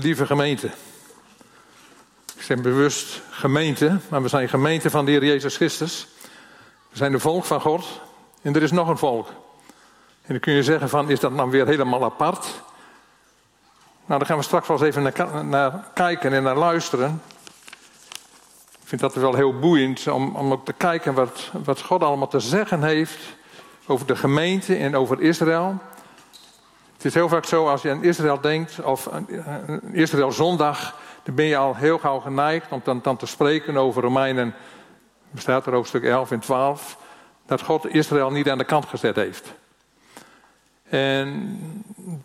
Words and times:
lieve 0.00 0.26
gemeente. 0.26 0.66
Ik 2.34 2.42
zeg 2.42 2.60
bewust 2.60 3.22
gemeente, 3.30 3.98
maar 4.08 4.22
we 4.22 4.28
zijn 4.28 4.48
gemeente 4.48 4.90
van 4.90 5.04
de 5.04 5.10
Heer 5.10 5.24
Jezus 5.24 5.56
Christus. 5.56 6.08
We 6.90 6.96
zijn 6.96 7.12
de 7.12 7.18
volk 7.18 7.44
van 7.44 7.60
God 7.60 8.00
en 8.42 8.54
er 8.54 8.62
is 8.62 8.70
nog 8.70 8.88
een 8.88 8.98
volk. 8.98 9.28
En 10.22 10.28
dan 10.28 10.40
kun 10.40 10.52
je 10.52 10.62
zeggen 10.62 10.88
van, 10.88 11.10
is 11.10 11.20
dat 11.20 11.36
dan 11.36 11.50
weer 11.50 11.66
helemaal 11.66 12.04
apart? 12.04 12.46
Nou, 14.06 14.18
daar 14.18 14.26
gaan 14.26 14.36
we 14.36 14.42
straks 14.42 14.68
wel 14.68 14.76
eens 14.76 14.86
even 14.86 15.02
naar, 15.02 15.44
naar 15.44 15.84
kijken 15.94 16.32
en 16.32 16.42
naar 16.42 16.56
luisteren. 16.56 17.22
Ik 18.80 18.88
vind 18.88 19.00
dat 19.00 19.14
wel 19.14 19.34
heel 19.34 19.58
boeiend 19.58 20.08
om, 20.08 20.36
om 20.36 20.52
ook 20.52 20.64
te 20.64 20.72
kijken 20.72 21.14
wat, 21.14 21.50
wat 21.64 21.82
God 21.82 22.02
allemaal 22.02 22.28
te 22.28 22.40
zeggen 22.40 22.82
heeft 22.82 23.18
over 23.86 24.06
de 24.06 24.16
gemeente 24.16 24.76
en 24.76 24.96
over 24.96 25.20
Israël. 25.20 25.80
Het 27.02 27.10
is 27.10 27.16
heel 27.16 27.28
vaak 27.28 27.44
zo 27.44 27.68
als 27.68 27.82
je 27.82 27.90
aan 27.90 28.04
Israël 28.04 28.40
denkt, 28.40 28.82
of 28.82 29.10
Israël 29.92 30.32
zondag, 30.32 30.98
dan 31.22 31.34
ben 31.34 31.44
je 31.44 31.56
al 31.56 31.76
heel 31.76 31.98
gauw 31.98 32.18
geneigd 32.18 32.72
om 32.72 32.80
dan, 32.84 33.00
dan 33.02 33.16
te 33.16 33.26
spreken 33.26 33.76
over 33.76 34.02
Romeinen, 34.02 34.54
bestaat 35.30 35.66
er 35.66 35.72
hoofdstuk 35.72 36.04
11 36.04 36.30
en 36.30 36.38
12, 36.38 36.98
dat 37.46 37.62
God 37.62 37.94
Israël 37.94 38.30
niet 38.30 38.50
aan 38.50 38.58
de 38.58 38.64
kant 38.64 38.86
gezet 38.86 39.16
heeft. 39.16 39.52
En 40.88 41.58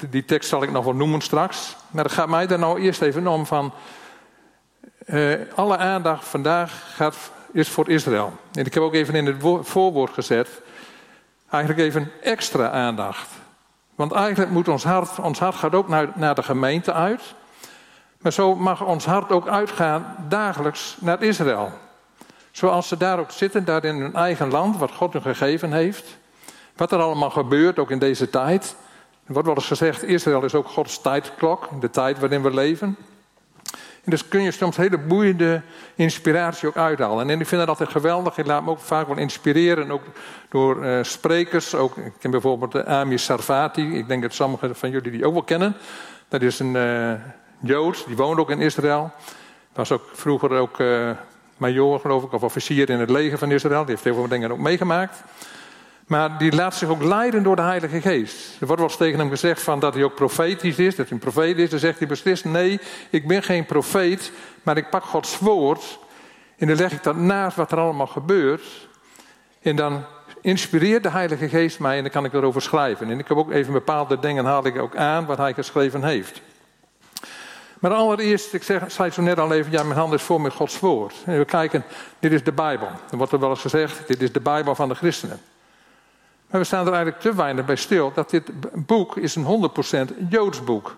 die 0.09 0.25
tekst 0.25 0.49
zal 0.49 0.63
ik 0.63 0.71
nog 0.71 0.83
wel 0.83 0.95
noemen 0.95 1.21
straks. 1.21 1.75
Maar 1.91 2.03
het 2.03 2.13
gaat 2.13 2.30
mij 2.30 2.47
er 2.47 2.59
nou 2.59 2.81
eerst 2.81 3.02
even 3.02 3.27
om 3.27 3.45
van. 3.45 3.73
Uh, 5.05 5.35
alle 5.55 5.77
aandacht 5.77 6.25
vandaag 6.25 6.95
gaat, 6.95 7.31
is 7.52 7.69
voor 7.69 7.89
Israël. 7.89 8.33
En 8.53 8.66
ik 8.66 8.73
heb 8.73 8.83
ook 8.83 8.94
even 8.94 9.16
in 9.16 9.25
het 9.25 9.35
voorwoord 9.61 10.13
gezet. 10.13 10.49
Eigenlijk 11.49 11.81
even 11.83 12.11
extra 12.21 12.69
aandacht. 12.69 13.30
Want 13.97 14.11
eigenlijk 14.11 14.51
moet 14.51 14.67
ons 14.67 14.83
hart, 14.83 15.19
ons 15.19 15.39
hart 15.39 15.55
gaat 15.55 15.75
ook 15.75 15.87
naar, 15.87 16.11
naar 16.15 16.35
de 16.35 16.43
gemeente 16.43 16.93
uit. 16.93 17.21
Maar 18.21 18.31
zo 18.31 18.55
mag 18.55 18.83
ons 18.83 19.05
hart 19.05 19.31
ook 19.31 19.47
uitgaan 19.47 20.15
dagelijks 20.27 20.97
naar 20.99 21.22
Israël. 21.23 21.72
Zoals 22.52 22.88
ze 22.88 22.97
daar 22.97 23.19
ook 23.19 23.31
zitten, 23.31 23.66
daar 23.66 23.83
in 23.83 23.95
hun 23.95 24.16
eigen 24.16 24.49
land, 24.52 24.77
wat 24.77 24.91
God 24.91 25.13
hun 25.13 25.22
gegeven 25.22 25.72
heeft. 25.72 26.17
Wat 26.75 26.91
er 26.91 26.99
allemaal 26.99 27.30
gebeurt, 27.30 27.80
ook 27.80 27.91
in 27.91 27.99
deze 27.99 28.30
tijd. 28.30 28.75
Er 29.25 29.33
wordt 29.33 29.47
wel 29.47 29.57
eens 29.57 29.67
gezegd, 29.67 30.03
Israël 30.03 30.44
is 30.44 30.55
ook 30.55 30.67
Gods 30.67 31.02
tijdklok, 31.02 31.81
de 31.81 31.89
tijd 31.89 32.19
waarin 32.19 32.41
we 32.41 32.53
leven. 32.53 32.97
En 34.08 34.13
dus 34.13 34.27
kun 34.27 34.41
je 34.41 34.52
soms 34.52 34.77
hele 34.77 34.97
boeiende 34.97 35.61
inspiratie 35.95 36.67
ook 36.67 36.77
uithalen. 36.77 37.30
En 37.30 37.39
ik 37.39 37.47
vind 37.47 37.59
dat 37.61 37.69
altijd 37.69 37.89
geweldig. 37.89 38.38
Ik 38.38 38.45
laat 38.45 38.63
me 38.63 38.69
ook 38.69 38.80
vaak 38.80 39.08
wel 39.08 39.17
inspireren, 39.17 39.91
ook 39.91 40.03
door 40.50 40.86
uh, 40.86 41.03
sprekers. 41.03 41.75
Ook, 41.75 41.97
ik 41.97 42.13
ken 42.19 42.31
bijvoorbeeld 42.31 42.72
de 42.72 42.85
Ami 42.85 43.17
Sarvati. 43.17 43.97
Ik 43.97 44.08
denk 44.08 44.22
dat 44.22 44.33
sommigen 44.33 44.75
van 44.75 44.89
jullie 44.89 45.11
die 45.11 45.25
ook 45.25 45.33
wel 45.33 45.44
kennen. 45.44 45.75
Dat 46.28 46.41
is 46.41 46.59
een 46.59 46.75
uh, 46.75 47.11
Jood, 47.59 48.03
die 48.05 48.16
woont 48.16 48.39
ook 48.39 48.50
in 48.50 48.59
Israël. 48.59 49.11
Was 49.73 49.91
ook 49.91 50.03
vroeger 50.13 50.52
ook 50.52 50.78
major, 51.58 52.00
geloof 52.00 52.23
ik, 52.23 52.33
of 52.33 52.44
officier 52.44 52.89
in 52.89 53.00
het 53.00 53.09
leger 53.09 53.38
van 53.38 53.52
Israël. 53.52 53.81
Die 53.81 53.89
heeft 53.89 54.03
heel 54.03 54.13
veel 54.13 54.28
dingen 54.28 54.52
ook 54.52 54.59
meegemaakt. 54.59 55.23
Maar 56.08 56.38
die 56.38 56.55
laat 56.55 56.75
zich 56.75 56.89
ook 56.89 57.03
leiden 57.03 57.44
door 57.44 57.55
de 57.55 57.61
Heilige 57.61 58.02
Geest. 58.02 58.61
Er 58.61 58.67
wordt 58.67 58.81
wel 58.81 58.89
eens 58.89 58.97
tegen 58.97 59.19
hem 59.19 59.30
gezegd 59.30 59.61
van 59.61 59.80
dat 59.80 59.94
hij 59.94 60.03
ook 60.03 60.16
profetisch 60.16 60.77
is, 60.77 60.95
dat 60.95 61.09
hij 61.09 61.17
een 61.17 61.31
profeet 61.31 61.58
is. 61.58 61.69
Dan 61.69 61.80
zegt 61.80 62.00
hij 62.00 62.08
beslist, 62.08 62.45
nee, 62.45 62.80
ik 63.09 63.27
ben 63.27 63.44
geen 63.44 63.66
profeet, 63.66 64.31
maar 64.63 64.78
ik 64.78 64.89
pak 64.89 65.03
Gods 65.03 65.39
woord 65.39 66.00
en 66.58 66.67
dan 66.67 66.75
leg 66.75 66.91
ik 66.91 67.03
dat 67.03 67.16
naast 67.16 67.58
wat 67.58 67.72
er 67.72 67.78
allemaal 67.78 68.08
gebeurt. 68.08 68.88
En 69.61 69.75
dan 69.75 70.03
inspireert 70.41 71.03
de 71.03 71.09
Heilige 71.09 71.50
Geest 71.50 71.80
mij 71.80 71.97
en 71.97 72.03
dan 72.03 72.11
kan 72.11 72.25
ik 72.25 72.33
erover 72.33 72.61
schrijven. 72.61 73.09
En 73.09 73.19
ik 73.19 73.28
heb 73.28 73.38
ook 73.38 73.52
even 73.52 73.73
bepaalde 73.73 74.19
dingen, 74.19 74.45
haal 74.45 74.66
ik 74.66 74.78
ook 74.78 74.95
aan 74.95 75.25
wat 75.25 75.38
hij 75.38 75.53
geschreven 75.53 76.03
heeft. 76.03 76.41
Maar 77.80 77.94
allereerst, 77.94 78.53
ik 78.53 78.63
zeg, 78.63 78.91
zei 78.91 79.11
zo 79.11 79.22
net 79.22 79.39
al 79.39 79.52
even, 79.52 79.72
ja, 79.72 79.83
mijn 79.83 80.00
hand 80.00 80.13
is 80.13 80.22
voor 80.22 80.41
met 80.41 80.53
Gods 80.53 80.80
woord. 80.80 81.16
En 81.25 81.38
we 81.38 81.45
kijken, 81.45 81.83
dit 82.19 82.31
is 82.31 82.44
de 82.44 82.52
Bijbel. 82.52 82.88
Er 83.11 83.17
wordt 83.17 83.31
er 83.31 83.39
wel 83.39 83.50
eens 83.50 83.61
gezegd, 83.61 84.08
dit 84.08 84.22
is 84.22 84.31
de 84.31 84.39
Bijbel 84.39 84.75
van 84.75 84.89
de 84.89 84.95
christenen. 84.95 85.39
Maar 86.50 86.59
we 86.62 86.68
staan 86.68 86.85
er 86.85 86.94
eigenlijk 86.94 87.22
te 87.22 87.35
weinig 87.35 87.66
bij 87.66 87.75
stil 87.75 88.12
dat 88.13 88.30
dit 88.30 88.52
boek 88.85 89.18
is 89.18 89.35
een 89.35 89.69
100% 90.16 90.30
Joods 90.30 90.63
boek. 90.63 90.97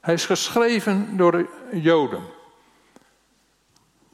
Hij 0.00 0.14
is 0.14 0.26
geschreven 0.26 1.16
door 1.16 1.32
de 1.32 1.46
Joden. 1.72 2.20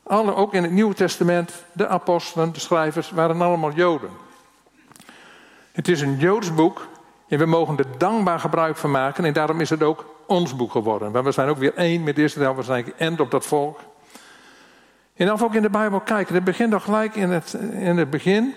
Alle, 0.02 0.34
ook 0.34 0.54
in 0.54 0.62
het 0.62 0.72
Nieuwe 0.72 0.94
Testament, 0.94 1.52
de 1.72 1.88
apostelen, 1.88 2.52
de 2.52 2.60
schrijvers, 2.60 3.10
waren 3.10 3.40
allemaal 3.40 3.72
Joden. 3.72 4.10
Het 5.72 5.88
is 5.88 6.00
een 6.00 6.16
Joods 6.16 6.54
boek 6.54 6.86
en 7.28 7.38
we 7.38 7.46
mogen 7.46 7.78
er 7.78 7.98
dankbaar 7.98 8.40
gebruik 8.40 8.76
van 8.76 8.90
maken. 8.90 9.24
En 9.24 9.32
daarom 9.32 9.60
is 9.60 9.70
het 9.70 9.82
ook 9.82 10.14
ons 10.26 10.56
boek 10.56 10.70
geworden. 10.70 11.12
Want 11.12 11.24
we 11.24 11.32
zijn 11.32 11.48
ook 11.48 11.58
weer 11.58 11.74
één 11.74 12.02
met 12.02 12.18
Israël, 12.18 12.56
we 12.56 12.62
zijn 12.62 12.84
geënt 12.84 13.20
op 13.20 13.30
dat 13.30 13.46
volk. 13.46 13.80
En 15.14 15.28
als 15.28 15.40
we 15.40 15.46
ook 15.46 15.54
in 15.54 15.62
de 15.62 15.70
Bijbel 15.70 16.00
kijken, 16.00 16.34
het 16.34 16.44
begint 16.44 16.72
al 16.72 16.80
gelijk 16.80 17.14
in 17.14 17.30
het, 17.30 17.52
in 17.72 17.96
het 17.96 18.10
begin. 18.10 18.54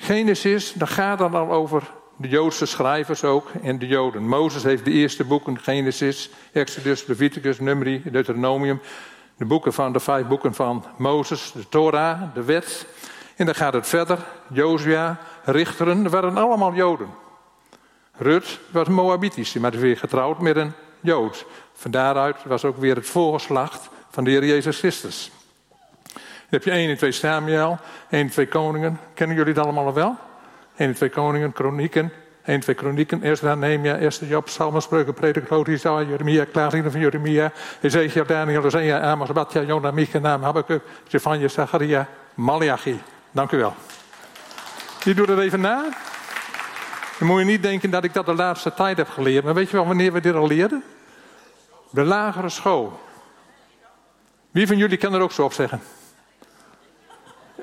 Genesis, 0.00 0.72
dat 0.72 0.88
gaat 0.88 1.18
dan 1.18 1.34
al 1.34 1.52
over 1.52 1.82
de 2.16 2.28
Joodse 2.28 2.66
schrijvers 2.66 3.24
ook 3.24 3.50
en 3.62 3.78
de 3.78 3.86
Joden. 3.86 4.28
Mozes 4.28 4.62
heeft 4.62 4.84
de 4.84 4.90
eerste 4.90 5.24
boeken, 5.24 5.58
Genesis, 5.58 6.30
Exodus, 6.52 7.06
Leviticus, 7.06 7.60
Numeri, 7.60 8.02
Deuteronomium. 8.04 8.80
De, 9.36 9.44
boeken 9.44 9.72
van, 9.72 9.92
de 9.92 10.00
vijf 10.00 10.26
boeken 10.26 10.54
van 10.54 10.84
Mozes, 10.96 11.52
de 11.52 11.68
Torah, 11.68 12.22
de 12.34 12.44
wet. 12.44 12.86
En 13.36 13.46
dan 13.46 13.54
gaat 13.54 13.72
het 13.72 13.86
verder. 13.86 14.18
Jozua, 14.52 15.18
Richteren, 15.44 16.02
dat 16.02 16.12
waren 16.12 16.36
allemaal 16.36 16.74
Joden. 16.74 17.08
Rut 18.12 18.60
was 18.70 18.88
Moabitisch, 18.88 19.52
maar 19.52 19.74
is 19.74 19.80
weer 19.80 19.96
getrouwd 19.96 20.40
met 20.40 20.56
een 20.56 20.72
Jood. 21.00 21.46
Van 21.72 21.90
daaruit 21.90 22.36
was 22.44 22.64
ook 22.64 22.76
weer 22.76 22.94
het 22.94 23.06
voorgeslacht 23.06 23.88
van 24.10 24.24
de 24.24 24.30
Heer 24.30 24.44
Jezus 24.44 24.78
Christus. 24.78 25.30
Heb 26.48 26.64
je 26.64 26.70
1 26.70 26.90
en 26.90 26.96
2 26.96 27.12
Samuel, 27.12 27.78
1 28.10 28.20
en 28.20 28.30
2 28.30 28.48
Koningen. 28.48 29.00
Kennen 29.14 29.36
jullie 29.36 29.54
dat 29.54 29.64
allemaal 29.64 29.94
wel? 29.94 30.16
1 30.76 30.88
en 30.88 30.94
2 30.94 31.08
Koningen, 31.08 31.52
Kronieken, 31.52 32.12
1 32.44 32.54
en 32.54 32.60
2 32.60 32.74
Kronieken, 32.74 33.22
Ezra, 33.22 33.54
Nehemia, 33.54 33.96
Esther, 33.96 34.28
Job, 34.28 34.44
Psalmen, 34.44 34.82
Spreuken, 34.82 35.14
Prediker, 35.14 35.68
Isaiah, 35.68 36.08
Jeremia, 36.08 36.44
Klaaglieden 36.44 36.90
van 36.90 37.00
Jeremia, 37.00 37.52
Ezekiel, 37.80 38.26
Daniel, 38.26 38.62
Hosea, 38.62 39.00
Amos, 39.00 39.32
Batja, 39.32 39.62
Jona, 39.62 39.90
Micha, 39.90 40.18
Naam, 40.18 40.42
Habakkuk, 40.42 40.82
Stefania, 41.06 41.48
Zacharia, 41.48 42.06
Malachi. 42.34 43.00
Dank 43.30 43.52
u 43.52 43.58
wel. 43.58 43.74
Je 45.04 45.14
doet 45.14 45.28
het 45.28 45.38
even 45.38 45.60
na. 45.60 45.84
Dan 47.18 47.28
moet 47.28 47.38
je 47.38 47.44
niet 47.44 47.62
denken 47.62 47.90
dat 47.90 48.04
ik 48.04 48.14
dat 48.14 48.26
de 48.26 48.34
laatste 48.34 48.74
tijd 48.74 48.96
heb 48.96 49.08
geleerd. 49.08 49.44
Maar 49.44 49.54
weet 49.54 49.70
je 49.70 49.76
wel 49.76 49.86
wanneer 49.86 50.12
we 50.12 50.20
dit 50.20 50.34
al 50.34 50.46
leerden? 50.46 50.84
De 51.90 52.04
lagere 52.04 52.48
school. 52.48 53.00
Wie 54.50 54.66
van 54.66 54.76
jullie 54.76 54.96
kan 54.96 55.14
er 55.14 55.20
ook 55.20 55.32
zo 55.32 55.44
op 55.44 55.52
zeggen? 55.52 55.80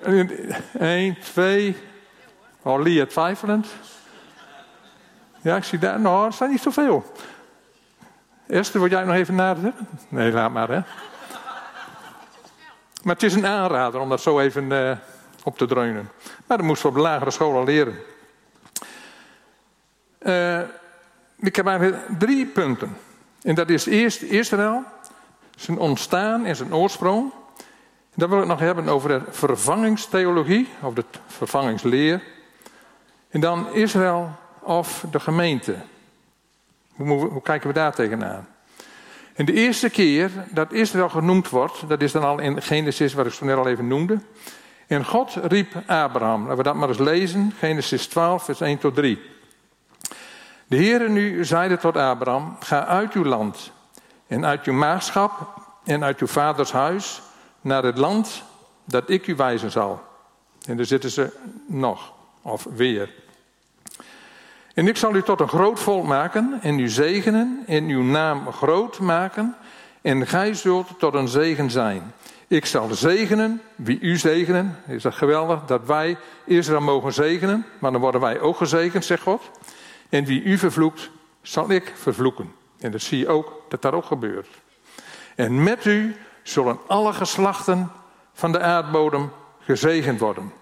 1, 0.05 1.17
2. 1.19 1.77
Oh, 2.61 3.01
twijfelend. 3.01 3.67
Ja, 5.41 5.55
ik 5.55 5.63
zie 5.63 5.79
daar. 5.79 5.99
Nou, 5.99 6.25
er 6.25 6.33
zijn 6.33 6.49
niet 6.49 6.61
zoveel. 6.61 7.13
Esther, 8.47 8.79
wil 8.79 8.89
jij 8.89 9.03
nog 9.03 9.16
even 9.16 9.35
nadenken? 9.35 9.88
Nee, 10.09 10.31
laat 10.31 10.51
maar, 10.51 10.69
hè. 10.69 10.81
Maar 13.03 13.13
het 13.13 13.23
is 13.23 13.33
een 13.33 13.45
aanrader 13.45 13.99
om 13.99 14.09
dat 14.09 14.21
zo 14.21 14.39
even 14.39 14.71
uh, 14.71 14.91
op 15.43 15.57
te 15.57 15.66
dreunen. 15.66 16.09
Maar 16.45 16.57
dat 16.57 16.66
moesten 16.66 16.89
we 16.89 16.95
op 16.97 17.03
de 17.03 17.09
lagere 17.09 17.31
school 17.31 17.55
al 17.55 17.63
leren. 17.63 17.95
Uh, 20.19 20.59
ik 21.35 21.55
heb 21.55 21.67
eigenlijk 21.67 22.03
drie 22.19 22.45
punten. 22.45 22.97
En 23.41 23.55
dat 23.55 23.69
is 23.69 23.85
eerst 23.85 24.22
Israël, 24.22 24.83
zijn 25.55 25.77
ontstaan 25.77 26.45
en 26.45 26.55
zijn 26.55 26.75
oorsprong. 26.75 27.31
Dan 28.17 28.29
wil 28.29 28.41
ik 28.41 28.47
nog 28.47 28.59
hebben 28.59 28.87
over 28.87 29.09
de 29.09 29.21
vervangingstheologie, 29.29 30.69
of 30.81 30.93
de 30.93 31.03
vervangingsleer. 31.27 32.23
En 33.29 33.39
dan 33.39 33.73
Israël 33.73 34.35
of 34.59 35.05
de 35.11 35.19
gemeente. 35.19 35.75
Hoe, 36.95 37.07
hoe, 37.07 37.41
kijken 37.41 37.67
we 37.67 37.73
daar 37.73 37.93
tegenaan? 37.93 38.47
En 39.33 39.45
de 39.45 39.53
eerste 39.53 39.89
keer 39.89 40.31
dat 40.49 40.73
Israël 40.73 41.09
genoemd 41.09 41.49
wordt, 41.49 41.87
dat 41.87 42.01
is 42.01 42.11
dan 42.11 42.23
al 42.23 42.40
in 42.40 42.61
Genesis, 42.61 43.13
wat 43.13 43.25
ik 43.25 43.34
zo 43.34 43.45
net 43.45 43.57
al 43.57 43.67
even 43.67 43.87
noemde. 43.87 44.19
En 44.87 45.05
God 45.05 45.37
riep 45.43 45.73
Abraham. 45.85 46.41
Laten 46.41 46.57
we 46.57 46.63
dat 46.63 46.75
maar 46.75 46.90
eens 46.90 46.97
lezen. 46.97 47.53
Genesis 47.57 48.07
12, 48.07 48.43
vers 48.43 48.61
1 48.61 48.78
tot 48.78 48.95
3. 48.95 49.19
De 50.67 50.75
Heere 50.75 51.09
nu 51.09 51.45
zeide 51.45 51.78
tot 51.78 51.97
Abraham: 51.97 52.55
Ga 52.59 52.85
uit 52.85 53.13
uw 53.13 53.23
land 53.23 53.72
en 54.28 54.45
uit 54.45 54.66
uw 54.66 54.73
maagschap 54.73 55.31
en 55.84 56.03
uit 56.03 56.19
uw 56.19 56.28
vaders 56.28 56.72
huis 56.72 57.22
naar 57.66 57.84
het 57.84 57.97
land 57.97 58.44
dat 58.84 59.09
ik 59.09 59.28
u 59.28 59.35
wijzen 59.35 59.72
zal. 59.72 60.02
En 60.66 60.78
daar 60.78 60.85
zitten 60.85 61.09
ze 61.09 61.32
nog, 61.66 62.14
of 62.41 62.67
weer. 62.76 63.14
En 64.73 64.88
ik 64.88 64.97
zal 64.97 65.16
u 65.16 65.22
tot 65.22 65.40
een 65.40 65.47
groot 65.47 65.79
volk 65.79 66.06
maken 66.06 66.59
en 66.62 66.79
u 66.79 66.90
zegenen 66.90 67.64
en 67.67 67.88
uw 67.88 68.03
naam 68.03 68.52
groot 68.52 69.00
maken 69.00 69.56
en 70.02 70.28
gij 70.28 70.53
zult 70.53 70.88
tot 71.00 71.14
een 71.14 71.28
zegen 71.28 71.72
zijn. 71.72 72.14
Ik 72.47 72.66
zal 72.66 72.94
zegenen 72.94 73.62
wie 73.76 74.00
u 74.00 74.17
zegenen. 74.17 74.78
Is 74.88 75.03
dat 75.03 75.16
geweldig 75.16 75.66
dat 75.66 75.85
wij 75.85 76.17
Israël 76.46 76.82
mogen 76.82 77.14
zegenen, 77.14 77.66
maar 77.79 77.91
dan 77.91 78.02
worden 78.02 78.22
wij 78.22 78.40
ook 78.40 78.58
gezegend, 78.58 79.06
zegt 79.06 79.22
God. 79.22 79.52
En 80.09 80.26
wie 80.26 80.44
u 80.44 80.58
vervloekt, 80.58 81.09
zal 81.41 81.72
ik 81.72 81.94
vervloeken. 81.96 82.52
En 82.79 82.91
dat 82.91 83.02
zie 83.02 83.20
je 83.20 83.28
ook 83.28 83.62
dat 83.70 83.82
dat 83.82 83.94
ook 83.94 84.06
gebeurt. 84.06 84.47
En 85.35 85.64
met 85.64 85.85
u 85.85 86.16
zullen 86.47 86.79
alle 86.87 87.13
geslachten 87.13 87.91
van 88.33 88.51
de 88.51 88.59
aardbodem 88.59 89.31
gezegend 89.59 90.19
worden. 90.19 90.53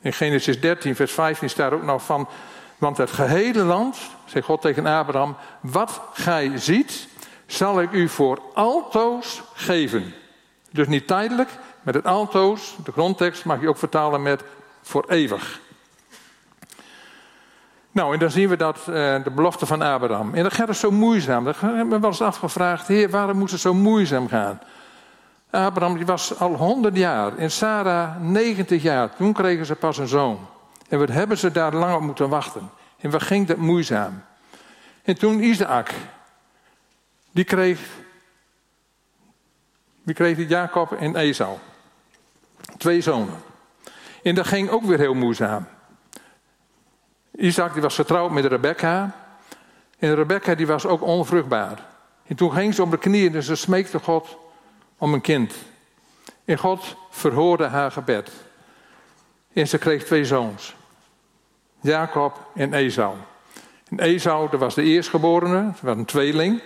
In 0.00 0.12
Genesis 0.12 0.60
13, 0.60 0.96
vers 0.96 1.12
15 1.12 1.50
staat 1.50 1.72
ook 1.72 1.82
nog 1.82 2.02
van. 2.02 2.28
Want 2.78 2.96
het 2.96 3.10
gehele 3.10 3.62
land, 3.62 3.96
zegt 4.24 4.46
God 4.46 4.60
tegen 4.60 4.86
Abraham, 4.86 5.36
wat 5.60 6.00
gij 6.12 6.52
ziet, 6.54 7.08
zal 7.46 7.80
ik 7.80 7.92
u 7.92 8.08
voor 8.08 8.42
altoos 8.54 9.42
geven. 9.54 10.14
Dus 10.70 10.86
niet 10.86 11.06
tijdelijk, 11.06 11.50
met 11.82 11.94
het 11.94 12.06
altoos, 12.06 12.76
de 12.84 12.92
grondtekst 12.92 13.44
mag 13.44 13.60
je 13.60 13.68
ook 13.68 13.78
vertalen 13.78 14.22
met 14.22 14.44
voor 14.82 15.04
eeuwig. 15.08 15.60
Nou, 17.90 18.12
en 18.12 18.18
dan 18.18 18.30
zien 18.30 18.48
we 18.48 18.56
dat 18.56 18.78
uh, 18.78 18.84
de 19.24 19.30
belofte 19.34 19.66
van 19.66 19.82
Abraham. 19.82 20.34
En 20.34 20.42
dat 20.42 20.54
gaat 20.54 20.68
het 20.68 20.76
zo 20.76 20.90
moeizaam. 20.90 21.44
Dat 21.44 21.60
hebben 21.60 21.88
we 21.88 21.98
wel 21.98 22.10
eens 22.10 22.22
afgevraagd, 22.22 22.86
heer, 22.86 23.10
waarom 23.10 23.38
moest 23.38 23.52
het 23.52 23.60
zo 23.60 23.74
moeizaam 23.74 24.28
gaan? 24.28 24.60
Abraham 25.52 25.96
die 25.96 26.06
was 26.06 26.38
al 26.38 26.54
100 26.54 26.96
jaar 26.96 27.36
en 27.36 27.50
Sarah 27.50 28.20
90 28.20 28.82
jaar. 28.82 29.16
Toen 29.16 29.32
kregen 29.32 29.66
ze 29.66 29.74
pas 29.74 29.98
een 29.98 30.08
zoon. 30.08 30.48
En 30.88 30.98
wat 30.98 31.08
hebben 31.08 31.38
ze 31.38 31.50
daar 31.50 31.74
lang 31.74 31.94
op 31.94 32.00
moeten 32.00 32.28
wachten? 32.28 32.70
En 32.98 33.10
wat 33.10 33.22
ging 33.22 33.46
dat 33.46 33.56
moeizaam? 33.56 34.22
En 35.02 35.18
toen 35.18 35.42
Isaac, 35.42 35.90
die 37.30 37.44
kreeg, 37.44 37.80
die 40.02 40.14
kreeg 40.14 40.48
Jacob 40.48 40.92
en 40.92 41.16
Esau. 41.16 41.58
Twee 42.76 43.00
zonen. 43.00 43.42
En 44.22 44.34
dat 44.34 44.46
ging 44.46 44.70
ook 44.70 44.82
weer 44.82 44.98
heel 44.98 45.14
moeizaam. 45.14 45.66
Isaac 47.30 47.72
die 47.72 47.82
was 47.82 47.94
getrouwd 47.94 48.30
met 48.30 48.44
Rebecca. 48.44 49.14
En 49.98 50.14
Rebecca 50.14 50.54
die 50.54 50.66
was 50.66 50.86
ook 50.86 51.02
onvruchtbaar. 51.02 51.86
En 52.26 52.36
toen 52.36 52.52
ging 52.52 52.74
ze 52.74 52.82
op 52.82 52.90
de 52.90 52.98
knieën 52.98 53.34
en 53.34 53.42
ze 53.42 53.54
smeekte 53.54 53.98
God 53.98 54.40
om 55.02 55.12
een 55.12 55.20
kind. 55.20 55.54
En 56.44 56.58
God 56.58 56.96
verhoorde 57.10 57.66
haar 57.66 57.92
gebed. 57.92 58.30
En 59.52 59.68
ze 59.68 59.78
kreeg 59.78 60.04
twee 60.04 60.24
zoons. 60.24 60.74
Jacob 61.80 62.40
en 62.54 62.74
Esau. 62.74 63.14
En 63.88 63.98
Esau, 63.98 64.50
dat 64.50 64.60
was 64.60 64.74
de 64.74 64.82
eerstgeborene, 64.82 65.64
dat 65.64 65.80
was 65.80 65.96
een 65.96 66.04
tweeling. 66.04 66.62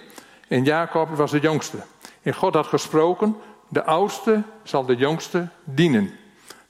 En 0.49 0.65
Jacob 0.65 1.09
was 1.09 1.31
de 1.31 1.41
jongste. 1.41 1.77
En 2.23 2.35
God 2.35 2.55
had 2.55 2.67
gesproken, 2.67 3.37
de 3.69 3.85
oudste 3.85 4.43
zal 4.63 4.85
de 4.85 4.97
jongste 4.97 5.49
dienen. 5.65 6.11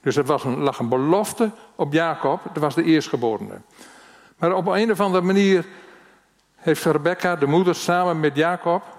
Dus 0.01 0.15
er 0.15 0.25
was 0.25 0.43
een, 0.43 0.57
lag 0.57 0.79
een 0.79 0.89
belofte 0.89 1.51
op 1.75 1.93
Jacob, 1.93 2.41
dat 2.53 2.63
was 2.63 2.75
de 2.75 2.83
eerstgeborene. 2.83 3.61
Maar 4.37 4.53
op 4.53 4.67
een 4.67 4.91
of 4.91 4.99
andere 4.99 5.25
manier 5.25 5.65
heeft 6.55 6.85
Rebecca, 6.85 7.35
de 7.35 7.47
moeder, 7.47 7.75
samen 7.75 8.19
met 8.19 8.35
Jacob, 8.35 8.96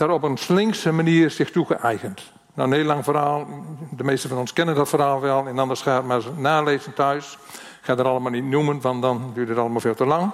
daar 0.00 0.10
op 0.10 0.22
een 0.22 0.36
slinkse 0.36 0.92
manier 0.92 1.30
zich 1.30 1.50
toegeëigend. 1.50 2.32
Nou, 2.54 2.68
een 2.68 2.76
heel 2.76 2.84
lang 2.84 3.04
verhaal. 3.04 3.46
De 3.90 4.04
meeste 4.04 4.28
van 4.28 4.38
ons 4.38 4.52
kennen 4.52 4.74
dat 4.74 4.88
verhaal 4.88 5.20
wel. 5.20 5.46
En 5.46 5.58
anders 5.58 5.82
gaat 5.82 6.04
maar 6.04 6.22
nalezen 6.36 6.94
thuis. 6.94 7.38
Ik 7.52 7.86
ga 7.86 7.96
het 7.96 8.06
allemaal 8.06 8.30
niet 8.30 8.44
noemen, 8.44 8.80
want 8.80 9.02
dan 9.02 9.30
duurt 9.34 9.48
het 9.48 9.58
allemaal 9.58 9.80
veel 9.80 9.94
te 9.94 10.06
lang. 10.06 10.30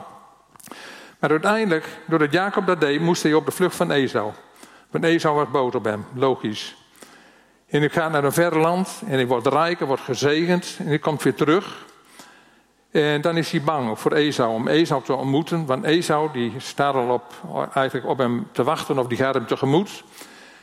Maar 1.19 1.31
uiteindelijk, 1.31 1.99
doordat 2.07 2.33
Jacob 2.33 2.67
dat 2.67 2.81
deed, 2.81 3.01
moest 3.01 3.23
hij 3.23 3.35
op 3.35 3.47
de 3.47 3.53
vlucht 3.53 3.77
van 3.77 3.91
Esau. 3.91 4.33
Want 4.91 5.05
Esau 5.05 5.35
was 5.37 5.51
boos 5.51 5.75
op 5.75 5.85
hem, 5.85 6.05
logisch. 6.15 6.77
En 7.67 7.81
hij 7.81 7.89
gaat 7.89 8.13
naar 8.13 8.25
een 8.25 8.33
ver 8.33 8.59
land 8.59 9.03
en 9.07 9.13
hij 9.13 9.27
wordt 9.27 9.47
rijk, 9.47 9.79
hij 9.79 9.87
wordt 9.87 10.03
gezegend 10.03 10.77
en 10.79 10.87
hij 10.87 10.99
komt 10.99 11.23
weer 11.23 11.35
terug. 11.35 11.87
En 12.97 13.21
dan 13.21 13.37
is 13.37 13.51
hij 13.51 13.63
bang 13.63 13.99
voor 13.99 14.13
Esau, 14.13 14.55
om 14.55 14.69
Esau 14.69 15.03
te 15.03 15.15
ontmoeten. 15.15 15.67
Want 15.67 15.85
Esau 15.85 16.33
die 16.33 16.53
staat 16.57 16.95
al 16.95 17.09
op, 17.09 17.35
eigenlijk 17.75 18.07
op 18.07 18.19
hem 18.19 18.49
te 18.53 18.65
wachten 18.65 18.99
of 18.99 19.07
die 19.07 19.19
gaat 19.19 19.35
hem 19.35 19.47
tegemoet. 19.47 20.05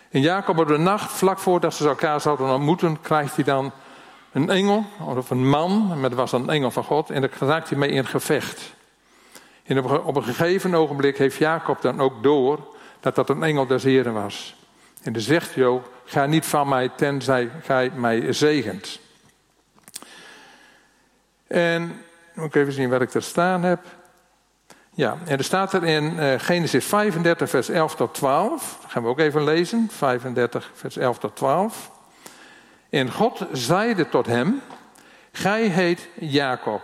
En 0.10 0.22
Jacob 0.22 0.58
op 0.58 0.68
de 0.68 0.78
nacht, 0.78 1.12
vlak 1.12 1.40
voordat 1.40 1.74
ze 1.74 1.88
elkaar 1.88 2.22
zouden 2.22 2.54
ontmoeten, 2.54 3.02
krijgt 3.02 3.36
hij 3.36 3.44
dan 3.44 3.72
een 4.32 4.50
engel, 4.50 4.86
of 5.00 5.30
een 5.30 5.50
man, 5.50 6.00
maar 6.00 6.16
was 6.16 6.32
een 6.32 6.50
engel 6.50 6.72
van 6.72 6.84
God. 6.84 7.10
En 7.10 7.22
daar 7.22 7.30
raakt 7.40 7.70
hij 7.70 7.78
mee 7.78 7.90
in 7.90 8.06
gevecht. 8.06 8.74
En 9.64 9.84
op 10.04 10.16
een 10.16 10.24
gegeven 10.24 10.76
ogenblik 10.76 11.18
heeft 11.18 11.38
Jacob 11.38 11.82
dan 11.82 12.02
ook 12.02 12.24
door 12.24 12.60
dat 13.00 13.16
dat 13.16 13.30
een 13.30 13.44
engel 13.44 13.66
des 13.68 13.84
Heren 13.84 14.14
was. 14.14 14.56
En 15.04 15.14
dan 15.14 15.22
zegt 15.22 15.54
Jo, 15.54 15.84
ga 16.06 16.26
niet 16.26 16.46
van 16.46 16.68
mij 16.68 16.90
tenzij 16.96 17.50
gij 17.64 17.92
mij 17.96 18.34
zegent. 18.34 19.00
En 21.48 22.02
moet 22.34 22.46
ik 22.46 22.56
even 22.56 22.74
zien 22.74 22.90
waar 22.90 23.02
ik 23.02 23.14
er 23.14 23.24
staan 23.24 23.64
heb. 23.64 23.80
Ja, 24.96 25.18
en 25.26 25.38
er 25.38 25.44
staat 25.44 25.74
er 25.74 25.84
in 25.84 26.14
uh, 26.16 26.34
Genesis 26.38 26.86
35, 26.86 27.50
vers 27.50 27.70
11 27.70 27.96
tot 27.96 28.14
12. 28.14 28.78
Dat 28.82 28.92
gaan 28.92 29.04
we 29.04 29.10
ook 29.10 29.20
even 29.20 29.44
lezen. 29.44 29.88
35, 29.92 30.72
vers 30.74 30.98
11 30.98 31.20
tot 31.20 31.36
12. 31.36 31.92
En 32.90 33.12
God 33.12 33.46
zeide 33.52 34.10
tot 34.10 34.26
hem: 34.26 34.62
Gij 35.32 35.62
heet 35.62 36.08
Jacob. 36.20 36.82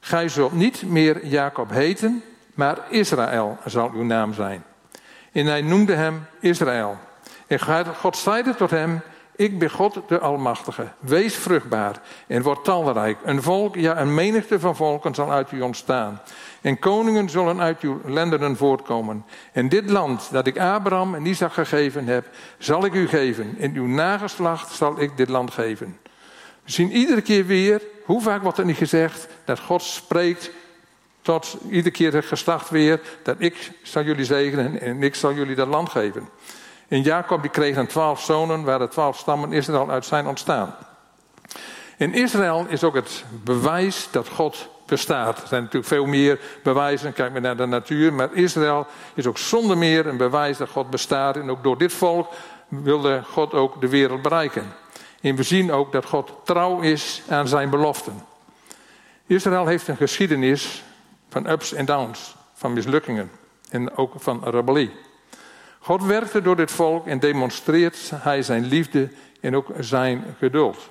Gij 0.00 0.28
zult 0.28 0.52
niet 0.52 0.82
meer 0.82 1.26
Jacob 1.26 1.70
heten, 1.70 2.22
maar 2.54 2.78
Israël 2.88 3.58
zal 3.64 3.90
uw 3.90 4.04
naam 4.04 4.34
zijn. 4.34 4.64
En 5.32 5.46
hij 5.46 5.62
noemde 5.62 5.94
hem 5.94 6.26
Israël. 6.40 6.98
En 7.46 7.60
God 7.94 8.16
zeide 8.16 8.54
tot 8.54 8.70
hem: 8.70 9.02
ik 9.36 9.58
ben 9.58 9.70
God 9.70 10.00
de 10.08 10.18
Almachtige. 10.18 10.88
Wees 10.98 11.34
vruchtbaar 11.34 12.00
en 12.26 12.42
word 12.42 12.64
talrijk. 12.64 13.18
Een 13.24 13.42
volk, 13.42 13.74
ja, 13.74 14.00
een 14.00 14.14
menigte 14.14 14.60
van 14.60 14.76
volken 14.76 15.14
zal 15.14 15.32
uit 15.32 15.52
u 15.52 15.60
ontstaan. 15.60 16.20
En 16.60 16.78
koningen 16.78 17.30
zullen 17.30 17.60
uit 17.60 17.80
uw 17.80 18.00
lendenen 18.04 18.56
voortkomen. 18.56 19.24
En 19.52 19.68
dit 19.68 19.90
land 19.90 20.28
dat 20.30 20.46
ik 20.46 20.58
Abraham 20.58 21.14
en 21.14 21.26
Isaac 21.26 21.52
gegeven 21.52 22.06
heb, 22.06 22.26
zal 22.58 22.84
ik 22.84 22.94
u 22.94 23.08
geven. 23.08 23.54
In 23.58 23.74
uw 23.74 23.86
nageslacht 23.86 24.72
zal 24.72 25.00
ik 25.00 25.16
dit 25.16 25.28
land 25.28 25.50
geven. 25.50 25.98
We 26.64 26.72
zien 26.72 26.90
iedere 26.90 27.20
keer 27.20 27.46
weer, 27.46 27.82
hoe 28.04 28.22
vaak 28.22 28.42
wordt 28.42 28.58
er 28.58 28.64
niet 28.64 28.76
gezegd, 28.76 29.28
dat 29.44 29.60
God 29.60 29.82
spreekt 29.82 30.50
tot 31.22 31.56
iedere 31.70 31.90
keer 31.90 32.14
het 32.14 32.26
geslacht 32.26 32.70
weer, 32.70 33.00
dat 33.22 33.36
ik 33.38 33.70
zal 33.82 34.02
jullie 34.02 34.24
zegenen 34.24 34.80
en 34.80 35.02
ik 35.02 35.14
zal 35.14 35.34
jullie 35.34 35.54
dat 35.54 35.68
land 35.68 35.88
geven. 35.88 36.28
En 36.88 37.02
Jacob 37.02 37.52
kreeg 37.52 37.74
dan 37.74 37.86
twaalf 37.86 38.20
zonen, 38.22 38.64
waar 38.64 38.78
de 38.78 38.88
twaalf 38.88 39.18
stammen 39.18 39.52
Israël 39.52 39.90
uit 39.90 40.04
zijn 40.04 40.26
ontstaan. 40.26 40.74
In 41.96 42.14
Israël 42.14 42.66
is 42.68 42.84
ook 42.84 42.94
het 42.94 43.24
bewijs 43.44 44.08
dat 44.10 44.28
God 44.28 44.68
bestaat. 44.86 45.42
Er 45.42 45.48
zijn 45.48 45.62
natuurlijk 45.62 45.92
veel 45.92 46.06
meer 46.06 46.40
bewijzen, 46.62 47.12
kijk 47.12 47.32
maar 47.32 47.40
naar 47.40 47.56
de 47.56 47.66
natuur. 47.66 48.12
Maar 48.12 48.34
Israël 48.34 48.86
is 49.14 49.26
ook 49.26 49.38
zonder 49.38 49.78
meer 49.78 50.06
een 50.06 50.16
bewijs 50.16 50.56
dat 50.56 50.68
God 50.68 50.90
bestaat. 50.90 51.36
En 51.36 51.50
ook 51.50 51.62
door 51.62 51.78
dit 51.78 51.92
volk 51.92 52.32
wilde 52.68 53.22
God 53.30 53.52
ook 53.52 53.80
de 53.80 53.88
wereld 53.88 54.22
bereiken. 54.22 54.72
En 55.20 55.36
we 55.36 55.42
zien 55.42 55.72
ook 55.72 55.92
dat 55.92 56.04
God 56.04 56.32
trouw 56.44 56.80
is 56.80 57.22
aan 57.28 57.48
zijn 57.48 57.70
beloften. 57.70 58.24
Israël 59.26 59.66
heeft 59.66 59.88
een 59.88 59.96
geschiedenis 59.96 60.84
van 61.28 61.50
ups 61.50 61.72
en 61.72 61.84
downs, 61.84 62.36
van 62.54 62.72
mislukkingen 62.72 63.30
en 63.70 63.96
ook 63.96 64.12
van 64.16 64.40
rebellie. 64.44 64.90
God 65.86 66.04
werkte 66.04 66.42
door 66.42 66.56
dit 66.56 66.70
volk 66.70 67.06
en 67.06 67.18
demonstreert 67.18 68.10
hij 68.14 68.42
zijn 68.42 68.64
liefde 68.64 69.10
en 69.40 69.56
ook 69.56 69.68
zijn 69.78 70.36
geduld. 70.38 70.90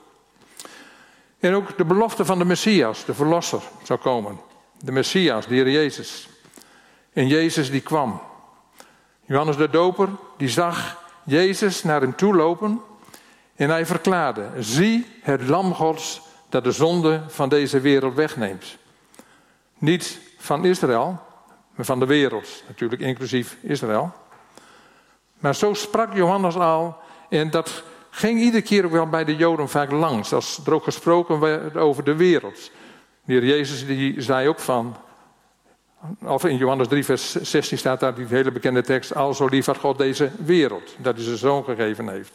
En 1.40 1.54
ook 1.54 1.78
de 1.78 1.86
belofte 1.86 2.26
van 2.26 2.38
de 2.38 2.46
Messias, 2.46 3.06
de 3.06 3.14
Verlosser, 3.14 3.62
zou 3.84 4.00
komen. 4.00 4.40
De 4.80 4.92
Messias, 4.92 5.48
de 5.48 5.54
Heer 5.54 5.70
Jezus. 5.70 6.30
En 7.14 7.28
Jezus 7.28 7.72
die 7.72 7.82
kwam. 7.82 8.22
Johannes 9.26 9.58
de 9.58 9.70
Doper, 9.70 10.10
die 10.38 10.50
zag 10.50 11.04
Jezus 11.24 11.84
naar 11.84 12.02
hem 12.02 12.16
toe 12.16 12.36
lopen. 12.36 12.82
En 13.56 13.70
hij 13.70 13.86
verklaarde, 13.86 14.50
zie 14.60 15.08
het 15.22 15.48
lam 15.48 15.74
Gods 15.74 16.22
dat 16.50 16.64
de 16.64 16.72
zonde 16.72 17.22
van 17.28 17.50
deze 17.50 17.80
wereld 17.80 18.16
wegneemt. 18.16 18.78
Niet 19.78 20.20
van 20.38 20.66
Israël, 20.66 21.20
maar 21.76 21.86
van 21.86 22.00
de 22.00 22.06
wereld. 22.06 22.64
Natuurlijk 22.68 23.02
inclusief 23.02 23.58
Israël. 23.62 24.14
Maar 25.40 25.56
zo 25.56 25.74
sprak 25.74 26.14
Johannes 26.14 26.56
al. 26.56 26.98
En 27.30 27.50
dat 27.50 27.84
ging 28.10 28.40
iedere 28.40 28.64
keer 28.64 28.86
ook 28.86 28.92
wel 28.92 29.10
bij 29.10 29.24
de 29.24 29.36
Joden 29.36 29.70
vaak 29.70 29.92
langs. 29.92 30.34
Als 30.34 30.60
er 30.66 30.74
ook 30.74 30.84
gesproken 30.84 31.40
werd 31.40 31.78
over 31.78 32.04
de 32.04 32.16
wereld. 32.16 32.72
De 33.26 33.34
heer 33.34 33.46
Jezus 33.46 33.86
die 33.86 34.22
zei 34.22 34.48
ook 34.48 34.60
van. 34.60 34.96
Of 36.24 36.46
in 36.46 36.58
Johannes 36.58 36.88
3, 36.88 37.06
vers 37.06 37.32
16 37.32 37.78
staat 37.78 38.00
daar 38.00 38.16
die 38.16 38.26
hele 38.26 38.52
bekende 38.52 38.82
tekst. 38.82 39.16
Al 39.16 39.34
zo 39.34 39.48
lief 39.48 39.68
God 39.80 39.98
deze 39.98 40.32
wereld. 40.38 40.96
Dat 40.98 41.16
hij 41.16 41.24
zijn 41.24 41.38
zoon 41.38 41.64
gegeven 41.64 42.10
heeft. 42.10 42.34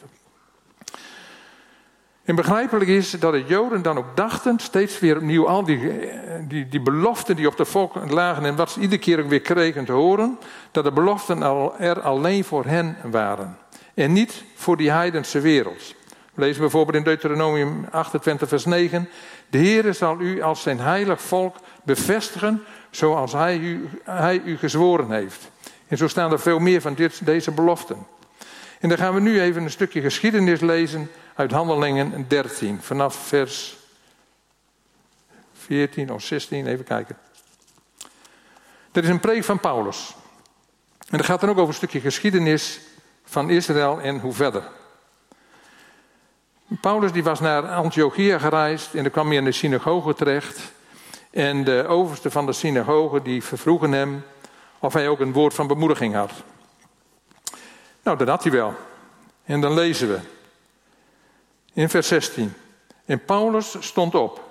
En 2.23 2.35
begrijpelijk 2.35 2.89
is 2.89 3.11
dat 3.11 3.31
de 3.31 3.43
Joden 3.47 3.81
dan 3.81 3.97
ook 3.97 4.15
dachten, 4.15 4.59
steeds 4.59 4.99
weer 4.99 5.15
opnieuw 5.15 5.47
al 5.47 5.63
die, 5.63 6.09
die, 6.47 6.67
die 6.67 6.81
beloften 6.81 7.35
die 7.35 7.47
op 7.47 7.57
de 7.57 7.65
volk 7.65 8.11
lagen 8.11 8.45
en 8.45 8.55
wat 8.55 8.71
ze 8.71 8.79
iedere 8.79 9.01
keer 9.01 9.19
ook 9.19 9.29
weer 9.29 9.41
kregen 9.41 9.85
te 9.85 9.91
horen, 9.91 10.37
dat 10.71 10.83
de 10.83 10.91
beloften 10.91 11.41
er 11.79 12.01
alleen 12.01 12.43
voor 12.43 12.65
hen 12.65 12.97
waren 13.03 13.57
en 13.93 14.13
niet 14.13 14.43
voor 14.55 14.77
die 14.77 14.91
heidense 14.91 15.39
wereld. 15.39 15.95
We 16.33 16.41
lezen 16.41 16.61
bijvoorbeeld 16.61 16.97
in 16.97 17.03
Deuteronomium 17.03 17.85
28, 17.91 18.47
vers 18.47 18.65
9: 18.65 19.09
De 19.49 19.57
Heere 19.57 19.93
zal 19.93 20.19
u 20.19 20.41
als 20.41 20.61
zijn 20.61 20.79
heilig 20.79 21.21
volk 21.21 21.55
bevestigen, 21.83 22.63
zoals 22.89 23.33
hij 23.33 23.57
u, 23.57 23.89
hij 24.03 24.41
u 24.45 24.57
gezworen 24.57 25.11
heeft. 25.11 25.49
En 25.87 25.97
zo 25.97 26.07
staan 26.07 26.31
er 26.31 26.39
veel 26.39 26.59
meer 26.59 26.81
van 26.81 26.93
dit, 26.93 27.25
deze 27.25 27.51
beloften. 27.51 27.97
En 28.81 28.89
dan 28.89 28.97
gaan 28.97 29.13
we 29.13 29.19
nu 29.19 29.41
even 29.41 29.63
een 29.63 29.71
stukje 29.71 30.01
geschiedenis 30.01 30.59
lezen 30.59 31.11
uit 31.35 31.51
Handelingen 31.51 32.25
13, 32.27 32.81
vanaf 32.81 33.15
vers 33.15 33.77
14 35.53 36.11
of 36.13 36.21
16, 36.21 36.67
even 36.67 36.85
kijken. 36.85 37.17
Dat 38.91 39.03
is 39.03 39.09
een 39.09 39.19
preek 39.19 39.43
van 39.43 39.59
Paulus. 39.59 40.15
En 41.09 41.17
dat 41.17 41.25
gaat 41.25 41.39
dan 41.39 41.49
ook 41.49 41.57
over 41.57 41.67
een 41.67 41.73
stukje 41.73 41.99
geschiedenis 41.99 42.79
van 43.23 43.49
Israël 43.49 44.01
en 44.01 44.19
hoe 44.19 44.33
verder. 44.33 44.63
Paulus 46.81 47.11
die 47.11 47.23
was 47.23 47.39
naar 47.39 47.67
Antiochia 47.67 48.39
gereisd 48.39 48.93
en 48.93 49.01
dan 49.03 49.11
kwam 49.11 49.27
hij 49.27 49.35
in 49.35 49.45
de 49.45 49.51
synagoge 49.51 50.13
terecht. 50.13 50.71
En 51.29 51.63
de 51.63 51.85
overste 51.87 52.31
van 52.31 52.45
de 52.45 52.53
synagoge 52.53 53.21
die 53.21 53.43
vervroegen 53.43 53.91
hem 53.91 54.23
of 54.79 54.93
hij 54.93 55.09
ook 55.09 55.19
een 55.19 55.33
woord 55.33 55.53
van 55.53 55.67
bemoediging 55.67 56.13
had. 56.13 56.31
Nou, 58.03 58.17
dat 58.17 58.27
had 58.27 58.43
hij 58.43 58.51
wel. 58.51 58.73
En 59.43 59.61
dan 59.61 59.73
lezen 59.73 60.07
we 60.07 60.19
in 61.73 61.89
vers 61.89 62.07
16. 62.07 62.53
En 63.05 63.25
Paulus 63.25 63.75
stond 63.79 64.15
op, 64.15 64.43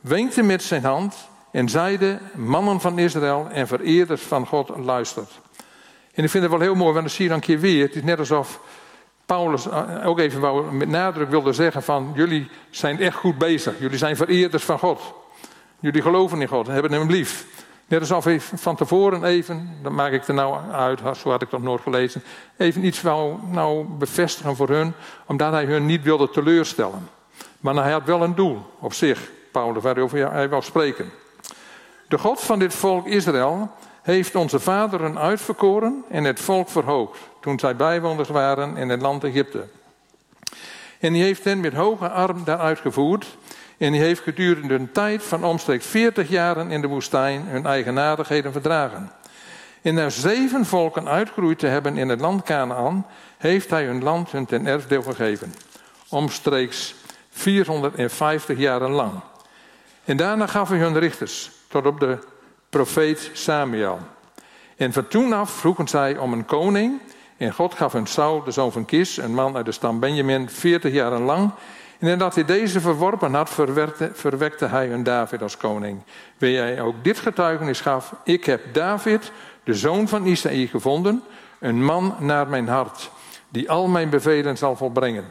wenkte 0.00 0.42
met 0.42 0.62
zijn 0.62 0.84
hand 0.84 1.28
en 1.52 1.68
zeide: 1.68 2.18
Mannen 2.34 2.80
van 2.80 2.98
Israël 2.98 3.48
en 3.50 3.66
vereerders 3.66 4.22
van 4.22 4.46
God, 4.46 4.76
luistert. 4.76 5.30
En 6.14 6.24
ik 6.24 6.30
vind 6.30 6.42
het 6.42 6.52
wel 6.52 6.60
heel 6.60 6.74
mooi, 6.74 6.92
want 6.92 7.04
dan 7.04 7.14
zie 7.14 7.22
je 7.22 7.28
dan 7.28 7.38
een 7.38 7.44
keer 7.44 7.60
weer. 7.60 7.86
Het 7.86 7.94
is 7.96 8.02
net 8.02 8.18
alsof 8.18 8.60
Paulus 9.26 9.68
eh, 9.68 10.06
ook 10.06 10.18
even 10.18 10.76
met 10.76 10.88
nadruk 10.88 11.30
wilde 11.30 11.52
zeggen: 11.52 11.82
van 11.82 12.12
jullie 12.14 12.50
zijn 12.70 13.00
echt 13.00 13.16
goed 13.16 13.38
bezig. 13.38 13.78
Jullie 13.78 13.98
zijn 13.98 14.16
vereerders 14.16 14.64
van 14.64 14.78
God. 14.78 15.00
Jullie 15.80 16.02
geloven 16.02 16.40
in 16.40 16.48
God 16.48 16.66
en 16.66 16.72
hebben 16.72 16.92
hem 16.92 17.10
lief. 17.10 17.46
Net 17.88 18.00
alsof 18.00 18.24
hij 18.24 18.40
van 18.40 18.76
tevoren 18.76 19.24
even, 19.24 19.78
dat 19.82 19.92
maak 19.92 20.12
ik 20.12 20.28
er 20.28 20.34
nou 20.34 20.70
uit, 20.70 21.00
zo 21.16 21.30
had 21.30 21.42
ik 21.42 21.50
dat 21.50 21.62
nooit 21.62 21.82
gelezen, 21.82 22.22
even 22.56 22.84
iets 22.84 23.02
wou 23.02 23.36
nou 23.50 23.84
bevestigen 23.84 24.56
voor 24.56 24.68
hun, 24.68 24.92
omdat 25.26 25.52
hij 25.52 25.64
hun 25.64 25.86
niet 25.86 26.02
wilde 26.02 26.30
teleurstellen. 26.30 27.08
Maar 27.60 27.74
hij 27.74 27.92
had 27.92 28.04
wel 28.04 28.22
een 28.22 28.34
doel 28.34 28.66
op 28.78 28.92
zich, 28.92 29.30
Paulus, 29.52 29.82
waarover 29.82 30.32
hij 30.32 30.48
wou 30.48 30.62
spreken. 30.62 31.10
De 32.08 32.18
God 32.18 32.40
van 32.40 32.58
dit 32.58 32.74
volk 32.74 33.06
Israël 33.06 33.70
heeft 34.02 34.34
onze 34.34 34.60
vaderen 34.60 35.18
uitverkoren 35.18 36.04
en 36.08 36.24
het 36.24 36.40
volk 36.40 36.68
verhoogd, 36.68 37.18
toen 37.40 37.58
zij 37.58 37.76
bijwoners 37.76 38.28
waren 38.28 38.76
in 38.76 38.88
het 38.88 39.02
land 39.02 39.24
Egypte. 39.24 39.68
En 40.98 41.12
hij 41.12 41.22
heeft 41.22 41.44
hen 41.44 41.60
met 41.60 41.74
hoge 41.74 42.08
arm 42.08 42.44
daaruit 42.44 42.78
gevoerd 42.78 43.36
en 43.78 43.92
die 43.92 44.00
heeft 44.00 44.20
gedurende 44.20 44.74
een 44.74 44.92
tijd 44.92 45.22
van 45.22 45.44
omstreeks 45.44 45.86
40 45.86 46.28
jaren 46.28 46.70
in 46.70 46.80
de 46.80 46.86
woestijn 46.86 47.44
hun 47.46 47.66
eigenaardigheden 47.66 48.52
verdragen. 48.52 49.10
En 49.82 49.94
na 49.94 50.10
zeven 50.10 50.66
volken 50.66 51.08
uitgeroeid 51.08 51.58
te 51.58 51.66
hebben 51.66 51.96
in 51.96 52.08
het 52.08 52.20
land 52.20 52.42
Canaan, 52.42 53.06
heeft 53.38 53.70
hij 53.70 53.84
hun 53.84 54.02
land 54.02 54.30
hun 54.30 54.46
ten 54.46 54.66
erfdeel 54.66 55.02
gegeven. 55.02 55.54
Omstreeks 56.08 56.94
450 57.30 58.58
jaren 58.58 58.90
lang. 58.90 59.12
En 60.04 60.16
daarna 60.16 60.46
gaf 60.46 60.68
hij 60.68 60.78
hun 60.78 60.98
richters, 60.98 61.50
tot 61.68 61.86
op 61.86 62.00
de 62.00 62.18
profeet 62.70 63.30
Samuel. 63.32 63.98
En 64.76 64.92
van 64.92 65.08
toen 65.08 65.32
af 65.32 65.50
vroegen 65.50 65.88
zij 65.88 66.16
om 66.16 66.32
een 66.32 66.44
koning. 66.44 67.00
En 67.36 67.52
God 67.52 67.74
gaf 67.74 67.92
hun 67.92 68.06
Saul, 68.06 68.42
de 68.42 68.50
zoon 68.50 68.72
van 68.72 68.84
Kis, 68.84 69.16
een 69.16 69.34
man 69.34 69.56
uit 69.56 69.64
de 69.64 69.72
stam 69.72 70.00
Benjamin, 70.00 70.50
40 70.50 70.92
jaren 70.92 71.20
lang. 71.20 71.50
En 71.98 72.06
nadat 72.06 72.34
hij 72.34 72.44
deze 72.44 72.80
verworpen 72.80 73.34
had, 73.34 73.50
verwekte 74.12 74.66
hij 74.66 74.92
een 74.92 75.02
David 75.02 75.42
als 75.42 75.56
koning. 75.56 76.02
Wie 76.36 76.58
hij 76.58 76.80
ook 76.80 77.04
dit 77.04 77.18
getuigenis 77.18 77.80
gaf: 77.80 78.14
Ik 78.24 78.44
heb 78.44 78.74
David, 78.74 79.32
de 79.64 79.74
zoon 79.74 80.08
van 80.08 80.26
Isaïe, 80.26 80.68
gevonden, 80.68 81.22
een 81.58 81.84
man 81.84 82.14
naar 82.18 82.48
mijn 82.48 82.68
hart, 82.68 83.10
die 83.48 83.70
al 83.70 83.88
mijn 83.88 84.10
bevelen 84.10 84.56
zal 84.56 84.76
volbrengen. 84.76 85.24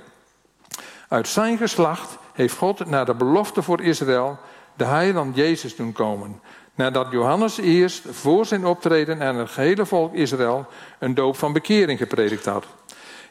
Uit 1.07 1.27
zijn 1.27 1.57
geslacht 1.57 2.17
heeft 2.33 2.57
God 2.57 2.85
naar 2.85 3.05
de 3.05 3.13
belofte 3.13 3.61
voor 3.61 3.81
Israël 3.81 4.39
de 4.73 4.85
heiland 4.85 5.35
Jezus 5.35 5.75
doen 5.75 5.91
komen. 5.91 6.41
Nadat 6.75 7.07
Johannes 7.11 7.57
eerst 7.57 8.03
voor 8.11 8.45
zijn 8.45 8.65
optreden 8.65 9.21
aan 9.21 9.35
het 9.35 9.49
gehele 9.49 9.85
volk 9.85 10.13
Israël 10.13 10.65
een 10.99 11.13
doop 11.13 11.37
van 11.37 11.53
bekering 11.53 11.99
gepredikt 11.99 12.45
had. 12.45 12.65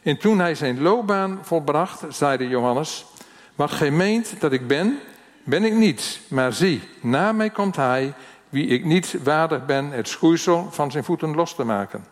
En 0.03 0.17
toen 0.17 0.39
hij 0.39 0.55
zijn 0.55 0.81
loopbaan 0.81 1.39
volbracht, 1.41 2.03
zeide 2.09 2.47
Johannes: 2.47 3.05
wat 3.57 3.71
gij 3.71 3.91
meent 3.91 4.39
dat 4.39 4.51
ik 4.51 4.67
ben, 4.67 4.99
ben 5.43 5.63
ik 5.63 5.73
niet. 5.73 6.19
Maar 6.27 6.53
zie, 6.53 6.81
na 7.01 7.31
mij 7.31 7.49
komt 7.49 7.75
hij, 7.75 8.13
wie 8.49 8.67
ik 8.67 8.85
niet 8.85 9.23
waardig 9.23 9.65
ben 9.65 9.91
het 9.91 10.07
schoeisel 10.07 10.67
van 10.71 10.91
zijn 10.91 11.03
voeten 11.03 11.35
los 11.35 11.55
te 11.55 11.63
maken. 11.63 12.05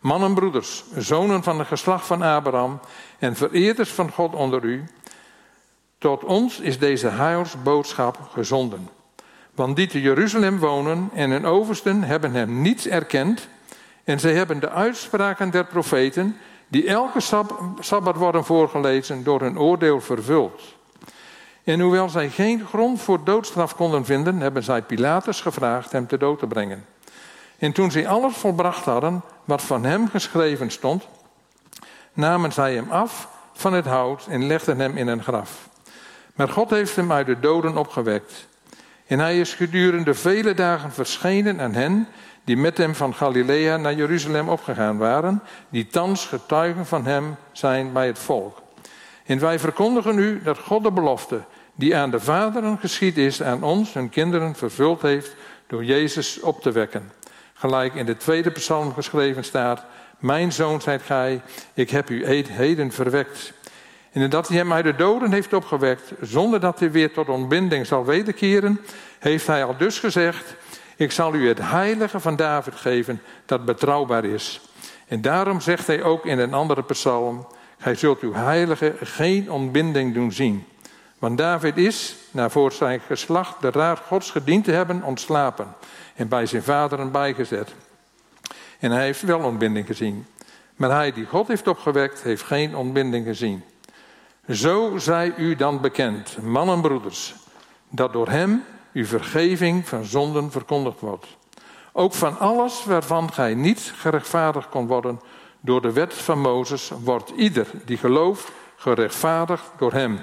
Mannen, 0.00 0.34
broeders, 0.34 0.84
zonen 0.96 1.42
van 1.42 1.58
het 1.58 1.68
geslacht 1.68 2.06
van 2.06 2.22
Abraham 2.22 2.80
en 3.18 3.36
vereerders 3.36 3.90
van 3.90 4.10
God 4.10 4.34
onder 4.34 4.64
u, 4.64 4.84
tot 5.98 6.24
ons 6.24 6.60
is 6.60 6.78
deze 6.78 7.08
heilsboodschap 7.08 8.18
gezonden. 8.32 8.88
Want 9.54 9.76
die 9.76 9.86
te 9.86 10.00
Jeruzalem 10.00 10.58
wonen 10.58 11.10
en 11.14 11.30
hun 11.30 11.46
oversten 11.46 12.02
hebben 12.02 12.32
hem 12.32 12.62
niets 12.62 12.86
erkend 12.86 13.48
en 14.04 14.20
zij 14.20 14.34
hebben 14.34 14.60
de 14.60 14.70
uitspraken 14.70 15.50
der 15.50 15.64
profeten 15.64 16.36
die 16.72 16.86
elke 16.86 17.20
sabbat 17.80 18.16
worden 18.16 18.44
voorgelezen, 18.44 19.24
door 19.24 19.40
hun 19.40 19.58
oordeel 19.58 20.00
vervuld. 20.00 20.62
En 21.64 21.80
hoewel 21.80 22.08
zij 22.08 22.30
geen 22.30 22.66
grond 22.66 23.00
voor 23.00 23.24
doodstraf 23.24 23.76
konden 23.76 24.04
vinden, 24.04 24.40
hebben 24.40 24.62
zij 24.62 24.82
Pilatus 24.82 25.40
gevraagd 25.40 25.92
hem 25.92 26.06
te 26.06 26.18
dood 26.18 26.38
te 26.38 26.46
brengen. 26.46 26.84
En 27.58 27.72
toen 27.72 27.90
zij 27.90 28.08
alles 28.08 28.36
volbracht 28.36 28.84
hadden 28.84 29.22
wat 29.44 29.62
van 29.62 29.84
hem 29.84 30.08
geschreven 30.08 30.70
stond, 30.70 31.08
namen 32.12 32.52
zij 32.52 32.74
hem 32.74 32.90
af 32.90 33.28
van 33.52 33.72
het 33.72 33.86
hout 33.86 34.26
en 34.26 34.46
legden 34.46 34.78
hem 34.78 34.96
in 34.96 35.06
een 35.06 35.22
graf. 35.22 35.68
Maar 36.34 36.48
God 36.48 36.70
heeft 36.70 36.96
hem 36.96 37.12
uit 37.12 37.26
de 37.26 37.40
doden 37.40 37.76
opgewekt. 37.76 38.48
En 39.06 39.18
hij 39.18 39.40
is 39.40 39.54
gedurende 39.54 40.14
vele 40.14 40.54
dagen 40.54 40.92
verschenen 40.92 41.60
aan 41.60 41.74
hen 41.74 42.08
die 42.44 42.56
met 42.56 42.76
hem 42.76 42.94
van 42.94 43.14
Galilea 43.14 43.76
naar 43.76 43.94
Jeruzalem 43.94 44.48
opgegaan 44.48 44.98
waren, 44.98 45.42
die 45.68 45.86
thans 45.86 46.26
getuigen 46.26 46.86
van 46.86 47.06
hem 47.06 47.36
zijn 47.52 47.92
bij 47.92 48.06
het 48.06 48.18
volk. 48.18 48.62
En 49.26 49.38
wij 49.38 49.58
verkondigen 49.58 50.18
u 50.18 50.42
dat 50.42 50.58
God 50.58 50.82
de 50.82 50.92
belofte 50.92 51.40
die 51.74 51.96
aan 51.96 52.10
de 52.10 52.20
vaderen 52.20 52.78
geschied 52.78 53.18
is, 53.18 53.42
aan 53.42 53.62
ons, 53.62 53.92
hun 53.92 54.08
kinderen, 54.08 54.54
vervuld 54.54 55.02
heeft 55.02 55.34
door 55.66 55.84
Jezus 55.84 56.40
op 56.40 56.62
te 56.62 56.72
wekken. 56.72 57.12
Gelijk 57.52 57.94
in 57.94 58.06
de 58.06 58.16
tweede 58.16 58.50
psalm 58.50 58.92
geschreven 58.92 59.44
staat, 59.44 59.84
mijn 60.18 60.52
zoon 60.52 60.80
zijt 60.80 61.02
gij, 61.02 61.40
ik 61.74 61.90
heb 61.90 62.10
u 62.10 62.26
heden 62.52 62.92
verwekt. 62.92 63.52
En 64.12 64.30
dat 64.30 64.48
hij 64.48 64.56
hem 64.56 64.72
uit 64.72 64.84
de 64.84 64.94
doden 64.94 65.32
heeft 65.32 65.52
opgewekt, 65.52 66.12
zonder 66.20 66.60
dat 66.60 66.78
hij 66.78 66.90
weer 66.90 67.12
tot 67.12 67.28
ontbinding 67.28 67.86
zal 67.86 68.04
wederkeren, 68.04 68.80
heeft 69.18 69.46
hij 69.46 69.64
al 69.64 69.76
dus 69.76 69.98
gezegd, 69.98 70.54
ik 71.02 71.12
zal 71.12 71.34
u 71.34 71.48
het 71.48 71.58
heilige 71.60 72.20
van 72.20 72.36
David 72.36 72.74
geven 72.74 73.22
dat 73.46 73.64
betrouwbaar 73.64 74.24
is. 74.24 74.60
En 75.06 75.20
daarom 75.20 75.60
zegt 75.60 75.86
hij 75.86 76.02
ook 76.02 76.26
in 76.26 76.38
een 76.38 76.54
andere 76.54 76.82
psalm: 76.82 77.46
Gij 77.78 77.94
zult 77.94 78.20
uw 78.20 78.32
heilige 78.32 78.94
geen 79.00 79.50
ontbinding 79.50 80.14
doen 80.14 80.32
zien. 80.32 80.66
Want 81.18 81.38
David 81.38 81.76
is, 81.76 82.16
na 82.30 82.48
voor 82.48 82.72
zijn 82.72 83.00
geslacht 83.00 83.60
de 83.60 83.70
raad 83.70 83.98
Gods 83.98 84.30
gediend 84.30 84.64
te 84.64 84.72
hebben, 84.72 85.02
ontslapen 85.02 85.74
en 86.14 86.28
bij 86.28 86.46
zijn 86.46 86.62
vaderen 86.62 87.10
bijgezet. 87.10 87.74
En 88.78 88.90
hij 88.90 89.04
heeft 89.04 89.22
wel 89.22 89.40
ontbinding 89.40 89.86
gezien. 89.86 90.26
Maar 90.76 90.90
hij 90.90 91.12
die 91.12 91.26
God 91.26 91.48
heeft 91.48 91.68
opgewekt, 91.68 92.22
heeft 92.22 92.42
geen 92.42 92.76
ontbinding 92.76 93.26
gezien. 93.26 93.64
Zo 94.48 94.98
zij 94.98 95.34
u 95.36 95.56
dan 95.56 95.80
bekend, 95.80 96.42
mannen 96.42 96.74
en 96.74 96.80
broeders, 96.80 97.34
dat 97.88 98.12
door 98.12 98.28
hem 98.28 98.64
uw 98.92 99.04
vergeving 99.04 99.88
van 99.88 100.04
zonden 100.04 100.50
verkondigd 100.50 101.00
wordt. 101.00 101.26
Ook 101.92 102.14
van 102.14 102.38
alles 102.38 102.84
waarvan 102.84 103.32
gij 103.32 103.54
niet 103.54 103.92
gerechtvaardigd 103.96 104.68
kon 104.68 104.86
worden 104.86 105.20
door 105.60 105.82
de 105.82 105.92
wet 105.92 106.14
van 106.14 106.40
Mozes, 106.40 106.92
wordt 107.02 107.32
ieder 107.36 107.66
die 107.84 107.96
gelooft 107.96 108.52
gerechtvaardigd 108.76 109.70
door 109.78 109.92
hem. 109.92 110.20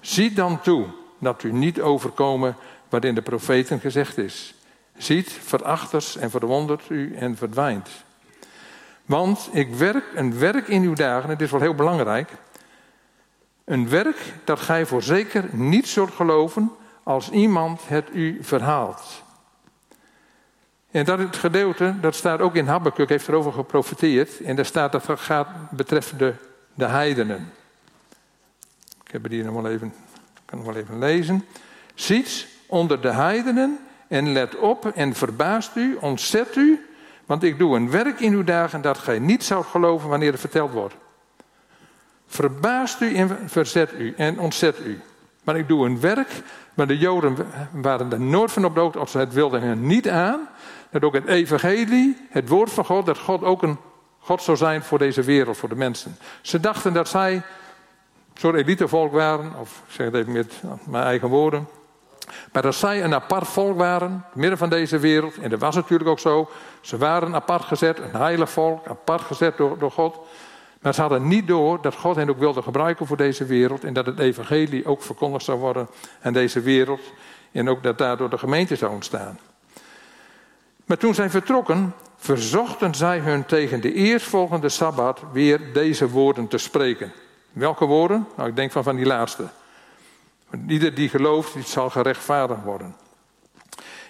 Ziet 0.00 0.36
dan 0.36 0.60
toe 0.60 0.86
dat 1.18 1.42
u 1.42 1.52
niet 1.52 1.80
overkomen 1.80 2.56
wat 2.88 3.04
in 3.04 3.14
de 3.14 3.22
profeten 3.22 3.80
gezegd 3.80 4.18
is. 4.18 4.54
Ziet, 4.96 5.32
verachters 5.32 6.16
en 6.16 6.30
verwondert 6.30 6.88
u 6.88 7.14
en 7.16 7.36
verdwijnt. 7.36 7.88
Want 9.06 9.48
ik 9.52 9.74
werk 9.74 10.04
een 10.14 10.38
werk 10.38 10.68
in 10.68 10.82
uw 10.82 10.94
dagen, 10.94 11.30
het 11.30 11.40
is 11.40 11.50
wel 11.50 11.60
heel 11.60 11.74
belangrijk. 11.74 12.30
Een 13.64 13.88
werk 13.88 14.34
dat 14.44 14.60
gij 14.60 14.86
voorzeker 14.86 15.44
niet 15.52 15.88
zult 15.88 16.10
geloven 16.10 16.70
als 17.10 17.30
iemand 17.30 17.80
het 17.88 18.08
u 18.12 18.38
verhaalt. 18.40 19.22
En 20.90 21.04
dat 21.04 21.18
het 21.18 21.36
gedeelte, 21.36 21.94
dat 22.00 22.14
staat 22.14 22.40
ook 22.40 22.54
in 22.54 22.66
Habakkuk, 22.66 23.08
heeft 23.08 23.28
erover 23.28 23.52
geprofiteerd. 23.52 24.40
En 24.40 24.56
daar 24.56 24.64
staat 24.64 24.92
dat 24.92 25.04
gaat 25.20 25.48
betreffende 25.70 26.34
de 26.74 26.84
heidenen. 26.84 27.52
Ik 29.04 29.10
heb 29.10 29.22
het 29.22 29.32
hier 29.32 29.44
nog 29.44 29.54
wel 29.54 29.70
even, 29.70 29.94
kan 30.44 30.58
nog 30.58 30.66
wel 30.66 30.76
even 30.76 30.98
lezen. 30.98 31.44
Ziet 31.94 32.46
onder 32.66 33.00
de 33.00 33.12
heidenen 33.12 33.78
en 34.08 34.32
let 34.32 34.56
op 34.56 34.86
en 34.86 35.14
verbaast 35.14 35.76
u, 35.76 35.96
ontzet 36.00 36.56
u. 36.56 36.88
Want 37.26 37.42
ik 37.42 37.58
doe 37.58 37.76
een 37.76 37.90
werk 37.90 38.20
in 38.20 38.32
uw 38.32 38.44
dagen 38.44 38.80
dat 38.80 38.98
gij 38.98 39.18
niet 39.18 39.44
zou 39.44 39.64
geloven 39.64 40.08
wanneer 40.08 40.30
het 40.30 40.40
verteld 40.40 40.72
wordt. 40.72 40.94
Verbaast 42.26 43.00
u 43.00 43.14
en 43.14 43.48
verzet 43.48 43.92
u 43.92 44.14
en 44.16 44.38
ontzet 44.38 44.78
u. 44.78 45.00
Maar 45.44 45.56
ik 45.56 45.68
doe 45.68 45.86
een 45.86 46.00
werk, 46.00 46.42
maar 46.74 46.86
de 46.86 46.98
Joden 46.98 47.36
waren 47.72 48.12
er 48.12 48.20
nooit 48.20 48.52
van 48.52 48.64
op 48.64 48.74
dood 48.74 48.96
als 48.96 49.10
ze 49.10 49.18
het 49.18 49.32
wilden 49.32 49.86
niet 49.86 50.08
aan. 50.08 50.48
Dat 50.90 51.02
ook 51.02 51.14
het 51.14 51.26
evangelie, 51.26 52.26
het 52.30 52.48
woord 52.48 52.72
van 52.72 52.84
God, 52.84 53.06
dat 53.06 53.18
God 53.18 53.42
ook 53.42 53.62
een 53.62 53.78
God 54.18 54.42
zou 54.42 54.56
zijn 54.56 54.82
voor 54.82 54.98
deze 54.98 55.22
wereld, 55.22 55.56
voor 55.56 55.68
de 55.68 55.74
mensen. 55.74 56.16
Ze 56.40 56.60
dachten 56.60 56.92
dat 56.92 57.08
zij 57.08 57.42
soort 58.34 58.56
elitevolk 58.56 59.12
waren, 59.12 59.52
of 59.60 59.82
ik 59.86 59.92
zeg 59.92 60.06
het 60.06 60.14
even 60.14 60.32
met 60.32 60.62
mijn 60.84 61.04
eigen 61.04 61.28
woorden. 61.28 61.68
Maar 62.52 62.62
dat 62.62 62.74
zij 62.74 63.04
een 63.04 63.14
apart 63.14 63.48
volk 63.48 63.76
waren, 63.76 64.24
midden 64.32 64.58
van 64.58 64.68
deze 64.68 64.98
wereld, 64.98 65.38
en 65.38 65.50
dat 65.50 65.60
was 65.60 65.74
natuurlijk 65.74 66.10
ook 66.10 66.18
zo. 66.18 66.50
Ze 66.80 66.96
waren 66.96 67.34
apart 67.34 67.64
gezet, 67.64 67.98
een 67.98 68.20
heilig 68.20 68.50
volk, 68.50 68.86
apart 68.86 69.20
gezet 69.20 69.56
door, 69.56 69.78
door 69.78 69.90
God. 69.90 70.18
Maar 70.80 70.94
ze 70.94 71.00
hadden 71.00 71.28
niet 71.28 71.46
door 71.46 71.82
dat 71.82 71.94
God 71.94 72.16
hen 72.16 72.30
ook 72.30 72.38
wilde 72.38 72.62
gebruiken 72.62 73.06
voor 73.06 73.16
deze 73.16 73.44
wereld. 73.44 73.84
En 73.84 73.92
dat 73.92 74.06
het 74.06 74.18
evangelie 74.18 74.86
ook 74.86 75.02
verkondigd 75.02 75.44
zou 75.44 75.58
worden 75.58 75.88
aan 76.22 76.32
deze 76.32 76.60
wereld. 76.60 77.00
En 77.52 77.68
ook 77.68 77.82
dat 77.82 77.98
daardoor 77.98 78.30
de 78.30 78.38
gemeente 78.38 78.76
zou 78.76 78.92
ontstaan. 78.92 79.38
Maar 80.84 80.96
toen 80.96 81.14
zij 81.14 81.30
vertrokken, 81.30 81.94
verzochten 82.16 82.94
zij 82.94 83.18
hun 83.18 83.46
tegen 83.46 83.80
de 83.80 83.92
eerstvolgende 83.92 84.68
Sabbat 84.68 85.22
weer 85.32 85.72
deze 85.72 86.08
woorden 86.08 86.48
te 86.48 86.58
spreken. 86.58 87.12
Welke 87.52 87.84
woorden? 87.84 88.26
Nou, 88.36 88.48
ik 88.48 88.56
denk 88.56 88.72
van, 88.72 88.82
van 88.82 88.96
die 88.96 89.06
laatste. 89.06 89.48
Ieder 90.66 90.94
die 90.94 91.08
gelooft, 91.08 91.54
die 91.54 91.62
zal 91.62 91.90
gerechtvaardigd 91.90 92.62
worden. 92.62 92.96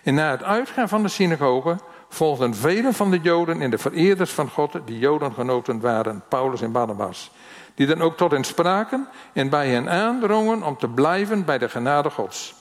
En 0.02 0.14
na 0.14 0.30
het 0.30 0.42
uitgaan 0.42 0.88
van 0.88 1.02
de 1.02 1.08
synagoge 1.08 1.78
volgden 2.12 2.54
velen 2.54 2.94
van 2.94 3.10
de 3.10 3.18
Joden 3.22 3.60
en 3.62 3.70
de 3.70 3.78
vereerders 3.78 4.30
van 4.30 4.48
God, 4.48 4.72
die 4.84 4.98
Jodengenoten 4.98 5.80
waren, 5.80 6.22
Paulus 6.28 6.60
en 6.60 6.72
Barnabas. 6.72 7.30
Die 7.74 7.86
dan 7.86 8.02
ook 8.02 8.16
tot 8.16 8.30
hen 8.30 8.44
spraken 8.44 9.08
en 9.32 9.48
bij 9.48 9.68
hen 9.68 9.90
aandrongen 9.90 10.62
om 10.62 10.76
te 10.76 10.88
blijven 10.88 11.44
bij 11.44 11.58
de 11.58 11.68
genade 11.68 12.10
Gods. 12.10 12.54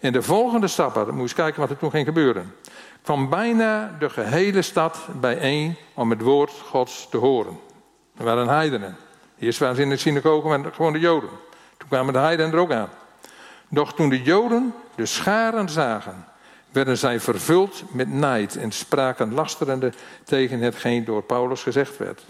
En 0.00 0.12
de 0.12 0.22
volgende 0.22 0.68
Sabbat, 0.68 1.10
moet 1.10 1.28
je 1.28 1.34
kijken 1.34 1.60
wat 1.60 1.70
er 1.70 1.78
toen 1.78 1.90
ging 1.90 2.06
gebeuren, 2.06 2.54
kwam 3.02 3.28
bijna 3.28 3.96
de 3.98 4.10
gehele 4.10 4.62
stad 4.62 4.98
bijeen 5.20 5.76
om 5.94 6.10
het 6.10 6.20
woord 6.20 6.50
Gods 6.50 7.08
te 7.10 7.16
horen. 7.16 7.58
Er 8.16 8.24
waren 8.24 8.48
heidenen. 8.48 8.96
Eerst 9.38 9.58
waren 9.58 9.76
ze 9.76 9.82
in 9.82 9.88
de 9.88 9.96
synagoge, 9.96 10.48
maar 10.48 10.72
gewoon 10.72 10.92
de 10.92 10.98
Joden. 10.98 11.30
Toen 11.76 11.88
kwamen 11.88 12.12
de 12.12 12.18
heidenen 12.18 12.52
er 12.52 12.58
ook 12.58 12.72
aan. 12.72 12.88
Doch 13.68 13.94
toen 13.94 14.08
de 14.08 14.22
Joden 14.22 14.74
de 14.94 15.06
scharen 15.06 15.68
zagen, 15.68 16.24
werden 16.72 16.98
zij 16.98 17.20
vervuld 17.20 17.82
met 17.92 18.12
nijd 18.12 18.56
en 18.56 18.72
spraken 18.72 19.34
lasterende 19.34 19.92
tegen 20.24 20.60
hetgeen 20.60 21.04
door 21.04 21.22
Paulus 21.22 21.62
gezegd 21.62 21.96
werd. 21.96 22.24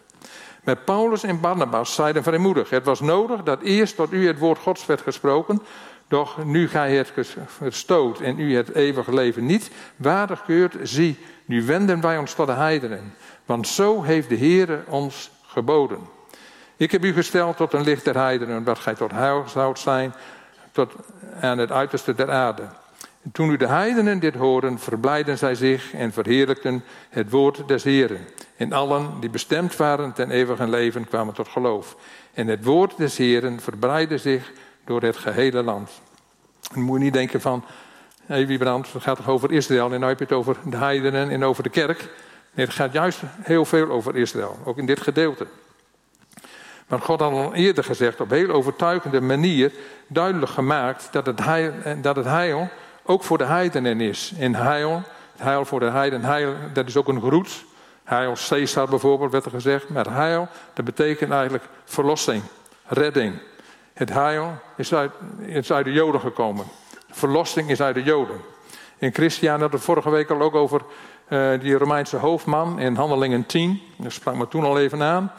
Met 0.64 0.84
Paulus 0.84 1.22
en 1.22 1.40
Barnabas 1.40 1.94
zeiden 1.94 2.22
vrijmoedig: 2.22 2.70
Het 2.70 2.84
was 2.84 3.00
nodig 3.00 3.42
dat 3.42 3.62
eerst 3.62 3.96
tot 3.96 4.12
u 4.12 4.26
het 4.26 4.38
woord 4.38 4.58
Gods 4.58 4.86
werd 4.86 5.00
gesproken, 5.00 5.62
doch 6.08 6.44
nu 6.44 6.68
gij 6.68 6.96
het 6.96 7.12
verstoot 7.46 8.20
en 8.20 8.38
u 8.38 8.56
het 8.56 8.74
eeuwige 8.74 9.14
leven 9.14 9.46
niet 9.46 9.70
waardig 9.96 10.44
keurt, 10.44 10.76
zie, 10.82 11.18
nu 11.44 11.66
wenden 11.66 12.00
wij 12.00 12.18
ons 12.18 12.34
tot 12.34 12.46
de 12.46 12.52
heidenen. 12.52 13.14
Want 13.44 13.68
zo 13.68 14.02
heeft 14.02 14.28
de 14.28 14.36
Heere 14.36 14.82
ons 14.86 15.30
geboden. 15.46 15.98
Ik 16.76 16.90
heb 16.90 17.04
u 17.04 17.12
gesteld 17.12 17.56
tot 17.56 17.72
een 17.72 17.84
licht 17.84 18.04
der 18.04 18.16
heidenen, 18.16 18.64
dat 18.64 18.78
gij 18.78 18.94
tot 18.94 19.10
heil 19.10 19.44
zoudt 19.48 19.78
zijn, 19.78 20.14
tot 20.72 20.92
aan 21.40 21.58
het 21.58 21.70
uiterste 21.70 22.14
der 22.14 22.30
aarde. 22.30 22.62
En 23.22 23.30
toen 23.32 23.48
nu 23.48 23.56
de 23.56 23.66
heidenen 23.66 24.18
dit 24.18 24.34
hoorden, 24.34 24.78
verblijden 24.78 25.38
zij 25.38 25.54
zich 25.54 25.92
en 25.92 26.12
verheerlijkten 26.12 26.84
het 27.08 27.30
woord 27.30 27.68
des 27.68 27.82
Heren. 27.82 28.26
En 28.56 28.72
allen 28.72 29.20
die 29.20 29.30
bestemd 29.30 29.76
waren 29.76 30.12
ten 30.12 30.30
eeuwige 30.30 30.68
leven 30.68 31.08
kwamen 31.08 31.34
tot 31.34 31.48
geloof. 31.48 31.96
En 32.34 32.46
het 32.46 32.64
woord 32.64 32.96
des 32.96 33.16
Heren 33.16 33.60
verbreidde 33.60 34.18
zich 34.18 34.52
door 34.84 35.02
het 35.02 35.16
gehele 35.16 35.62
land. 35.62 35.90
En 36.74 36.80
moet 36.80 36.98
je 36.98 37.04
niet 37.04 37.12
denken 37.12 37.40
van, 37.40 37.64
hé 38.26 38.34
hey, 38.34 38.46
Wiebrand, 38.46 38.92
het 38.92 39.02
gaat 39.02 39.16
toch 39.16 39.28
over 39.28 39.52
Israël 39.52 39.92
en 39.92 40.00
nu 40.00 40.06
heb 40.06 40.18
je 40.18 40.24
het 40.24 40.32
over 40.32 40.56
de 40.64 40.76
heidenen 40.76 41.30
en 41.30 41.44
over 41.44 41.62
de 41.62 41.68
kerk. 41.68 41.98
Nee, 42.52 42.66
het 42.66 42.74
gaat 42.74 42.92
juist 42.92 43.20
heel 43.42 43.64
veel 43.64 43.90
over 43.90 44.16
Israël, 44.16 44.58
ook 44.64 44.78
in 44.78 44.86
dit 44.86 45.00
gedeelte. 45.00 45.46
Maar 46.86 47.00
God 47.00 47.20
had 47.20 47.32
al 47.32 47.54
eerder 47.54 47.84
gezegd, 47.84 48.20
op 48.20 48.30
heel 48.30 48.48
overtuigende 48.48 49.20
manier, 49.20 49.72
duidelijk 50.06 50.52
gemaakt 50.52 51.08
dat 51.12 51.26
het 51.26 51.44
heil, 51.44 51.72
dat 52.02 52.16
het 52.16 52.24
heil 52.24 52.68
ook 53.10 53.24
voor 53.24 53.38
de 53.38 53.44
heidenen 53.44 54.00
is. 54.00 54.32
En 54.38 54.54
heil, 54.54 55.02
heil 55.36 55.64
voor 55.64 55.80
de 55.80 55.90
heiden, 55.90 56.24
heil, 56.24 56.54
dat 56.72 56.86
is 56.86 56.96
ook 56.96 57.08
een 57.08 57.20
groet. 57.20 57.64
Heil 58.04 58.36
Caesar 58.48 58.88
bijvoorbeeld 58.88 59.32
werd 59.32 59.44
er 59.44 59.50
gezegd. 59.50 59.88
Maar 59.88 60.06
heil, 60.14 60.48
dat 60.74 60.84
betekent 60.84 61.30
eigenlijk 61.30 61.64
verlossing, 61.84 62.42
redding. 62.86 63.34
Het 63.92 64.12
heil 64.12 64.52
is 64.76 64.94
uit, 64.94 65.12
uit 65.70 65.84
de 65.84 65.92
Joden 65.92 66.20
gekomen. 66.20 66.64
Verlossing 67.10 67.70
is 67.70 67.80
uit 67.80 67.94
de 67.94 68.02
Joden. 68.02 68.40
In 68.98 69.14
Christian 69.14 69.60
had 69.60 69.72
het 69.72 69.82
vorige 69.82 70.10
week 70.10 70.30
al 70.30 70.40
ook 70.40 70.54
over 70.54 70.80
uh, 71.28 71.60
die 71.60 71.74
Romeinse 71.74 72.16
hoofdman 72.16 72.78
in 72.78 72.94
Handelingen 72.94 73.46
10. 73.46 73.80
Dat 73.96 74.12
sprak 74.12 74.34
me 74.34 74.48
toen 74.48 74.64
al 74.64 74.78
even 74.78 75.02
aan. 75.02 75.32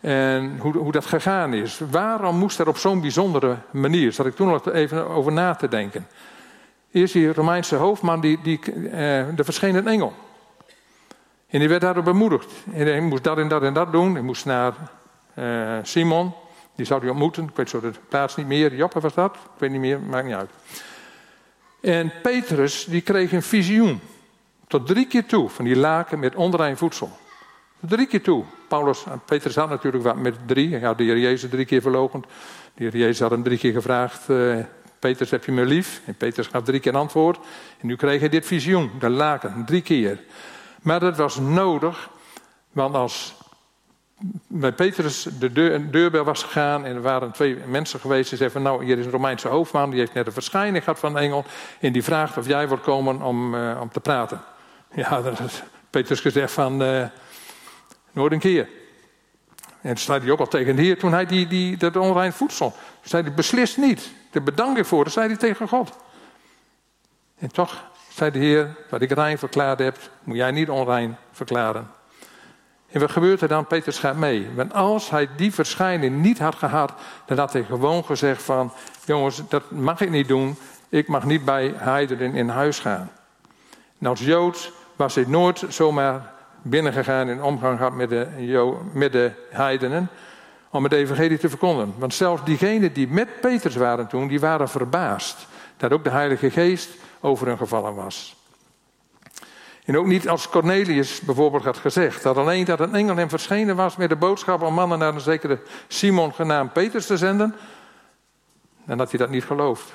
En 0.00 0.58
hoe, 0.58 0.76
hoe 0.76 0.92
dat 0.92 1.06
gegaan 1.06 1.54
is. 1.54 1.80
Waarom 1.90 2.36
moest 2.36 2.58
er 2.58 2.68
op 2.68 2.76
zo'n 2.76 3.00
bijzondere 3.00 3.56
manier? 3.70 4.12
Zat 4.12 4.26
ik 4.26 4.36
toen 4.36 4.48
al 4.48 4.72
even 4.72 5.08
over 5.08 5.32
na 5.32 5.54
te 5.54 5.68
denken. 5.68 6.06
Eerst 6.96 7.12
die 7.12 7.32
Romeinse 7.32 7.76
hoofdman, 7.76 8.20
die, 8.20 8.38
die, 8.42 8.60
uh, 8.74 9.38
er 9.38 9.44
verscheen 9.44 9.74
een 9.74 9.88
engel. 9.88 10.14
En 11.46 11.58
die 11.58 11.68
werd 11.68 11.80
daardoor 11.80 12.02
bemoedigd. 12.02 12.52
En 12.72 12.86
hij 12.86 13.00
moest 13.00 13.24
dat 13.24 13.38
en 13.38 13.48
dat 13.48 13.62
en 13.62 13.74
dat 13.74 13.92
doen. 13.92 14.12
Hij 14.12 14.22
moest 14.22 14.44
naar 14.44 14.74
uh, 15.38 15.78
Simon. 15.82 16.32
Die 16.74 16.86
zou 16.86 17.00
hij 17.00 17.10
ontmoeten. 17.10 17.44
Ik 17.44 17.56
weet 17.56 17.70
zo 17.70 17.80
de 17.80 17.90
plaats 18.08 18.36
niet 18.36 18.46
meer. 18.46 18.74
Joppe 18.74 19.00
was 19.00 19.14
dat? 19.14 19.34
Ik 19.34 19.58
weet 19.58 19.70
niet 19.70 19.80
meer, 19.80 20.00
maakt 20.00 20.26
niet 20.26 20.34
uit. 20.34 20.50
En 21.80 22.12
Petrus, 22.22 22.84
die 22.84 23.00
kreeg 23.00 23.32
een 23.32 23.42
visioen. 23.42 24.00
Tot 24.66 24.86
drie 24.86 25.06
keer 25.06 25.26
toe, 25.26 25.48
van 25.48 25.64
die 25.64 25.76
laken 25.76 26.18
met 26.18 26.34
onrein 26.34 26.76
voedsel. 26.76 27.10
Drie 27.80 28.06
keer 28.06 28.22
toe. 28.22 28.44
Paulus, 28.68 29.04
Petrus 29.26 29.54
had 29.54 29.68
natuurlijk 29.68 30.04
wat 30.04 30.16
met 30.16 30.34
drie. 30.46 30.70
Hij 30.70 30.86
had 30.86 30.98
de 30.98 31.04
heer 31.04 31.18
Jezus 31.18 31.50
drie 31.50 31.64
keer 31.64 31.82
verlogend. 31.82 32.26
De 32.74 32.82
heer 32.84 32.96
Jezus 32.96 33.20
had 33.20 33.30
hem 33.30 33.42
drie 33.42 33.58
keer 33.58 33.72
gevraagd... 33.72 34.28
Uh, 34.28 34.64
Petrus, 34.98 35.30
heb 35.30 35.44
je 35.44 35.52
me 35.52 35.64
lief? 35.64 36.00
En 36.06 36.14
Petrus 36.14 36.46
gaf 36.46 36.62
drie 36.62 36.80
keer 36.80 36.96
antwoord. 36.96 37.38
En 37.80 37.86
nu 37.86 37.96
kreeg 37.96 38.20
hij 38.20 38.28
dit 38.28 38.46
visioen, 38.46 38.90
de 38.98 39.08
laken, 39.08 39.64
drie 39.66 39.82
keer. 39.82 40.20
Maar 40.82 41.00
dat 41.00 41.16
was 41.16 41.38
nodig, 41.38 42.08
want 42.72 42.94
als 42.94 43.34
bij 44.46 44.72
Petrus 44.72 45.22
de 45.22 45.52
deur, 45.52 45.90
deurbel 45.90 46.24
was 46.24 46.42
gegaan 46.42 46.84
en 46.84 46.94
er 46.94 47.02
waren 47.02 47.32
twee 47.32 47.56
mensen 47.66 48.00
geweest 48.00 48.28
die 48.28 48.38
zeiden 48.38 48.62
nou 48.62 48.84
hier 48.84 48.98
is 48.98 49.04
een 49.04 49.10
Romeinse 49.10 49.48
hoofdman, 49.48 49.90
die 49.90 49.98
heeft 49.98 50.14
net 50.14 50.26
een 50.26 50.32
verschijning 50.32 50.84
gehad 50.84 50.98
van 50.98 51.16
een 51.16 51.22
engel 51.22 51.44
en 51.80 51.92
die 51.92 52.04
vraagt 52.04 52.36
of 52.36 52.46
jij 52.46 52.68
wilt 52.68 52.80
komen 52.80 53.22
om, 53.22 53.54
uh, 53.54 53.78
om 53.80 53.90
te 53.90 54.00
praten. 54.00 54.40
Ja, 54.94 55.20
dat 55.22 55.62
Petrus 55.90 56.20
gezegd 56.20 56.52
van 56.52 56.82
uh, 56.82 57.06
nooit 58.12 58.32
een 58.32 58.38
keer. 58.38 58.68
En 59.86 59.94
toen 59.94 60.04
zei 60.04 60.20
hij 60.20 60.30
ook 60.30 60.40
al 60.40 60.48
tegen 60.48 60.76
de 60.76 60.82
Heer 60.82 60.98
toen 60.98 61.12
hij 61.12 61.26
die, 61.26 61.46
die, 61.46 61.76
dat 61.76 61.96
onrein 61.96 62.32
voedsel. 62.32 62.70
Toen 62.70 63.08
zei 63.10 63.22
hij 63.22 63.34
beslist 63.34 63.76
niet. 63.76 64.10
Daar 64.30 64.42
bedank 64.42 64.78
ik 64.78 64.84
voor. 64.84 65.04
Dat 65.04 65.12
zei 65.12 65.26
hij 65.26 65.36
tegen 65.36 65.68
God. 65.68 65.96
En 67.38 67.52
toch 67.52 67.84
zei 68.08 68.30
de 68.30 68.38
Heer, 68.38 68.76
wat 68.90 69.00
ik 69.00 69.10
rein 69.10 69.38
verklaard 69.38 69.78
heb, 69.78 69.98
moet 70.24 70.36
jij 70.36 70.50
niet 70.50 70.70
onrein 70.70 71.16
verklaren. 71.32 71.90
En 72.90 73.00
wat 73.00 73.10
gebeurt 73.10 73.40
er 73.40 73.48
dan? 73.48 73.66
Petrus 73.66 73.98
gaat 73.98 74.16
mee. 74.16 74.48
Want 74.54 74.74
als 74.74 75.10
hij 75.10 75.28
die 75.36 75.54
verschijning 75.54 76.22
niet 76.22 76.38
had 76.38 76.54
gehad, 76.54 76.92
dan 77.26 77.38
had 77.38 77.52
hij 77.52 77.64
gewoon 77.64 78.04
gezegd 78.04 78.42
van, 78.42 78.72
jongens, 79.04 79.42
dat 79.48 79.70
mag 79.70 80.00
ik 80.00 80.10
niet 80.10 80.28
doen. 80.28 80.56
Ik 80.88 81.08
mag 81.08 81.24
niet 81.24 81.44
bij 81.44 81.72
heidenen 81.76 82.34
in 82.34 82.48
huis 82.48 82.78
gaan. 82.78 83.10
En 83.98 84.06
als 84.06 84.20
Jood 84.20 84.72
was 84.96 85.14
hij 85.14 85.24
nooit 85.28 85.64
zomaar 85.68 86.34
binnengegaan 86.68 87.28
in 87.28 87.42
omgang 87.42 87.76
gehad 87.76 87.94
met 87.94 88.08
de, 88.08 88.26
met 88.92 89.12
de 89.12 89.30
heidenen 89.50 90.08
om 90.70 90.84
het 90.84 90.92
evangelie 90.92 91.38
te 91.38 91.48
verkondigen. 91.48 91.94
Want 91.98 92.14
zelfs 92.14 92.44
diegenen 92.44 92.92
die 92.92 93.08
met 93.08 93.40
Petrus 93.40 93.76
waren 93.76 94.06
toen, 94.06 94.28
die 94.28 94.40
waren 94.40 94.68
verbaasd 94.68 95.46
dat 95.76 95.92
ook 95.92 96.04
de 96.04 96.10
Heilige 96.10 96.50
Geest 96.50 96.90
over 97.20 97.46
hun 97.46 97.56
gevallen 97.56 97.94
was. 97.94 98.36
En 99.84 99.98
ook 99.98 100.06
niet 100.06 100.28
als 100.28 100.48
Cornelius 100.48 101.20
bijvoorbeeld 101.20 101.64
had 101.64 101.76
gezegd, 101.76 102.22
dat 102.22 102.36
alleen 102.36 102.64
dat 102.64 102.80
een 102.80 102.94
engel 102.94 103.16
hem 103.16 103.28
verschenen 103.28 103.76
was 103.76 103.96
met 103.96 104.08
de 104.08 104.16
boodschap 104.16 104.62
om 104.62 104.74
mannen 104.74 104.98
naar 104.98 105.14
een 105.14 105.20
zekere 105.20 105.58
Simon 105.88 106.34
genaamd 106.34 106.72
Petrus 106.72 107.06
te 107.06 107.16
zenden, 107.16 107.54
dan 108.84 108.98
had 108.98 109.10
hij 109.10 109.18
dat 109.18 109.30
niet 109.30 109.44
geloofd. 109.44 109.92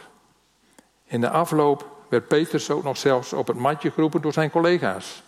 In 1.05 1.21
de 1.21 1.29
afloop 1.29 1.87
werd 2.09 2.27
Petrus 2.27 2.69
ook 2.69 2.83
nog 2.83 2.97
zelfs 2.97 3.33
op 3.33 3.47
het 3.47 3.57
matje 3.57 3.91
geroepen 3.91 4.21
door 4.21 4.33
zijn 4.33 4.51
collega's. 4.51 5.23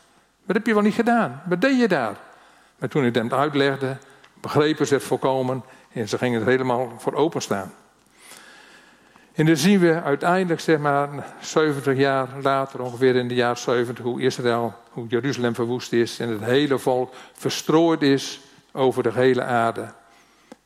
Wat 0.45 0.55
heb 0.55 0.65
je 0.65 0.73
wel 0.73 0.83
niet 0.83 0.93
gedaan? 0.93 1.41
Wat 1.45 1.61
deed 1.61 1.79
je 1.79 1.87
daar? 1.87 2.17
Maar 2.77 2.89
toen 2.89 3.05
ik 3.05 3.15
hem 3.15 3.33
uitlegde, 3.33 3.97
begrepen 4.41 4.87
ze 4.87 4.93
het 4.93 5.03
volkomen 5.03 5.63
en 5.91 6.09
ze 6.09 6.17
gingen 6.17 6.41
er 6.41 6.47
helemaal 6.47 6.93
voor 6.97 7.13
openstaan. 7.13 7.73
En 9.33 9.45
dan 9.45 9.57
zien 9.57 9.79
we 9.79 10.01
uiteindelijk, 10.01 10.61
zeg 10.61 10.79
maar, 10.79 11.09
70 11.41 11.97
jaar 11.97 12.27
later, 12.41 12.81
ongeveer 12.81 13.15
in 13.15 13.27
de 13.27 13.35
jaar 13.35 13.57
70, 13.57 14.03
hoe 14.03 14.21
Israël, 14.21 14.73
hoe 14.89 15.07
Jeruzalem 15.07 15.55
verwoest 15.55 15.93
is 15.93 16.19
en 16.19 16.29
het 16.29 16.43
hele 16.43 16.79
volk 16.79 17.13
verstrooid 17.33 18.01
is 18.01 18.39
over 18.71 19.03
de 19.03 19.11
hele 19.11 19.43
aarde. 19.43 19.93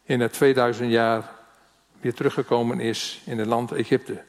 in 0.04 0.20
het 0.20 0.34
2000 0.34 0.90
jaar 0.90 1.30
weer 2.02 2.14
teruggekomen 2.14 2.80
is 2.80 3.22
in 3.26 3.40
het 3.40 3.48
land 3.48 3.72
Egypte. 3.72 4.22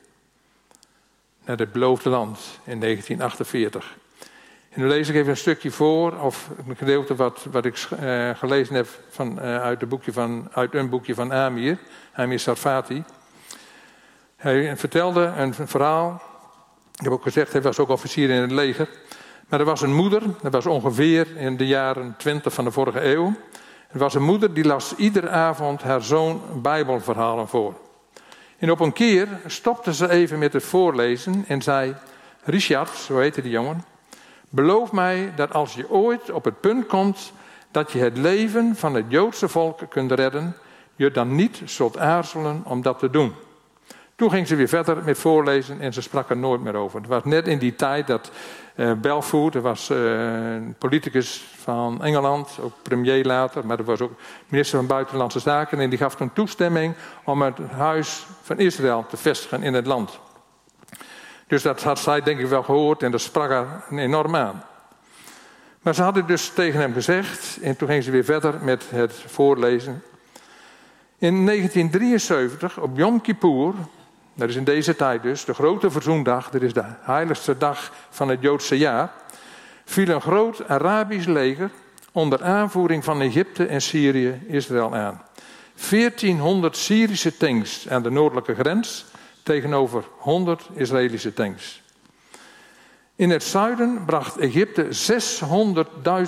Naar 1.44 1.56
het 1.56 1.72
beloofde 1.72 2.08
land 2.08 2.38
in 2.64 2.80
1948. 2.80 3.96
Nu 4.78 4.86
lees 4.86 5.08
ik 5.08 5.14
even 5.14 5.30
een 5.30 5.36
stukje 5.36 5.70
voor, 5.70 6.20
of 6.20 6.50
een 6.68 6.76
gedeelte 6.76 7.14
wat, 7.14 7.46
wat 7.50 7.64
ik 7.64 7.88
uh, 8.02 8.30
gelezen 8.34 8.74
heb 8.74 8.86
van, 9.08 9.38
uh, 9.38 9.62
uit, 9.62 9.82
een 9.82 9.88
boekje 9.88 10.12
van, 10.12 10.48
uit 10.52 10.74
een 10.74 10.88
boekje 10.88 11.14
van 11.14 11.32
Amir, 11.32 11.78
Amir 12.12 12.38
Sarfati. 12.38 13.04
Hij 14.36 14.76
vertelde 14.76 15.32
een 15.36 15.54
verhaal. 15.54 16.22
Ik 16.94 17.04
heb 17.04 17.12
ook 17.12 17.22
gezegd, 17.22 17.52
hij 17.52 17.62
was 17.62 17.78
ook 17.78 17.88
officier 17.88 18.30
in 18.30 18.40
het 18.40 18.50
leger. 18.50 18.88
Maar 19.48 19.60
er 19.60 19.66
was 19.66 19.82
een 19.82 19.94
moeder, 19.94 20.22
dat 20.42 20.52
was 20.52 20.66
ongeveer 20.66 21.36
in 21.36 21.56
de 21.56 21.66
jaren 21.66 22.14
20 22.18 22.52
van 22.52 22.64
de 22.64 22.70
vorige 22.70 23.04
eeuw. 23.04 23.34
Er 23.92 23.98
was 23.98 24.14
een 24.14 24.24
moeder 24.24 24.54
die 24.54 24.64
las 24.64 24.94
iedere 24.96 25.28
avond 25.28 25.82
haar 25.82 26.02
zoon 26.02 26.42
Bijbelverhalen 26.62 27.48
voor. 27.48 27.74
En 28.58 28.70
op 28.70 28.80
een 28.80 28.92
keer 28.92 29.28
stopte 29.46 29.94
ze 29.94 30.10
even 30.10 30.38
met 30.38 30.52
het 30.52 30.64
voorlezen 30.64 31.44
en 31.48 31.62
zei: 31.62 31.94
Richard, 32.44 32.96
zo 32.96 33.18
heette 33.18 33.42
die 33.42 33.50
jongen, 33.50 33.84
beloof 34.48 34.92
mij 34.92 35.32
dat 35.36 35.52
als 35.52 35.74
je 35.74 35.90
ooit 35.90 36.30
op 36.30 36.44
het 36.44 36.60
punt 36.60 36.86
komt 36.86 37.32
dat 37.70 37.92
je 37.92 37.98
het 37.98 38.16
leven 38.16 38.76
van 38.76 38.94
het 38.94 39.04
Joodse 39.08 39.48
volk 39.48 39.80
kunt 39.88 40.12
redden, 40.12 40.56
je 40.96 41.10
dan 41.10 41.34
niet 41.34 41.62
zult 41.64 41.98
aarzelen 41.98 42.62
om 42.64 42.82
dat 42.82 42.98
te 42.98 43.10
doen. 43.10 43.34
Toen 44.16 44.30
ging 44.30 44.46
ze 44.46 44.56
weer 44.56 44.68
verder 44.68 45.04
met 45.04 45.18
voorlezen 45.18 45.80
en 45.80 45.92
ze 45.92 46.02
sprak 46.02 46.30
er 46.30 46.36
nooit 46.36 46.60
meer 46.60 46.74
over. 46.74 47.00
Het 47.00 47.08
was 47.08 47.24
net 47.24 47.46
in 47.46 47.58
die 47.58 47.74
tijd 47.74 48.06
dat 48.06 48.30
uh, 48.76 49.04
er 49.54 49.60
was 49.60 49.90
uh, 49.90 49.98
een 50.54 50.74
politicus 50.78 51.44
van 51.56 52.02
Engeland, 52.02 52.58
ook 52.62 52.72
premier 52.82 53.24
later, 53.24 53.66
maar 53.66 53.78
er 53.78 53.84
was 53.84 54.00
ook 54.00 54.12
minister 54.48 54.78
van 54.78 54.86
Buitenlandse 54.86 55.38
Zaken. 55.38 55.80
En 55.80 55.90
die 55.90 55.98
gaf 55.98 56.14
toen 56.14 56.32
toestemming 56.32 56.94
om 57.24 57.42
het 57.42 57.58
huis 57.70 58.26
van 58.42 58.58
Israël 58.58 59.04
te 59.08 59.16
vestigen 59.16 59.62
in 59.62 59.74
het 59.74 59.86
land. 59.86 60.18
Dus 61.48 61.62
dat 61.62 61.82
had 61.82 61.98
zij 61.98 62.22
denk 62.22 62.38
ik 62.38 62.46
wel 62.46 62.62
gehoord 62.62 63.02
en 63.02 63.10
dat 63.10 63.20
sprak 63.20 63.50
haar 63.50 63.84
enorm 63.90 64.36
aan. 64.36 64.62
Maar 65.82 65.94
ze 65.94 66.02
hadden 66.02 66.26
dus 66.26 66.48
tegen 66.48 66.80
hem 66.80 66.92
gezegd, 66.92 67.58
en 67.62 67.76
toen 67.76 67.88
ging 67.88 68.04
ze 68.04 68.10
weer 68.10 68.24
verder 68.24 68.54
met 68.62 68.84
het 68.90 69.12
voorlezen. 69.26 70.02
In 71.18 71.46
1973, 71.46 72.80
op 72.80 72.96
Yom 72.96 73.20
Kippur, 73.20 73.74
dat 74.34 74.48
is 74.48 74.56
in 74.56 74.64
deze 74.64 74.96
tijd 74.96 75.22
dus, 75.22 75.44
de 75.44 75.54
grote 75.54 75.90
verzoendag, 75.90 76.50
dat 76.50 76.62
is 76.62 76.72
de 76.72 76.84
heiligste 77.00 77.58
dag 77.58 77.92
van 78.10 78.28
het 78.28 78.40
Joodse 78.40 78.78
jaar, 78.78 79.12
viel 79.84 80.08
een 80.08 80.20
groot 80.20 80.68
Arabisch 80.68 81.26
leger 81.26 81.70
onder 82.12 82.44
aanvoering 82.44 83.04
van 83.04 83.20
Egypte 83.20 83.66
en 83.66 83.82
Syrië 83.82 84.40
Israël 84.46 84.94
aan. 84.94 85.22
1400 85.90 86.76
Syrische 86.76 87.36
tanks 87.36 87.88
aan 87.88 88.02
de 88.02 88.10
noordelijke 88.10 88.54
grens 88.54 89.06
tegenover 89.48 90.04
100 90.16 90.68
Israëlische 90.74 91.32
tanks. 91.32 91.82
In 93.16 93.30
het 93.30 93.42
zuiden 93.42 94.04
bracht 94.04 94.36
Egypte 94.36 94.88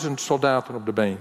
600.000 0.07 0.15
soldaten 0.15 0.75
op 0.75 0.87
de 0.87 0.93
been, 0.93 1.19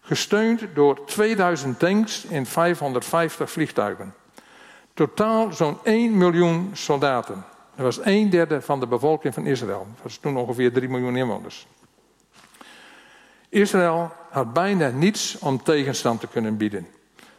gesteund 0.00 0.62
door 0.74 1.06
2000 1.06 1.78
tanks 1.78 2.26
en 2.26 2.46
550 2.46 3.50
vliegtuigen. 3.50 4.14
Totaal 4.94 5.52
zo'n 5.52 5.78
1 5.82 6.16
miljoen 6.18 6.70
soldaten. 6.72 7.44
Dat 7.74 7.84
was 7.84 8.00
een 8.02 8.30
derde 8.30 8.62
van 8.62 8.80
de 8.80 8.86
bevolking 8.86 9.34
van 9.34 9.46
Israël. 9.46 9.86
Dat 9.94 10.02
was 10.02 10.16
toen 10.16 10.36
ongeveer 10.36 10.72
3 10.72 10.88
miljoen 10.88 11.16
inwoners. 11.16 11.66
Israël 13.48 14.12
had 14.30 14.52
bijna 14.52 14.88
niets 14.88 15.38
om 15.38 15.62
tegenstand 15.62 16.20
te 16.20 16.26
kunnen 16.26 16.56
bieden. 16.56 16.86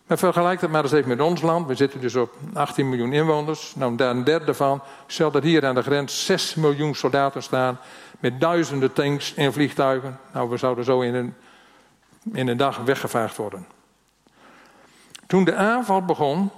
Maar 0.09 0.17
vergelijk 0.17 0.59
dat 0.59 0.69
maar 0.69 0.83
eens 0.83 0.91
even 0.91 1.09
met 1.09 1.21
ons 1.21 1.41
land. 1.41 1.67
We 1.67 1.75
zitten 1.75 2.01
dus 2.01 2.15
op 2.15 2.35
18 2.53 2.89
miljoen 2.89 3.13
inwoners. 3.13 3.75
Nou, 3.75 3.95
daar 3.95 4.09
een 4.09 4.23
derde 4.23 4.53
van. 4.53 4.81
Stel 5.07 5.31
dat 5.31 5.43
hier 5.43 5.65
aan 5.65 5.75
de 5.75 5.81
grens 5.81 6.25
6 6.25 6.55
miljoen 6.55 6.95
soldaten 6.95 7.43
staan. 7.43 7.79
Met 8.19 8.39
duizenden 8.39 8.93
tanks 8.93 9.33
en 9.35 9.53
vliegtuigen. 9.53 10.19
Nou, 10.33 10.49
we 10.49 10.57
zouden 10.57 10.83
zo 10.83 11.01
in 11.01 11.15
een, 11.15 11.33
in 12.33 12.47
een 12.47 12.57
dag 12.57 12.77
weggevaagd 12.77 13.37
worden. 13.37 13.67
Toen 15.27 15.43
de 15.43 15.55
aanval 15.55 16.05
begon, 16.05 16.51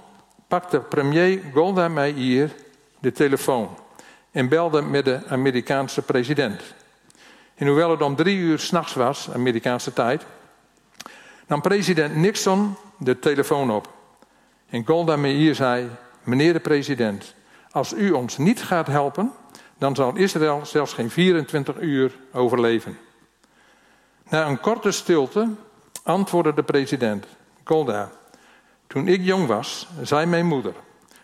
pakte 0.48 0.78
premier 0.78 1.40
Golda 1.54 1.88
Meir 1.88 2.50
de 2.98 3.12
telefoon 3.12 3.78
en 4.30 4.48
belde 4.48 4.82
met 4.82 5.04
de 5.04 5.20
Amerikaanse 5.28 6.02
president. 6.02 6.62
En 7.54 7.66
hoewel 7.66 7.90
het 7.90 8.02
om 8.02 8.16
drie 8.16 8.36
uur 8.36 8.58
s'nachts 8.58 8.94
was, 8.94 9.30
Amerikaanse 9.30 9.92
tijd, 9.92 10.26
nam 11.46 11.60
president 11.60 12.16
Nixon 12.16 12.76
de 13.04 13.18
telefoon 13.18 13.70
op. 13.70 13.88
En 14.68 14.86
Golda 14.86 15.16
Meir 15.16 15.54
zei: 15.54 15.88
Meneer 16.22 16.52
de 16.52 16.60
president, 16.60 17.34
als 17.70 17.92
u 17.92 18.10
ons 18.10 18.38
niet 18.38 18.62
gaat 18.62 18.86
helpen, 18.86 19.32
dan 19.78 19.94
zal 19.94 20.16
Israël 20.16 20.66
zelfs 20.66 20.92
geen 20.92 21.10
24 21.10 21.80
uur 21.80 22.14
overleven. 22.32 22.98
Na 24.28 24.46
een 24.46 24.60
korte 24.60 24.90
stilte 24.90 25.48
antwoordde 26.02 26.54
de 26.54 26.62
president: 26.62 27.26
Golda, 27.64 28.10
toen 28.86 29.08
ik 29.08 29.22
jong 29.22 29.46
was, 29.46 29.88
zei 30.02 30.26
mijn 30.26 30.46
moeder: 30.46 30.74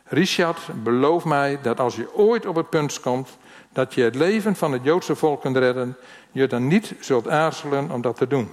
Richard, 0.05 0.83
beloof 0.83 1.25
mij 1.25 1.59
dat 1.63 1.81
als 1.81 1.97
je 1.97 2.15
ooit 2.15 2.47
op 2.47 2.55
het 2.55 2.71
punt 2.71 3.01
komt 3.01 3.39
dat 3.73 3.95
je 3.95 4.03
het 4.03 4.15
leven 4.15 4.57
van 4.57 4.73
het 4.73 4.85
Joodse 4.85 5.17
volk 5.17 5.41
kunt 5.41 5.57
redden, 5.57 5.97
je 6.33 6.47
dan 6.47 6.67
niet 6.67 6.95
zult 7.01 7.29
aarzelen 7.29 7.91
om 7.91 8.01
dat 8.01 8.17
te 8.17 8.27
doen. 8.27 8.51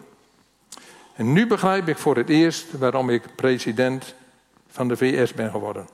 En 1.15 1.34
nu 1.34 1.47
begrijp 1.47 1.88
ik 1.88 1.97
voor 1.97 2.15
het 2.15 2.30
eerst 2.30 2.78
waarom 2.78 3.10
ik 3.10 3.36
president 3.36 4.15
van 4.67 4.88
de 4.88 4.97
VS 4.97 5.34
ben 5.34 5.51
geworden. 5.51 5.88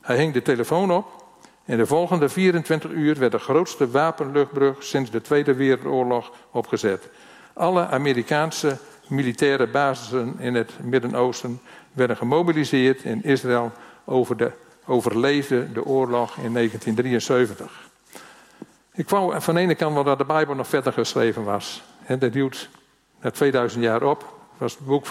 Hij 0.00 0.16
hing 0.16 0.32
de 0.32 0.42
telefoon 0.42 0.90
op 0.92 1.24
en 1.64 1.76
de 1.76 1.86
volgende 1.86 2.28
24 2.28 2.90
uur 2.90 3.18
werd 3.18 3.32
de 3.32 3.38
grootste 3.38 3.90
wapenluchtbrug 3.90 4.82
sinds 4.82 5.10
de 5.10 5.20
Tweede 5.20 5.54
Wereldoorlog 5.54 6.32
opgezet. 6.50 7.08
Alle 7.52 7.86
Amerikaanse 7.86 8.78
militaire 9.08 9.66
basissen 9.66 10.34
in 10.38 10.54
het 10.54 10.72
Midden-Oosten 10.82 11.60
werden 11.92 12.16
gemobiliseerd 12.16 13.02
in 13.02 13.22
Israël 13.22 13.72
over 14.04 14.36
de, 14.36 14.50
overleefde 14.86 15.72
de 15.72 15.84
oorlog 15.84 16.36
in 16.36 16.52
1973. 16.52 17.90
Ik 18.92 19.08
wou 19.08 19.40
van 19.40 19.54
de 19.54 19.60
ene 19.60 19.74
kant 19.74 19.94
wel 19.94 20.04
dat 20.04 20.18
de 20.18 20.24
Bijbel 20.24 20.54
nog 20.54 20.68
verder 20.68 20.92
geschreven 20.92 21.44
was. 21.44 21.82
En 22.06 22.18
dat 22.18 22.32
duwt 22.32 22.68
na 23.24 23.30
2000 23.30 23.82
jaar 23.82 24.02
op. 24.02 24.34
was 24.58 24.72
het 24.72 24.86
boek 24.86 25.06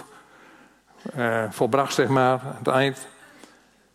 eh, 1.14 1.44
volbracht, 1.50 1.94
zeg 1.94 2.08
maar, 2.08 2.40
aan 2.40 2.56
het 2.58 2.68
eind. 2.68 3.08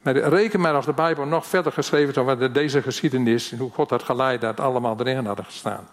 Maar 0.03 0.17
reken 0.17 0.61
maar 0.61 0.75
als 0.75 0.85
de 0.85 0.93
Bijbel 0.93 1.25
nog 1.25 1.47
verder 1.47 1.73
geschreven 1.73 2.15
zou 2.15 2.27
worden, 2.27 2.53
deze 2.53 2.83
geschiedenis, 2.83 3.55
hoe 3.59 3.71
God 3.71 3.91
had 3.91 4.03
geleid, 4.03 4.41
dat 4.41 4.61
allemaal 4.61 4.97
erin 4.99 5.27
hadden 5.27 5.45
gestaan. 5.45 5.89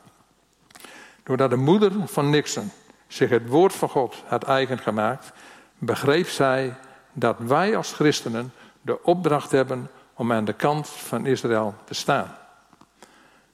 Doordat 1.24 1.50
de 1.50 1.56
moeder 1.56 1.92
van 2.06 2.30
Nixon 2.30 2.72
zich 3.08 3.30
het 3.30 3.48
woord 3.48 3.74
van 3.74 3.90
God 3.90 4.24
had 4.28 4.44
eigen 4.44 4.80
gemaakt, 4.80 5.32
begreep 5.78 6.28
zij 6.28 6.74
dat 7.14 7.36
wij 7.40 7.76
als 7.76 7.94
christenen 7.94 8.54
de 8.82 9.04
opdracht 9.04 9.52
hebben 9.52 9.90
om 10.14 10.32
aan 10.32 10.46
de 10.46 10.54
kant 10.54 10.88
van 10.88 11.26
Israël 11.26 11.76
te 11.84 11.94
staan. 11.94 12.36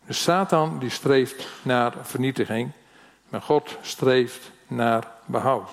De 0.05 0.13
Satan 0.13 0.79
die 0.79 0.89
streeft 0.89 1.47
naar 1.61 1.93
vernietiging, 2.01 2.71
maar 3.29 3.41
God 3.41 3.77
streeft 3.81 4.51
naar 4.71 5.07
behoud. 5.25 5.69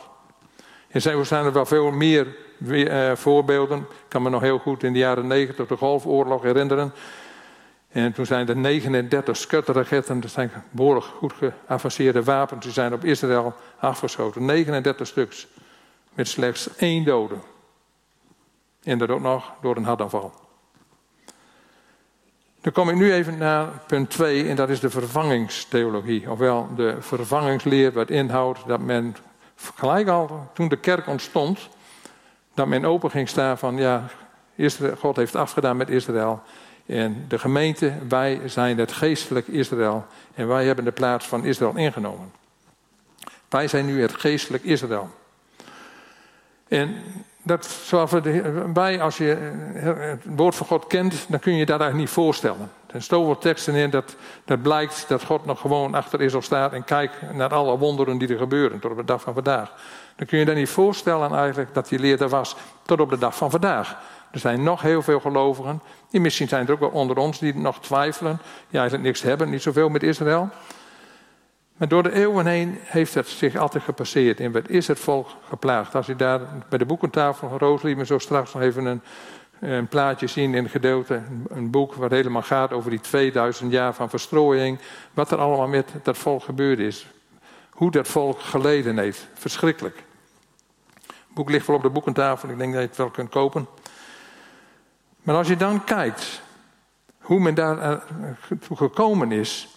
Zo 0.95 1.25
zijn 1.25 1.45
er 1.45 1.53
wel 1.53 1.67
veel 1.67 1.91
meer 1.91 2.37
eh, 2.67 3.13
voorbeelden. 3.15 3.79
Ik 3.79 4.09
kan 4.09 4.23
me 4.23 4.31
nog 4.31 4.41
heel 4.41 4.59
goed 4.59 4.83
in 4.83 4.93
de 4.93 4.99
jaren 4.99 5.27
90 5.27 5.67
de 5.67 5.77
Golfoorlog 5.77 6.43
herinneren. 6.43 6.93
En 7.89 8.13
toen 8.13 8.27
zijn 8.27 8.49
er 8.49 8.57
39 8.57 9.37
skutterraketten, 9.37 10.21
dat 10.21 10.31
zijn 10.31 10.51
behoorlijk 10.71 11.07
goed 11.07 11.33
geavanceerde 11.33 12.25
wapens, 12.25 12.65
die 12.65 12.73
zijn 12.73 12.93
op 12.93 13.05
Israël 13.05 13.55
afgeschoten. 13.79 14.45
39 14.45 15.07
stuks. 15.07 15.47
Met 16.15 16.29
slechts 16.29 16.77
één 16.77 17.05
dode. 17.05 17.35
En 18.83 18.99
dat 18.99 19.09
ook 19.09 19.21
nog 19.21 19.53
door 19.61 19.77
een 19.77 19.85
hartaanval. 19.85 20.48
Dan 22.61 22.73
kom 22.73 22.89
ik 22.89 22.97
nu 22.97 23.13
even 23.13 23.39
naar 23.39 23.69
punt 23.87 24.11
2 24.11 24.49
en 24.49 24.57
dat 24.57 24.69
is 24.69 24.81
de 24.81 24.91
vervangingstheologie. 24.91 26.31
Ofwel 26.31 26.69
de 26.77 26.97
vervangingsleer 27.01 27.93
wat 27.93 28.11
inhoudt 28.11 28.67
dat 28.67 28.81
men 28.81 29.17
gelijk 29.75 30.09
al 30.09 30.51
toen 30.53 30.69
de 30.69 30.77
kerk 30.77 31.07
ontstond, 31.07 31.69
dat 32.55 32.67
men 32.67 32.85
open 32.85 33.11
ging 33.11 33.29
staan 33.29 33.59
van 33.59 33.77
ja, 33.77 34.09
God 34.99 35.17
heeft 35.17 35.37
afgedaan 35.37 35.77
met 35.77 35.89
Israël. 35.89 36.43
En 36.87 37.25
de 37.29 37.39
gemeente, 37.39 37.93
wij 38.09 38.41
zijn 38.45 38.79
het 38.79 38.93
geestelijk 38.93 39.49
Israël 39.49 40.07
en 40.35 40.49
wij 40.49 40.65
hebben 40.65 40.85
de 40.85 40.93
plaats 40.93 41.27
van 41.27 41.45
Israël 41.45 41.77
ingenomen. 41.77 42.33
Wij 43.49 43.69
zijn 43.69 43.87
nu 43.87 44.03
het 44.03 44.15
geestelijk 44.15 44.65
Israël. 44.65 45.11
En 46.69 46.97
dat, 47.43 47.67
zoals 47.67 48.11
wij, 48.75 49.01
als 49.01 49.17
je 49.17 49.37
het 49.75 50.23
woord 50.37 50.55
van 50.55 50.67
God 50.67 50.87
kent, 50.87 51.27
dan 51.29 51.41
kun 51.41 51.53
je 51.53 51.67
dat 51.67 51.81
eigenlijk 51.81 52.01
niet 52.01 52.17
voorstellen. 52.25 52.71
Er 52.87 53.03
staan 53.03 53.19
zoveel 53.19 53.39
teksten 53.39 53.75
in 53.75 53.91
dat, 53.91 54.17
dat 54.45 54.63
blijkt 54.63 55.05
dat 55.09 55.25
God 55.25 55.45
nog 55.45 55.61
gewoon 55.61 55.95
achter 55.95 56.21
Israël 56.21 56.43
staat 56.43 56.73
en 56.73 56.85
kijkt 56.85 57.33
naar 57.33 57.55
alle 57.55 57.79
wonderen 57.79 58.19
die 58.19 58.29
er 58.29 58.39
gebeuren 58.39 58.79
tot 58.79 58.91
op 58.91 58.97
de 58.97 59.05
dag 59.05 59.21
van 59.21 59.35
vandaag. 59.35 59.73
Dan 60.17 60.27
kun 60.27 60.39
je 60.39 60.47
je 60.47 60.53
niet 60.53 60.69
voorstellen 60.69 61.35
eigenlijk 61.35 61.75
dat 61.75 61.89
die 61.89 61.99
leer 61.99 62.23
er 62.23 62.29
was 62.29 62.57
tot 62.83 63.01
op 63.01 63.11
de 63.11 63.19
dag 63.19 63.37
van 63.37 63.51
vandaag. 63.51 63.97
Er 64.31 64.39
zijn 64.39 64.63
nog 64.63 64.83
heel 64.83 65.03
veel 65.03 65.21
gelovigen, 65.21 65.83
die 66.11 66.21
misschien 66.21 66.49
zijn 66.49 66.67
er 66.67 66.73
ook 66.73 66.81
wel 66.81 66.89
onder 66.89 67.17
ons 67.17 67.39
die 67.39 67.57
nog 67.57 67.81
twijfelen, 67.81 68.41
die 68.71 68.79
eigenlijk 68.79 69.09
niks 69.09 69.23
hebben, 69.23 69.51
niet 69.51 69.63
zoveel 69.63 69.89
met 69.89 70.03
Israël. 70.03 70.49
Maar 71.79 71.89
door 71.89 72.03
de 72.03 72.13
eeuwen 72.13 72.47
heen 72.47 72.79
heeft 72.83 73.15
het 73.15 73.29
zich 73.29 73.57
altijd 73.57 73.85
gepasseerd. 73.85 74.41
En 74.41 74.53
wat 74.53 74.69
is 74.69 74.89
het 74.89 74.99
volk 74.99 75.29
geplaagd? 75.49 75.95
Als 75.95 76.07
je 76.07 76.17
daar 76.17 76.41
bij 76.69 76.79
de 76.79 76.85
boekentafel 76.85 77.59
van 77.59 77.97
me 77.97 78.07
zo 78.07 78.19
straks 78.19 78.55
nog 78.55 78.63
even 78.63 78.85
een, 78.85 79.03
een 79.61 79.89
plaatje 79.89 80.27
zien 80.27 80.55
in 80.55 80.63
het 80.63 80.73
gedeelte. 80.73 81.23
Een 81.49 81.71
boek 81.71 81.95
waar 81.95 82.11
helemaal 82.11 82.43
gaat 82.43 82.73
over 82.73 82.91
die 82.91 83.01
2000 83.01 83.73
jaar 83.73 83.95
van 83.95 84.11
verstrooiing. 84.11 84.79
Wat 85.15 85.31
er 85.31 85.39
allemaal 85.39 85.69
met 85.69 85.93
dat 86.03 86.19
volk 86.19 86.43
gebeurd 86.43 86.79
is. 86.79 87.07
Hoe 87.71 87.91
dat 87.91 88.09
volk 88.09 88.41
geleden 88.41 88.99
heeft. 88.99 89.29
Verschrikkelijk. 89.35 89.97
Het 91.07 91.35
boek 91.35 91.51
ligt 91.51 91.67
wel 91.67 91.77
op 91.77 91.83
de 91.83 91.91
boekentafel. 91.91 92.49
Ik 92.49 92.59
denk 92.59 92.73
dat 92.73 92.83
je 92.83 92.89
het 92.89 92.97
wel 92.97 93.11
kunt 93.11 93.31
kopen. 93.31 93.67
Maar 95.23 95.37
als 95.37 95.49
je 95.49 95.57
dan 95.57 95.85
kijkt 95.85 96.41
hoe 97.19 97.41
men 97.41 97.55
daar 97.55 98.03
gekomen 98.75 99.33
is 99.33 99.69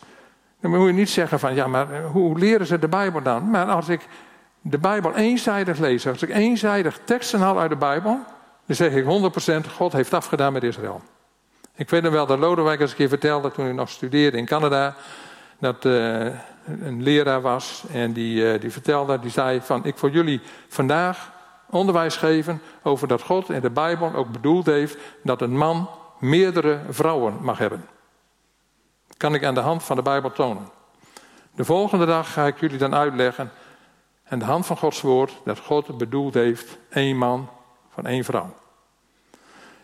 dan 0.61 0.71
moet 0.71 0.87
je 0.87 0.93
niet 0.93 1.09
zeggen 1.09 1.39
van, 1.39 1.55
ja, 1.55 1.67
maar 1.67 1.91
eh, 1.91 2.05
hoe 2.11 2.39
leren 2.39 2.65
ze 2.67 2.79
de 2.79 2.87
Bijbel 2.87 3.21
dan? 3.21 3.49
Maar 3.49 3.65
als 3.65 3.89
ik 3.89 4.07
de 4.61 4.77
Bijbel 4.77 5.15
eenzijdig 5.15 5.77
lees, 5.77 6.07
als 6.07 6.21
ik 6.21 6.29
eenzijdig 6.29 6.99
teksten 7.03 7.39
haal 7.39 7.59
uit 7.59 7.69
de 7.69 7.75
Bijbel, 7.75 8.19
dan 8.65 8.75
zeg 8.75 8.93
ik 8.93 9.05
100% 9.67 9.71
God 9.75 9.93
heeft 9.93 10.13
afgedaan 10.13 10.53
met 10.53 10.63
Israël. 10.63 11.01
Ik 11.75 11.89
weet 11.89 12.01
nog 12.01 12.11
wel 12.11 12.25
dat 12.25 12.39
Lodewijk 12.39 12.79
eens 12.79 12.91
een 12.91 12.97
keer 12.97 13.09
vertelde 13.09 13.51
toen 13.51 13.65
hij 13.65 13.73
nog 13.73 13.89
studeerde 13.89 14.37
in 14.37 14.45
Canada, 14.45 14.95
dat 15.59 15.85
uh, 15.85 16.25
een 16.65 17.03
leraar 17.03 17.41
was 17.41 17.83
en 17.91 18.13
die, 18.13 18.53
uh, 18.53 18.61
die 18.61 18.71
vertelde, 18.71 19.19
die 19.19 19.31
zei 19.31 19.61
van, 19.61 19.85
ik 19.85 19.97
voor 19.97 20.09
jullie 20.09 20.41
vandaag 20.67 21.31
onderwijs 21.69 22.17
geven 22.17 22.61
over 22.83 23.07
dat 23.07 23.21
God 23.21 23.49
in 23.49 23.61
de 23.61 23.69
Bijbel 23.69 24.15
ook 24.15 24.31
bedoeld 24.31 24.65
heeft 24.65 24.97
dat 25.23 25.41
een 25.41 25.57
man 25.57 25.89
meerdere 26.19 26.79
vrouwen 26.89 27.37
mag 27.41 27.57
hebben 27.57 27.85
kan 29.21 29.33
ik 29.33 29.43
aan 29.43 29.53
de 29.53 29.59
hand 29.59 29.83
van 29.83 29.95
de 29.95 30.01
Bijbel 30.01 30.31
tonen. 30.31 30.69
De 31.55 31.65
volgende 31.65 32.05
dag 32.05 32.33
ga 32.33 32.45
ik 32.45 32.59
jullie 32.59 32.77
dan 32.77 32.95
uitleggen 32.95 33.51
aan 34.27 34.39
de 34.39 34.45
hand 34.45 34.65
van 34.65 34.77
Gods 34.77 35.01
woord 35.01 35.33
dat 35.45 35.59
God 35.59 35.97
bedoeld 35.97 36.33
heeft 36.33 36.77
één 36.89 37.17
man 37.17 37.49
van 37.93 38.05
één 38.05 38.23
vrouw. 38.23 38.55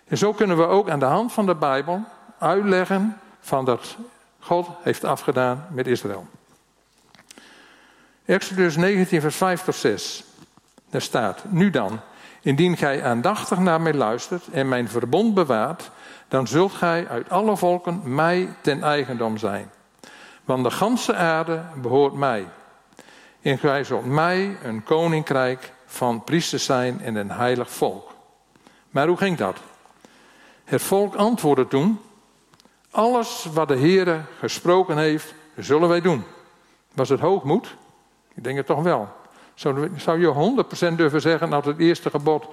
En 0.08 0.18
zo 0.18 0.34
kunnen 0.34 0.58
we 0.58 0.66
ook 0.66 0.90
aan 0.90 1.00
de 1.00 1.06
hand 1.06 1.34
van 1.34 1.46
de 1.46 1.56
Bijbel 1.56 2.04
uitleggen 2.40 3.20
van 3.40 3.66
dat 3.66 3.96
God 4.40 4.68
heeft 4.82 5.04
afgedaan 5.04 5.68
met 5.72 5.88
Israël. 5.88 6.28
Exodus 8.26 8.76
19, 8.76 9.22
vers 9.22 9.36
5 9.36 9.64
tot 9.64 9.76
6. 9.76 10.24
Daar 10.90 11.02
staat: 11.02 11.44
Nu 11.50 11.70
dan, 11.70 12.00
indien 12.42 12.78
gij 12.78 13.04
aandachtig 13.04 13.60
naar 13.60 13.82
mij 13.82 13.94
luistert 13.94 14.48
en 14.48 14.70
mijn 14.70 14.90
verbond 14.90 15.34
bewaart, 15.34 15.92
dan 16.28 16.48
zult 16.48 16.72
gij 16.72 17.08
uit 17.08 17.30
alle 17.30 17.58
volken 17.58 18.02
mij 18.16 18.56
ten 18.62 18.84
eigendom 18.84 19.38
zijn. 19.38 19.72
Want 20.46 20.64
de 20.64 20.72
ganse 20.72 21.16
aarde 21.16 21.64
behoort 21.76 22.14
mij. 22.14 22.48
En 23.42 23.58
gij 23.58 23.84
zult 23.84 24.06
mij 24.06 24.58
een 24.64 24.84
koninkrijk 24.84 25.74
van 25.86 26.24
priesters 26.24 26.66
zijn 26.66 27.02
en 27.02 27.16
een 27.16 27.32
heilig 27.32 27.72
volk. 27.72 28.14
Maar 28.90 29.08
hoe 29.08 29.18
ging 29.18 29.38
dat? 29.38 29.58
Het 30.64 30.82
volk 30.82 31.16
antwoordde 31.16 31.68
toen: 31.68 32.00
Alles 32.92 33.48
wat 33.54 33.68
de 33.68 33.78
Heere 33.78 34.22
gesproken 34.40 34.98
heeft, 34.98 35.34
zullen 35.56 35.90
wij 35.90 36.02
doen. 36.02 36.24
Was 36.94 37.10
het 37.10 37.20
hoogmoed? 37.20 37.76
Ik 38.34 38.44
denk 38.44 38.58
het 38.58 38.66
toch 38.66 38.82
wel. 38.84 39.08
Zou 39.96 40.20
je 40.20 40.64
100% 40.92 40.96
durven 40.96 41.22
zeggen 41.22 41.50
dat 41.50 41.66
het 41.66 41.80
eerste 41.80 42.10
gebod 42.10 42.48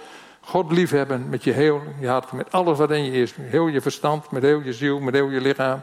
God 0.45 0.73
liefhebben 0.73 1.29
met 1.29 1.45
je 1.45 1.53
heel 1.53 1.83
je 2.01 2.09
hart, 2.09 2.33
met 2.33 2.53
alles 2.53 2.79
wat 2.79 2.91
in 2.91 3.05
je 3.05 3.13
is. 3.13 3.35
Heel 3.41 3.67
je 3.67 3.81
verstand, 3.81 4.31
met 4.31 4.43
heel 4.43 4.61
je 4.61 4.73
ziel, 4.73 5.01
met 5.01 5.15
heel 5.15 5.29
je 5.29 5.41
lichaam. 5.41 5.83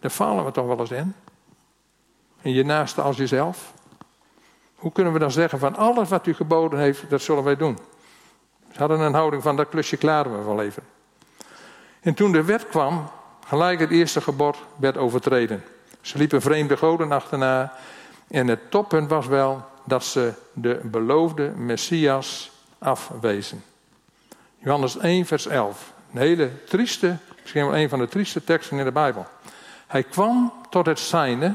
Daar 0.00 0.10
falen 0.10 0.44
we 0.44 0.50
toch 0.50 0.66
wel 0.66 0.78
eens 0.78 0.90
in. 0.90 1.14
En 2.42 2.52
je 2.52 2.64
naaste 2.64 3.02
als 3.02 3.16
jezelf. 3.16 3.72
Hoe 4.74 4.92
kunnen 4.92 5.12
we 5.12 5.18
dan 5.18 5.30
zeggen 5.30 5.58
van 5.58 5.76
alles 5.76 6.08
wat 6.08 6.26
u 6.26 6.34
geboden 6.34 6.78
heeft, 6.78 7.10
dat 7.10 7.22
zullen 7.22 7.44
wij 7.44 7.56
doen. 7.56 7.78
Ze 8.72 8.78
hadden 8.78 9.00
een 9.00 9.14
houding 9.14 9.42
van 9.42 9.56
dat 9.56 9.68
klusje 9.68 9.96
klaren 9.96 10.38
we 10.38 10.44
wel 10.44 10.62
even. 10.62 10.82
En 12.00 12.14
toen 12.14 12.32
de 12.32 12.44
wet 12.44 12.68
kwam, 12.68 13.10
gelijk 13.46 13.80
het 13.80 13.90
eerste 13.90 14.20
gebod 14.20 14.56
werd 14.76 14.96
overtreden. 14.96 15.64
Ze 16.00 16.18
liepen 16.18 16.42
vreemde 16.42 16.76
goden 16.76 17.12
achterna. 17.12 17.72
En 18.28 18.48
het 18.48 18.70
toppunt 18.70 19.10
was 19.10 19.26
wel 19.26 19.64
dat 19.84 20.04
ze 20.04 20.32
de 20.52 20.80
beloofde 20.82 21.50
Messias 21.56 22.50
afwezen. 22.78 23.62
Johannes 24.62 24.98
1, 24.98 25.26
vers 25.26 25.46
11. 25.46 25.92
Een 26.12 26.20
hele 26.20 26.64
trieste, 26.64 27.16
misschien 27.40 27.66
wel 27.66 27.76
een 27.76 27.88
van 27.88 27.98
de 27.98 28.08
trieste 28.08 28.44
teksten 28.44 28.78
in 28.78 28.84
de 28.84 28.92
Bijbel. 28.92 29.26
Hij 29.86 30.02
kwam 30.02 30.52
tot 30.70 30.86
het 30.86 30.98
zijne 30.98 31.54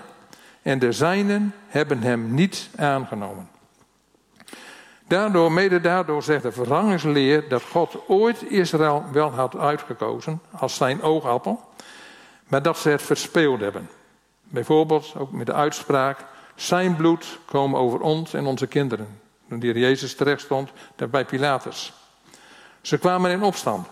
en 0.62 0.80
de 0.80 0.92
zijnen 0.92 1.54
hebben 1.68 2.02
hem 2.02 2.34
niet 2.34 2.70
aangenomen. 2.76 3.50
Daardoor, 5.08 5.52
mede 5.52 5.82
daardoor 5.82 6.24
zegt 6.24 6.44
de 6.44 6.52
vervangingsleer 6.52 7.50
dat 7.50 7.62
God 7.62 7.98
ooit 8.08 8.44
Israël 8.44 9.04
wel 9.12 9.30
had 9.30 9.58
uitgekozen 9.58 10.42
als 10.52 10.76
zijn 10.76 11.02
oogappel, 11.02 11.70
maar 12.48 12.62
dat 12.62 12.78
ze 12.78 12.90
het 12.90 13.02
verspeeld 13.02 13.60
hebben. 13.60 13.90
Bijvoorbeeld 14.44 15.14
ook 15.18 15.32
met 15.32 15.46
de 15.46 15.54
uitspraak: 15.54 16.26
Zijn 16.56 16.96
bloed 16.96 17.40
komen 17.46 17.80
over 17.80 18.00
ons 18.00 18.34
en 18.34 18.46
onze 18.46 18.68
kinderen. 18.68 19.20
Toen 19.50 19.60
die 19.60 19.80
Jezus 19.80 20.16
terecht 20.16 20.42
stond, 20.42 20.72
bij 21.10 21.26
Pilatus. 21.26 21.94
Ze 22.86 22.98
kwamen 22.98 23.32
in 23.32 23.44
opstand, 23.44 23.88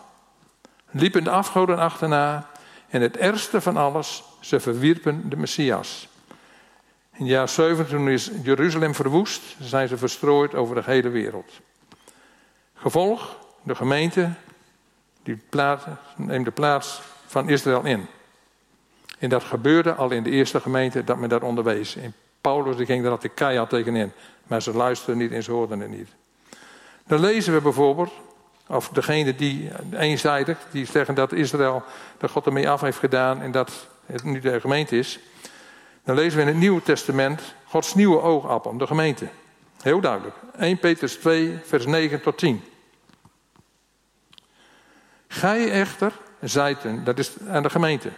liepen 0.91 1.23
de 1.23 1.29
afgoden 1.29 1.77
achterna 1.77 2.49
en 2.89 3.01
het 3.01 3.17
ergste 3.17 3.61
van 3.61 3.77
alles, 3.77 4.23
ze 4.39 4.59
verwierpen 4.59 5.29
de 5.29 5.35
Messias. 5.35 6.07
In 7.13 7.25
jaar 7.25 7.49
7, 7.49 7.87
toen 7.87 8.09
is 8.09 8.31
Jeruzalem 8.43 8.95
verwoest, 8.95 9.41
zijn 9.59 9.87
ze 9.87 9.97
verstrooid 9.97 10.55
over 10.55 10.75
de 10.75 10.81
hele 10.85 11.09
wereld. 11.09 11.51
Gevolg, 12.73 13.37
de 13.63 13.75
gemeente, 13.75 14.33
die 15.23 15.39
plaats, 15.49 15.83
neemt 16.15 16.45
de 16.45 16.51
plaats 16.51 17.01
van 17.25 17.49
Israël 17.49 17.83
in. 17.83 18.07
En 19.19 19.29
dat 19.29 19.43
gebeurde 19.43 19.93
al 19.93 20.11
in 20.11 20.23
de 20.23 20.29
eerste 20.29 20.59
gemeente 20.59 21.03
dat 21.03 21.17
men 21.17 21.29
daar 21.29 21.43
onderwees. 21.43 21.95
En 21.95 22.13
Paulus 22.41 22.75
die 22.75 22.85
ging 22.85 23.01
daar 23.01 23.11
altijd 23.11 23.33
keihard 23.33 23.69
tegenin. 23.69 24.11
Maar 24.47 24.61
ze 24.61 24.73
luisterden 24.73 25.21
niet 25.21 25.31
en 25.31 25.43
ze 25.43 25.51
hoorden 25.51 25.79
het 25.79 25.89
niet. 25.89 26.09
Dan 27.07 27.19
lezen 27.19 27.53
we 27.53 27.61
bijvoorbeeld 27.61 28.11
of 28.67 28.89
degene 28.89 29.35
die 29.35 29.71
eenzijdig, 29.91 30.57
die 30.71 30.85
zeggen 30.85 31.15
dat 31.15 31.31
Israël, 31.31 31.83
dat 32.17 32.31
God 32.31 32.45
ermee 32.45 32.69
af 32.69 32.81
heeft 32.81 32.97
gedaan 32.97 33.41
en 33.41 33.51
dat 33.51 33.87
het 34.05 34.23
nu 34.23 34.39
de 34.39 34.59
gemeente 34.59 34.97
is. 34.97 35.19
Dan 36.03 36.15
lezen 36.15 36.35
we 36.35 36.41
in 36.41 36.47
het 36.47 36.57
Nieuwe 36.57 36.81
Testament 36.81 37.55
Gods 37.73 37.93
nieuwe 37.93 38.21
oogappel, 38.21 38.77
de 38.77 38.87
gemeente. 38.87 39.27
Heel 39.81 39.99
duidelijk. 39.99 40.35
1 40.57 40.79
Petrus 40.79 41.13
2, 41.13 41.59
vers 41.65 41.85
9 41.85 42.21
tot 42.21 42.37
10. 42.37 42.63
Gij 45.27 45.71
echter 45.71 46.11
zijt 46.41 46.83
een, 46.83 47.03
dat 47.03 47.19
is 47.19 47.31
aan 47.47 47.63
de 47.63 47.69
gemeente. 47.69 48.09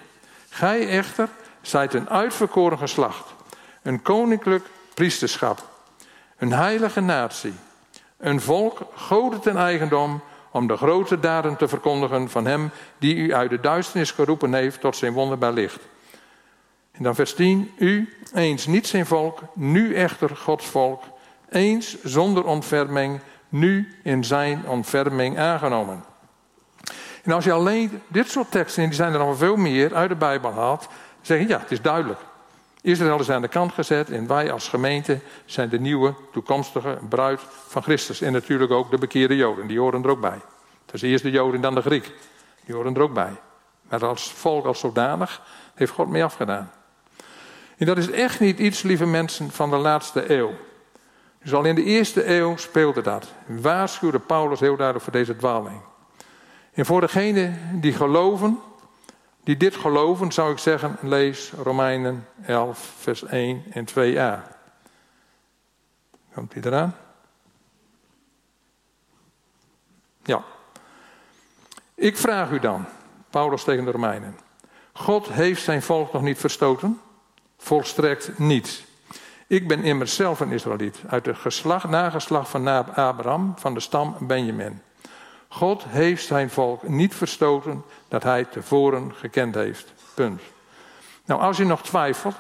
Gij 0.50 0.90
echter 0.90 1.30
zijt 1.62 1.94
een 1.94 2.10
uitverkoren 2.10 2.78
geslacht, 2.78 3.34
een 3.82 4.02
koninklijk 4.02 4.66
priesterschap, 4.94 5.70
een 6.38 6.54
heilige 6.54 7.02
natie, 7.02 7.54
een 8.18 8.42
volk 8.42 8.80
goden 8.96 9.40
ten 9.40 9.58
eigendom 9.58 10.22
om 10.56 10.68
de 10.68 10.78
grote 10.78 11.20
daden 11.20 11.56
te 11.56 11.68
verkondigen 11.68 12.30
van 12.30 12.46
Hem 12.46 12.72
die 12.98 13.16
u 13.16 13.34
uit 13.34 13.50
de 13.50 13.60
duisternis 13.60 14.12
geroepen 14.12 14.54
heeft 14.54 14.82
tot 14.82 14.96
zijn 14.96 15.14
wonderbaar 15.14 15.54
licht. 15.54 15.80
En 16.92 17.04
dan 17.04 17.16
vers 17.16 17.34
10, 17.34 17.72
u 17.78 18.14
eens 18.34 18.68
niet 18.68 18.88
zijn 18.88 19.06
volk, 19.06 19.42
nu 19.54 19.96
echter 19.96 20.30
Gods 20.36 20.66
volk, 20.66 21.04
eens 21.50 22.04
zonder 22.04 22.46
ontferming, 22.46 23.20
nu 23.50 23.96
in 24.04 24.24
zijn 24.24 24.68
ontferming 24.68 25.38
aangenomen. 25.38 26.04
En 27.24 27.32
als 27.32 27.44
je 27.44 27.52
alleen 27.52 28.02
dit 28.08 28.30
soort 28.30 28.52
teksten, 28.52 28.84
en 28.84 28.90
die 28.90 28.98
zijn 28.98 29.14
er 29.14 29.20
nog 29.20 29.38
veel 29.38 29.56
meer, 29.56 29.96
uit 29.96 30.10
de 30.10 30.16
Bijbel 30.16 30.54
haalt, 30.54 30.88
zeg 31.22 31.40
je 31.40 31.48
ja, 31.48 31.60
het 31.60 31.72
is 31.72 31.82
duidelijk. 31.82 32.20
Israël 32.86 33.20
is 33.20 33.30
aan 33.30 33.42
de 33.42 33.48
kant 33.48 33.74
gezet 33.74 34.10
en 34.10 34.28
wij 34.28 34.52
als 34.52 34.68
gemeente 34.68 35.20
zijn 35.46 35.70
de 35.70 35.80
nieuwe 35.80 36.14
toekomstige 36.32 36.98
bruid 37.10 37.42
van 37.68 37.84
Christus. 37.84 38.22
En 38.22 38.32
natuurlijk 38.32 38.72
ook 38.72 38.92
de 38.92 38.98
bekeerde 38.98 39.36
Joden, 39.36 39.68
die 39.68 39.80
horen 39.80 40.04
er 40.04 40.10
ook 40.10 40.22
bij. 40.22 40.42
Dus 40.86 41.02
eerst 41.02 41.24
de 41.24 41.32
Joden 41.32 41.56
en 41.56 41.62
dan 41.62 41.76
de 41.76 41.82
Griek, 41.82 42.12
die 42.66 42.76
horen 42.76 42.96
er 42.96 43.02
ook 43.02 43.14
bij. 43.14 43.34
Maar 43.90 44.06
als 44.06 44.32
volk 44.32 44.66
als 44.66 44.80
zodanig 44.80 45.42
heeft 45.76 45.92
God 45.92 46.08
mee 46.08 46.24
afgedaan. 46.24 46.72
En 47.78 47.86
dat 47.86 47.98
is 47.98 48.12
echt 48.12 48.40
niet 48.40 48.60
iets, 48.60 48.82
lieve 48.82 49.06
mensen, 49.06 49.52
van 49.52 49.70
de 49.70 49.78
laatste 49.78 50.34
eeuw. 50.34 50.52
Dus 51.44 51.54
al 51.54 51.64
in 51.64 51.76
de 51.76 51.84
eerste 51.84 52.30
eeuw 52.30 52.58
speelde 52.58 53.02
dat. 53.02 53.28
Waarschuwde 53.46 54.20
Paulus 54.20 54.60
heel 54.60 54.76
duidelijk 54.76 55.04
voor 55.04 55.14
deze 55.14 55.36
dwaling. 55.36 55.82
En 56.74 56.86
voor 56.86 57.02
degenen 57.02 57.60
die 57.82 57.94
geloven, 57.94 58.60
die 59.46 59.58
dit 59.58 59.76
geloven, 59.76 60.32
zou 60.32 60.52
ik 60.52 60.58
zeggen, 60.58 60.98
lees 61.02 61.52
Romeinen 61.52 62.28
11, 62.46 62.94
vers 62.98 63.24
1 63.24 63.64
en 63.72 63.88
2a. 63.90 64.54
Komt 66.34 66.52
die 66.52 66.66
eraan? 66.66 66.96
Ja. 70.24 70.44
Ik 71.96 72.18
vraag 72.18 72.52
u 72.52 72.60
dan, 72.60 72.86
Paulus 73.30 73.64
tegen 73.64 73.86
de 73.86 73.92
Romeinen. 73.92 74.40
God 74.94 75.28
heeft 75.28 75.64
zijn 75.64 75.82
volk 75.82 76.14
nog 76.14 76.22
niet 76.22 76.38
verstoten? 76.38 77.02
Volstrekt 77.58 78.38
niet. 78.38 78.84
Ik 79.48 79.68
ben 79.68 79.84
immers 79.84 80.16
zelf 80.16 80.40
een 80.40 80.52
Israëliet, 80.52 81.00
uit 81.08 81.26
het 81.26 81.38
geslacht, 81.38 81.90
nageslacht 81.90 82.50
van 82.50 82.68
Abraham, 82.68 83.54
van 83.58 83.74
de 83.74 83.80
stam 83.80 84.16
Benjamin. 84.20 84.82
God 85.56 85.84
heeft 85.88 86.26
zijn 86.26 86.50
volk 86.50 86.88
niet 86.88 87.16
verstoten 87.16 87.84
dat 88.08 88.24
hij 88.24 88.46
tevoren 88.46 89.12
gekend 89.16 89.56
heeft. 89.56 89.94
Punt. 90.14 90.42
Nou, 91.26 91.42
als 91.42 91.58
je 91.58 91.66
nog 91.66 91.82
twijfelt, 91.82 92.36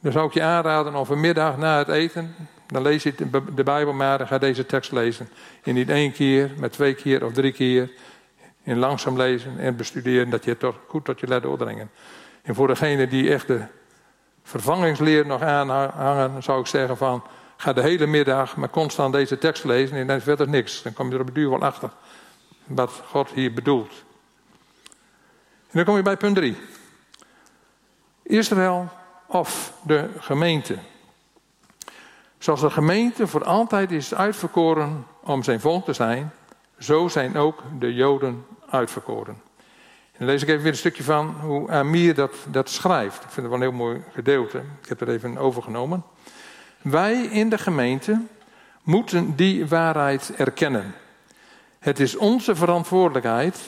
dan 0.00 0.12
zou 0.12 0.26
ik 0.26 0.34
je 0.34 0.42
aanraden 0.42 0.94
om 0.94 1.06
vanmiddag 1.06 1.56
na 1.56 1.78
het 1.78 1.88
eten, 1.88 2.34
dan 2.66 2.82
lees 2.82 3.02
je 3.02 3.14
de 3.54 3.64
Bijbel 3.64 3.92
maar, 3.92 4.18
dan 4.18 4.26
ga 4.26 4.38
deze 4.38 4.66
tekst 4.66 4.92
lezen. 4.92 5.28
En 5.62 5.74
niet 5.74 5.88
één 5.88 6.12
keer, 6.12 6.50
maar 6.58 6.70
twee 6.70 6.94
keer 6.94 7.24
of 7.24 7.32
drie 7.32 7.52
keer. 7.52 7.90
In 8.62 8.78
langzaam 8.78 9.16
lezen 9.16 9.58
en 9.58 9.76
bestuderen, 9.76 10.30
dat 10.30 10.44
je 10.44 10.50
het 10.50 10.60
toch 10.60 10.76
goed 10.88 11.04
tot 11.04 11.20
je 11.20 11.26
let 11.26 11.42
doordringen. 11.42 11.90
En 12.42 12.54
voor 12.54 12.66
degene 12.66 13.08
die 13.08 13.32
echt 13.32 13.46
de 13.46 13.60
vervangingsleer 14.42 15.26
nog 15.26 15.42
aanhangen, 15.42 16.42
zou 16.42 16.60
ik 16.60 16.66
zeggen 16.66 16.96
van, 16.96 17.22
ga 17.56 17.72
de 17.72 17.82
hele 17.82 18.06
middag 18.06 18.56
maar 18.56 18.70
constant 18.70 19.12
deze 19.12 19.38
tekst 19.38 19.64
lezen 19.64 19.96
en 19.96 20.06
dan 20.06 20.16
is 20.16 20.22
verder 20.22 20.48
niks. 20.48 20.82
Dan 20.82 20.92
kom 20.92 21.08
je 21.08 21.14
er 21.14 21.20
op 21.20 21.26
de 21.26 21.32
duur 21.32 21.50
wel 21.50 21.62
achter 21.62 21.90
wat 22.68 23.02
God 23.06 23.30
hier 23.30 23.52
bedoelt. 23.52 23.92
En 25.70 25.74
dan 25.74 25.84
kom 25.84 25.96
je 25.96 26.02
bij 26.02 26.16
punt 26.16 26.36
3. 26.36 26.56
Israël 28.22 28.88
of 29.26 29.72
de 29.82 30.08
gemeente. 30.18 30.78
Zoals 32.38 32.60
de 32.60 32.70
gemeente 32.70 33.26
voor 33.26 33.44
altijd 33.44 33.90
is 33.90 34.14
uitverkoren 34.14 35.06
om 35.20 35.42
zijn 35.42 35.60
volk 35.60 35.84
te 35.84 35.92
zijn, 35.92 36.32
zo 36.78 37.08
zijn 37.08 37.36
ook 37.36 37.62
de 37.78 37.94
Joden 37.94 38.46
uitverkoren. 38.70 39.34
En 40.12 40.24
dan 40.24 40.26
lees 40.26 40.42
ik 40.42 40.48
even 40.48 40.62
weer 40.62 40.72
een 40.72 40.78
stukje 40.78 41.02
van 41.02 41.26
hoe 41.40 41.70
Amir 41.70 42.14
dat, 42.14 42.34
dat 42.48 42.70
schrijft. 42.70 43.24
Ik 43.24 43.30
vind 43.30 43.36
het 43.36 43.46
wel 43.46 43.54
een 43.54 43.60
heel 43.60 43.72
mooi 43.72 44.02
gedeelte. 44.12 44.58
Ik 44.82 44.88
heb 44.88 45.00
het 45.00 45.08
even 45.08 45.38
overgenomen. 45.38 46.02
Wij 46.82 47.22
in 47.22 47.48
de 47.48 47.58
gemeente 47.58 48.22
moeten 48.82 49.36
die 49.36 49.66
waarheid 49.66 50.32
erkennen. 50.36 50.94
Het 51.88 52.00
is 52.00 52.16
onze 52.16 52.54
verantwoordelijkheid 52.54 53.60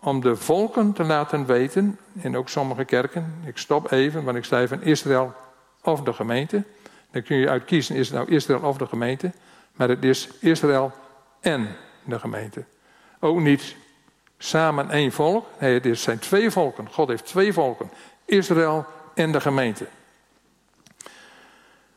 om 0.00 0.20
de 0.20 0.36
volken 0.36 0.92
te 0.92 1.04
laten 1.04 1.46
weten, 1.46 1.98
en 2.20 2.36
ook 2.36 2.48
sommige 2.48 2.84
kerken, 2.84 3.34
ik 3.46 3.58
stop 3.58 3.90
even, 3.90 4.24
want 4.24 4.36
ik 4.36 4.44
zei 4.44 4.68
van 4.68 4.82
Israël 4.82 5.34
of 5.82 6.00
de 6.00 6.12
gemeente. 6.12 6.62
Dan 7.10 7.22
kun 7.22 7.36
je 7.36 7.48
uitkiezen, 7.48 7.96
is 7.96 8.08
het 8.08 8.16
nou 8.16 8.30
Israël 8.30 8.60
of 8.60 8.76
de 8.76 8.86
gemeente? 8.86 9.32
Maar 9.72 9.88
het 9.88 10.04
is 10.04 10.28
Israël 10.40 10.92
en 11.40 11.76
de 12.04 12.18
gemeente. 12.18 12.64
Ook 13.20 13.40
niet 13.40 13.76
samen 14.38 14.90
één 14.90 15.12
volk. 15.12 15.46
Nee, 15.60 15.80
het 15.80 15.98
zijn 15.98 16.18
twee 16.18 16.50
volken. 16.50 16.88
God 16.90 17.08
heeft 17.08 17.26
twee 17.26 17.52
volken. 17.52 17.90
Israël 18.24 18.86
en 19.14 19.32
de 19.32 19.40
gemeente. 19.40 19.86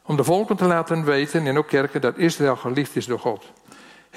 Om 0.01 0.15
de 0.15 0.23
volken 0.23 0.55
te 0.55 0.65
laten 0.65 1.05
weten, 1.05 1.47
en 1.47 1.57
ook 1.57 1.67
kerken, 1.67 2.01
dat 2.01 2.17
Israël 2.17 2.55
geliefd 2.55 2.95
is 2.95 3.05
door 3.05 3.19
God. 3.19 3.45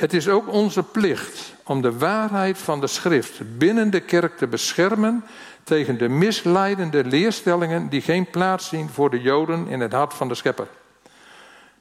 Het 0.01 0.13
is 0.13 0.29
ook 0.29 0.49
onze 0.49 0.83
plicht 0.83 1.55
om 1.65 1.83
de 1.83 1.99
waarheid 1.99 2.59
van 2.59 2.81
de 2.81 2.87
schrift 2.87 3.59
binnen 3.59 3.91
de 3.91 4.01
kerk 4.01 4.37
te 4.37 4.47
beschermen 4.47 5.25
tegen 5.63 5.99
de 5.99 6.09
misleidende 6.09 7.05
leerstellingen 7.05 7.89
die 7.89 8.01
geen 8.01 8.31
plaats 8.31 8.69
zien 8.69 8.89
voor 8.89 9.11
de 9.11 9.21
Joden 9.21 9.67
in 9.69 9.81
het 9.81 9.93
hart 9.93 10.15
van 10.15 10.29
de 10.29 10.35
schepper. 10.35 10.67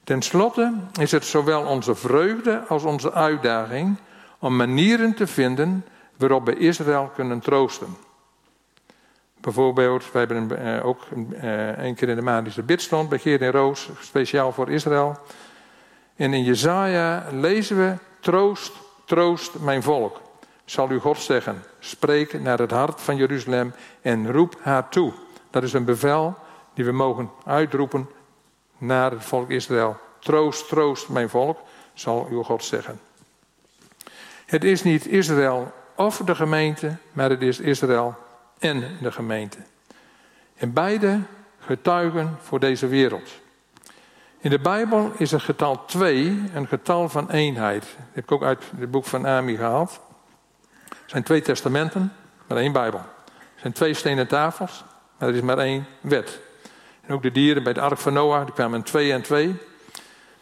Ten 0.04 0.22
slotte 0.22 0.72
is 0.98 1.10
het 1.10 1.24
zowel 1.24 1.62
onze 1.62 1.94
vreugde 1.94 2.62
als 2.68 2.82
onze 2.82 3.12
uitdaging 3.12 3.96
om 4.38 4.56
manieren 4.56 5.14
te 5.14 5.26
vinden 5.26 5.84
waarop 6.16 6.46
we 6.46 6.56
Israël 6.56 7.10
kunnen 7.14 7.40
troosten. 7.40 7.96
Bijvoorbeeld, 9.40 10.12
we 10.12 10.18
hebben 10.18 10.64
eh, 10.64 10.86
ook 10.86 11.00
eh, 11.40 11.84
een 11.84 11.94
keer 11.94 12.08
in 12.08 12.16
de 12.16 12.22
maand 12.22 12.54
de 12.54 12.62
bidstond 12.62 13.08
bij 13.08 13.18
Geert 13.18 13.54
Roos, 13.54 13.88
speciaal 14.00 14.52
voor 14.52 14.70
Israël. 14.70 15.18
En 16.16 16.34
in 16.34 16.44
Jezaja 16.44 17.26
lezen 17.32 17.76
we, 17.76 17.94
troost, 18.20 18.72
troost 19.04 19.58
mijn 19.58 19.82
volk. 19.82 20.20
Zal 20.64 20.90
u 20.90 20.98
God 20.98 21.18
zeggen, 21.18 21.64
spreek 21.78 22.40
naar 22.40 22.58
het 22.58 22.70
hart 22.70 23.00
van 23.00 23.16
Jeruzalem 23.16 23.72
en 24.02 24.32
roep 24.32 24.56
haar 24.60 24.88
toe. 24.88 25.12
Dat 25.50 25.62
is 25.62 25.72
een 25.72 25.84
bevel 25.84 26.34
die 26.74 26.84
we 26.84 26.92
mogen 26.92 27.30
uitroepen 27.44 28.08
naar 28.78 29.10
het 29.10 29.24
volk 29.24 29.50
Israël. 29.50 29.96
Troost, 30.18 30.68
troost 30.68 31.08
mijn 31.08 31.28
volk, 31.28 31.58
zal 31.94 32.26
uw 32.30 32.42
God 32.42 32.64
zeggen. 32.64 33.00
Het 34.46 34.64
is 34.64 34.82
niet 34.82 35.06
Israël 35.06 35.72
of 35.96 36.16
de 36.16 36.34
gemeente, 36.34 36.96
maar 37.12 37.30
het 37.30 37.42
is 37.42 37.60
Israël 37.60 38.14
en 38.58 38.98
de 39.00 39.12
gemeente. 39.12 39.58
En 40.56 40.72
beide 40.72 41.20
getuigen 41.58 42.36
voor 42.40 42.60
deze 42.60 42.86
wereld. 42.86 43.30
In 44.42 44.50
de 44.50 44.58
Bijbel 44.58 45.12
is 45.16 45.30
het 45.30 45.42
getal 45.42 45.84
2 45.84 46.42
een 46.54 46.66
getal 46.66 47.08
van 47.08 47.30
eenheid. 47.30 47.82
Dat 47.82 48.06
heb 48.12 48.24
ik 48.24 48.32
ook 48.32 48.42
uit 48.42 48.64
het 48.78 48.90
boek 48.90 49.04
van 49.04 49.26
Ami 49.26 49.56
gehaald. 49.56 50.00
Er 50.88 50.96
zijn 51.06 51.22
twee 51.22 51.42
testamenten, 51.42 52.12
maar 52.46 52.58
één 52.58 52.72
Bijbel. 52.72 52.98
Er 52.98 53.60
zijn 53.60 53.72
twee 53.72 53.94
stenen 53.94 54.28
tafels, 54.28 54.84
maar 55.18 55.28
er 55.28 55.34
is 55.34 55.40
maar 55.40 55.58
één 55.58 55.86
wet. 56.00 56.40
En 57.00 57.14
ook 57.14 57.22
de 57.22 57.32
dieren 57.32 57.62
bij 57.62 57.72
de 57.72 57.80
ark 57.80 57.98
van 57.98 58.12
Noach, 58.12 58.44
die 58.44 58.54
kwamen 58.54 58.82
twee 58.82 59.12
en 59.12 59.22
twee. 59.22 59.56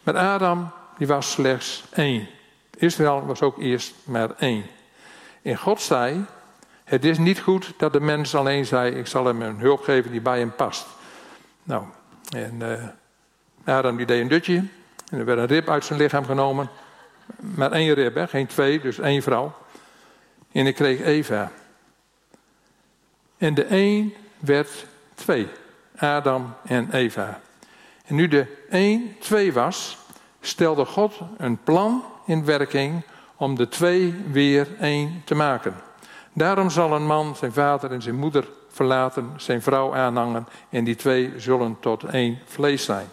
Maar 0.03 0.17
Adam, 0.17 0.71
die 0.97 1.07
was 1.07 1.31
slechts 1.31 1.83
één. 1.93 2.27
Israël 2.77 3.25
was 3.25 3.41
ook 3.41 3.57
eerst 3.57 3.93
maar 4.03 4.29
één. 4.37 4.65
En 5.41 5.57
God 5.57 5.81
zei, 5.81 6.25
het 6.83 7.05
is 7.05 7.17
niet 7.17 7.39
goed 7.39 7.73
dat 7.77 7.93
de 7.93 8.01
mens 8.01 8.35
alleen 8.35 8.65
zei, 8.65 8.91
ik 8.91 9.07
zal 9.07 9.25
hem 9.25 9.41
een 9.41 9.59
hulp 9.59 9.81
geven 9.81 10.11
die 10.11 10.21
bij 10.21 10.39
hem 10.39 10.55
past. 10.55 10.87
Nou, 11.63 11.83
en 12.29 12.55
uh, 12.61 12.87
Adam 13.69 13.97
die 13.97 14.05
deed 14.05 14.21
een 14.21 14.27
dutje. 14.27 14.63
En 15.09 15.19
er 15.19 15.25
werd 15.25 15.39
een 15.39 15.45
rib 15.45 15.69
uit 15.69 15.85
zijn 15.85 15.99
lichaam 15.99 16.25
genomen. 16.25 16.69
Maar 17.39 17.71
één 17.71 17.93
rib, 17.93 18.15
hè? 18.15 18.27
geen 18.27 18.47
twee, 18.47 18.79
dus 18.79 18.99
één 18.99 19.21
vrouw. 19.21 19.53
En 20.51 20.67
ik 20.67 20.75
kreeg 20.75 21.01
Eva. 21.01 21.51
En 23.37 23.53
de 23.53 23.63
één 23.63 24.13
werd 24.39 24.85
twee. 25.15 25.47
Adam 25.97 26.53
en 26.65 26.91
Eva. 26.91 27.39
En 28.05 28.15
nu 28.15 28.27
de 28.27 28.65
één 28.69 29.15
twee 29.19 29.53
was, 29.53 29.97
stelde 30.41 30.85
God 30.85 31.19
een 31.37 31.63
plan 31.63 32.03
in 32.25 32.45
werking 32.45 33.03
om 33.35 33.55
de 33.55 33.67
twee 33.67 34.15
weer 34.31 34.67
één 34.79 35.21
te 35.25 35.35
maken. 35.35 35.75
Daarom 36.33 36.69
zal 36.69 36.93
een 36.93 37.05
man 37.05 37.35
zijn 37.35 37.53
vader 37.53 37.91
en 37.91 38.01
zijn 38.01 38.15
moeder 38.15 38.47
verlaten, 38.67 39.33
zijn 39.37 39.61
vrouw 39.61 39.95
aanhangen 39.95 40.47
en 40.69 40.83
die 40.83 40.95
twee 40.95 41.33
zullen 41.37 41.77
tot 41.79 42.03
één 42.03 42.39
vlees 42.45 42.83
zijn. 42.83 43.07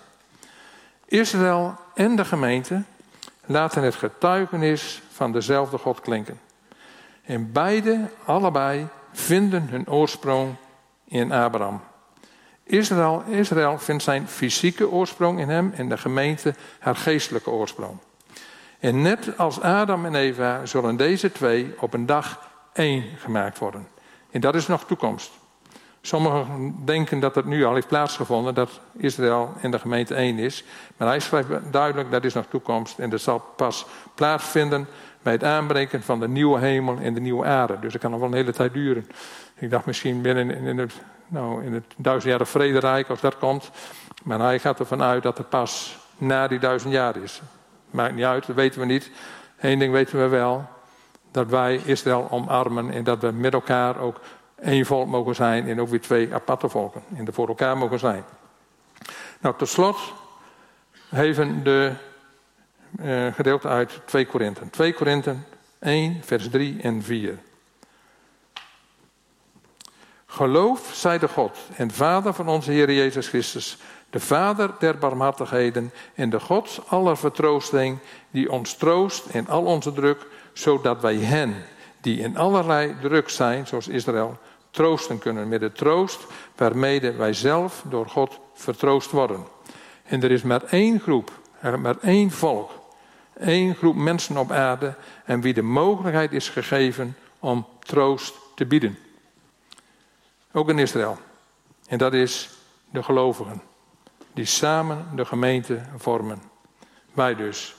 Israël 1.07 1.75
en 1.95 2.17
de 2.17 2.25
gemeente 2.25 2.83
laten 3.45 3.83
het 3.83 3.95
getuigenis 3.95 5.03
van 5.13 5.33
dezelfde 5.33 5.79
God 5.79 6.01
klinken. 6.01 6.41
En 7.25 7.53
beide, 7.53 8.01
allebei, 8.25 8.87
vinden 9.13 9.69
hun 9.69 9.89
oorsprong 9.89 10.55
in 11.05 11.33
Abraham. 11.33 11.81
Israël, 12.65 13.23
Israël 13.29 13.79
vindt 13.79 14.03
zijn 14.03 14.29
fysieke 14.29 14.91
oorsprong 14.91 15.41
in 15.41 15.49
hem 15.49 15.73
en 15.77 15.89
de 15.89 15.99
gemeente 15.99 16.55
haar 16.79 16.97
geestelijke 16.97 17.51
oorsprong. 17.51 17.99
En 18.79 19.03
net 19.03 19.39
als 19.39 19.61
Adam 19.61 20.05
en 20.05 20.15
Eva 20.15 20.67
zullen 20.67 20.97
deze 20.97 21.33
twee 21.33 21.75
op 21.79 21.95
een 21.95 22.07
dag 22.07 22.51
één 22.73 23.05
gemaakt 23.19 23.59
worden. 23.59 23.89
En 24.31 24.41
dat 24.41 24.55
is 24.55 24.67
nog 24.67 24.85
toekomst. 24.85 25.31
Sommigen 26.07 26.75
denken 26.85 27.21
dat 27.21 27.35
het 27.35 27.45
nu 27.45 27.65
al 27.65 27.75
heeft 27.75 27.89
plaatsgevonden, 27.89 28.55
dat 28.55 28.81
Israël 28.97 29.53
en 29.61 29.71
de 29.71 29.79
gemeente 29.79 30.15
één 30.15 30.39
is. 30.39 30.65
Maar 30.97 31.09
hij 31.09 31.21
schrijft 31.21 31.49
duidelijk 31.71 32.11
dat 32.11 32.25
is 32.25 32.35
nog 32.35 32.47
toekomst 32.51 32.99
en 32.99 33.11
dat 33.11 33.21
zal 33.21 33.39
pas 33.57 33.87
plaatsvinden 34.15 34.87
bij 35.23 35.33
het 35.33 35.45
aanbreken 35.45 36.03
van 36.03 36.21
de 36.21 36.29
nieuwe 36.29 36.59
hemel 36.59 36.99
en 36.99 37.15
de 37.15 37.21
nieuwe 37.21 37.45
aarde. 37.45 37.79
Dus 37.79 37.93
dat 37.93 38.01
kan 38.01 38.11
nog 38.11 38.21
wel 38.21 38.29
een 38.29 38.35
hele 38.35 38.53
tijd 38.53 38.73
duren. 38.73 39.07
Ik 39.55 39.71
dacht 39.71 39.87
misschien 39.87 40.23
binnen 40.23 40.51
in 40.51 40.79
het, 40.79 40.93
nou, 41.27 41.65
in 41.65 41.73
het 41.73 41.95
duizendjarige 41.97 42.51
vrederijk 42.51 43.09
als 43.09 43.21
dat 43.21 43.39
komt. 43.39 43.71
Maar 44.23 44.39
hij 44.39 44.59
gaat 44.59 44.79
ervan 44.79 45.03
uit 45.03 45.23
dat 45.23 45.39
het 45.39 45.49
pas 45.49 45.99
na 46.19 46.49
die 46.49 46.59
duizend 46.59 46.93
jaar 46.93 47.17
is. 47.17 47.43
Maakt 47.91 48.15
niet 48.15 48.25
uit, 48.25 48.47
dat 48.47 48.57
weten 48.57 48.81
we 48.81 48.87
niet. 48.87 49.11
Eén 49.59 49.79
ding 49.79 49.93
weten 49.93 50.19
we 50.19 50.29
wel. 50.29 50.69
Dat 51.31 51.49
wij 51.49 51.81
Israël 51.85 52.29
omarmen 52.31 52.91
en 52.91 53.05
dat 53.05 53.21
we 53.21 53.31
met 53.31 53.53
elkaar 53.53 53.99
ook 53.99 54.21
één 54.61 54.87
volk 54.87 55.07
mogen 55.07 55.35
zijn 55.35 55.69
en 55.69 55.81
ook 55.81 55.89
weer 55.89 56.01
twee 56.01 56.35
aparte 56.35 56.69
volken. 56.69 57.03
En 57.17 57.27
er 57.27 57.33
voor 57.33 57.49
elkaar 57.49 57.77
mogen 57.77 57.99
zijn. 57.99 58.25
Nou, 59.41 59.55
tot 59.57 59.69
slot 59.69 59.99
even 61.13 61.63
de 61.65 61.93
uh, 63.01 63.35
gedeelte 63.35 63.69
uit 63.69 64.01
2 64.05 64.27
Korinthe. 64.27 64.71
2 64.71 64.93
Korinthe 64.93 65.35
1, 65.79 66.21
vers 66.25 66.51
3 66.51 66.81
en 66.83 67.03
4. 67.03 67.39
Geloof, 70.27 70.91
zij 70.95 71.19
de 71.19 71.29
God 71.29 71.59
en 71.77 71.91
Vader 71.91 72.35
van 72.35 72.49
onze 72.49 72.71
Heer 72.71 72.93
Jezus 72.93 73.29
Christus, 73.29 73.79
de 74.11 74.21
Vader 74.21 74.71
der 74.79 74.99
barmhartigheden 74.99 75.93
en 76.15 76.31
de 76.31 76.41
God 76.41 76.81
aller 76.89 77.17
vertroosting, 77.17 77.99
die 78.31 78.53
ons 78.53 78.75
troost 78.75 79.27
in 79.27 79.49
al 79.49 79.65
onze 79.65 79.93
druk, 79.93 80.27
zodat 80.53 81.01
wij 81.01 81.17
hen, 81.17 81.55
die 82.07 82.19
in 82.19 82.37
allerlei 82.37 82.95
druk 83.01 83.29
zijn, 83.29 83.67
zoals 83.67 83.89
Israël, 83.89 84.39
troosten 84.71 85.19
kunnen 85.19 85.49
met 85.49 85.61
de 85.61 85.73
troost 85.73 86.27
waarmee 86.57 87.13
wij 87.13 87.33
zelf 87.33 87.85
door 87.89 88.09
God 88.09 88.41
vertroost 88.55 89.11
worden. 89.11 89.45
En 90.05 90.23
er 90.23 90.31
is 90.31 90.43
maar 90.43 90.63
één 90.65 91.01
groep, 91.01 91.31
maar 91.79 91.97
één 92.01 92.31
volk, 92.31 92.71
één 93.39 93.75
groep 93.75 93.95
mensen 93.95 94.37
op 94.37 94.53
aarde 94.53 94.95
en 95.25 95.41
wie 95.41 95.55
de 95.55 95.63
mogelijkheid 95.63 96.33
is 96.33 96.49
gegeven 96.49 97.17
om 97.39 97.67
troost 97.79 98.35
te 98.55 98.67
bieden. 98.67 98.99
Ook 100.53 100.69
in 100.69 100.79
Israël. 100.79 101.19
En 101.87 101.99
dat 101.99 102.13
is 102.13 102.51
de 102.91 103.03
gelovigen, 103.03 103.63
die 104.33 104.45
samen 104.45 105.07
de 105.15 105.25
gemeente 105.25 105.81
vormen. 105.97 106.43
Wij 107.13 107.35
dus. 107.35 107.77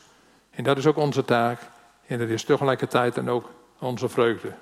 En 0.49 0.63
dat 0.63 0.77
is 0.77 0.85
ook 0.85 0.97
onze 0.97 1.25
taak. 1.25 1.59
En 2.07 2.19
dat 2.19 2.29
is 2.29 2.43
tegelijkertijd 2.43 3.15
dan 3.15 3.29
ook 3.29 3.55
onze 3.79 4.09
vreugde. 4.09 4.53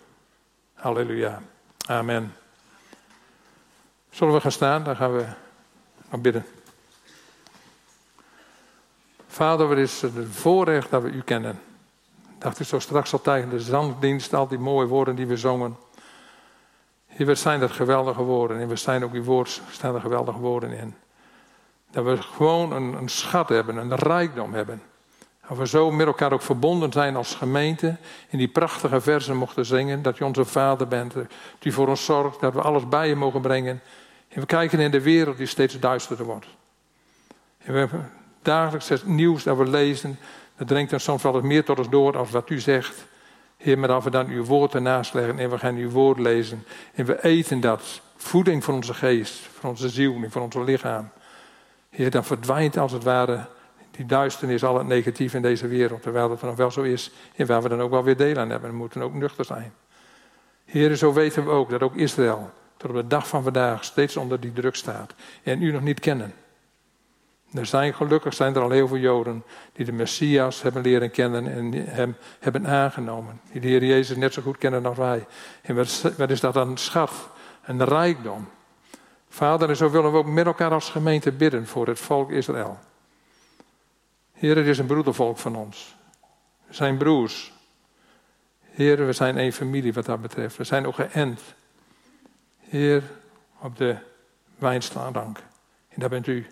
Halleluja. 0.74 1.42
Amen. 1.88 2.36
Zullen 4.10 4.34
we 4.34 4.42
gaan 4.42 4.52
staan? 4.52 4.84
Dan 4.84 4.96
gaan 4.96 5.16
we 5.16 5.26
nog 6.10 6.22
bidden. 6.22 6.46
Vader, 9.28 9.68
wat 9.68 9.78
is 9.78 10.02
het 10.02 10.14
voorrecht 10.30 10.90
dat 10.90 11.02
we 11.02 11.10
u 11.10 11.22
kennen. 11.22 11.60
Dacht 12.38 12.60
ik 12.60 12.68
zo 12.68 12.80
straks 12.80 13.14
al 13.14 13.22
tegen 13.22 13.50
de 13.50 13.60
zanddienst, 13.60 14.34
al 14.34 14.48
die 14.48 14.58
mooie 14.58 14.88
woorden 14.88 15.16
die 15.16 15.28
we 15.28 15.38
zongen. 15.38 15.78
Heer, 17.08 17.26
we 17.26 17.36
zijn 17.36 17.60
dat 17.60 17.72
geweldige 17.72 18.22
woorden 18.22 18.60
en 18.60 18.68
we 18.68 18.76
zijn 18.76 19.04
ook 19.04 19.14
uw 19.14 19.24
woord, 19.24 19.62
staan 19.72 19.96
er 19.96 20.02
geweldige 20.02 20.38
woorden 20.38 20.72
in. 20.72 20.96
Dat 21.92 22.06
we 22.06 22.22
gewoon 22.22 22.72
een, 22.72 22.94
een 22.94 23.10
schat 23.10 23.50
hebben, 23.50 23.78
een 23.78 23.96
rijkdom 23.96 24.54
hebben. 24.54 24.82
Dat 25.48 25.58
we 25.58 25.68
zo 25.68 25.92
met 25.92 26.08
elkaar 26.08 26.34
ook 26.34 26.42
verbonden 26.42 26.92
zijn 26.92 27.16
als 27.16 27.36
gemeente. 27.36 27.98
In 28.30 28.38
die 28.38 28.48
prachtige 28.48 29.02
versen 29.02 29.38
mochten 29.38 29.66
zingen. 29.66 30.02
Dat 30.02 30.18
je 30.18 30.26
onze 30.26 30.46
vader 30.46 30.88
bent. 30.88 31.14
Dat 31.14 31.26
u 31.64 31.72
voor 31.72 31.88
ons 31.88 32.06
zorgt. 32.06 32.40
Dat 32.40 32.54
we 32.54 32.62
alles 32.62 32.88
bij 32.88 33.08
je 33.08 33.16
mogen 33.16 33.42
brengen. 33.42 33.82
En 34.30 34.40
we 34.40 34.46
kijken 34.46 34.80
in 34.80 34.92
de 34.92 35.02
wereld 35.02 35.38
die 35.38 35.48
steeds 35.48 35.80
duisterder 35.80 36.26
wordt. 36.26 36.48
En 37.58 37.74
we 37.74 37.80
hebben 37.80 38.12
dagelijks 38.42 38.90
het 38.90 39.06
nieuws 39.06 39.44
dat 39.44 39.58
we 39.58 39.68
lezen. 39.68 40.20
Dat 40.58 40.68
dringt 40.68 40.90
dan 40.90 41.00
soms 41.00 41.24
wel 41.24 41.36
eens 41.36 41.44
meer 41.44 41.64
tot 41.64 41.78
ons 41.78 41.90
door 41.90 42.18
als 42.18 42.32
wat 42.32 42.50
u 42.50 42.60
zegt. 42.60 43.06
Heer, 43.58 43.80
maar 43.80 43.92
als 43.92 44.04
we 44.04 44.10
dan 44.10 44.28
uw 44.28 44.44
woord 44.44 44.74
ernaast 44.74 45.14
leggen 45.14 45.40
en 45.40 45.50
we 45.50 45.58
gaan 45.58 45.76
uw 45.76 45.90
woord 45.90 46.20
lezen. 46.20 46.66
En 46.94 47.06
we 47.06 47.24
eten 47.24 47.60
dat. 47.60 48.02
Voeding 48.16 48.64
voor 48.64 48.74
onze 48.74 48.94
geest, 48.94 49.34
voor 49.34 49.70
onze 49.70 49.90
ziel 49.90 50.14
en 50.24 50.32
voor 50.32 50.42
ons 50.42 50.56
lichaam. 50.56 51.10
Heer, 51.90 52.12
dan 52.12 52.24
verdwijnt 52.24 52.78
als 52.78 52.92
het 52.92 53.04
ware 53.04 53.48
die 53.96 54.06
duisternis, 54.06 54.64
al 54.64 54.78
het 54.78 54.88
negatief 54.88 55.34
in 55.34 55.42
deze 55.42 55.68
wereld. 55.68 56.02
Terwijl 56.02 56.30
het 56.30 56.42
nog 56.42 56.56
wel 56.56 56.72
zo 56.72 56.82
is 56.82 57.12
en 57.36 57.46
waar 57.46 57.62
we 57.62 57.70
dan 57.70 57.82
ook 57.82 57.90
wel 57.90 58.04
weer 58.04 58.18
deel 58.18 58.38
aan 58.38 58.50
hebben. 58.50 58.70
We 58.70 58.76
moeten 58.76 59.02
ook 59.02 59.14
nuchter 59.14 59.46
zijn. 59.46 59.74
Heer, 60.66 60.96
zo 60.96 61.14
weten 61.14 61.46
we 61.46 61.50
ook 61.50 61.70
dat 61.70 61.82
ook 61.82 61.96
Israël 61.96 62.52
tot 62.78 62.90
op 62.90 62.96
de 62.96 63.08
dag 63.08 63.28
van 63.28 63.44
vandaag 63.44 63.84
steeds 63.84 64.18
onder 64.18 64.40
die 64.40 64.54
druk 64.54 64.76
staat. 64.76 65.14
En 65.44 65.62
u 65.62 65.72
nog 65.72 65.82
niet 65.82 66.00
kennen. 66.00 66.34
Er 67.54 67.66
zijn 67.66 67.94
gelukkig 67.94 68.34
zijn 68.34 68.56
er 68.56 68.62
al 68.62 68.70
heel 68.70 68.88
veel 68.88 68.98
Joden 68.98 69.44
die 69.74 69.86
de 69.86 69.92
Messias 69.92 70.62
hebben 70.62 70.82
leren 70.82 71.12
kennen 71.12 71.52
en 71.54 71.72
hem 71.74 72.16
hebben 72.40 72.68
aangenomen. 72.68 73.42
Die 73.52 73.62
de 73.62 73.68
Heer 73.68 73.84
Jezus 73.84 74.18
net 74.18 74.34
zo 74.34 74.42
goed 74.42 74.58
kennen 74.58 74.86
als 74.86 74.98
wij. 74.98 75.26
En 75.62 75.76
wat 76.18 76.30
is 76.30 76.40
dat 76.40 76.56
een 76.56 76.78
schat, 76.78 77.12
een 77.66 77.84
rijkdom. 77.84 78.48
Vader, 79.30 79.70
en 79.70 79.76
zo 79.76 79.90
willen 79.90 80.12
we 80.12 80.18
ook 80.18 80.28
met 80.28 80.46
elkaar 80.46 80.72
als 80.72 80.90
gemeente 80.90 81.32
bidden 81.32 81.68
voor 81.68 81.88
het 81.88 82.00
volk 82.00 82.32
Israël. 82.32 82.78
Heer, 84.36 84.58
het 84.58 84.66
is 84.66 84.78
een 84.78 84.86
broedervolk 84.86 85.38
van 85.38 85.56
ons. 85.56 85.96
We 86.68 86.74
zijn 86.74 86.98
broers. 86.98 87.54
Heer, 88.62 89.06
we 89.06 89.14
zijn 89.14 89.38
één 89.38 89.54
familie 89.54 89.94
wat 89.94 90.06
dat 90.06 90.22
betreft. 90.22 90.58
We 90.58 90.64
zijn 90.64 90.88
ook 90.88 90.96
geënt. 90.96 91.42
Heer, 92.60 93.04
op 93.60 93.78
de 93.78 93.96
wijnslaandank. 94.58 95.38
En 95.90 96.00
daar 96.00 96.10
bent 96.10 96.28
u. 96.28 96.46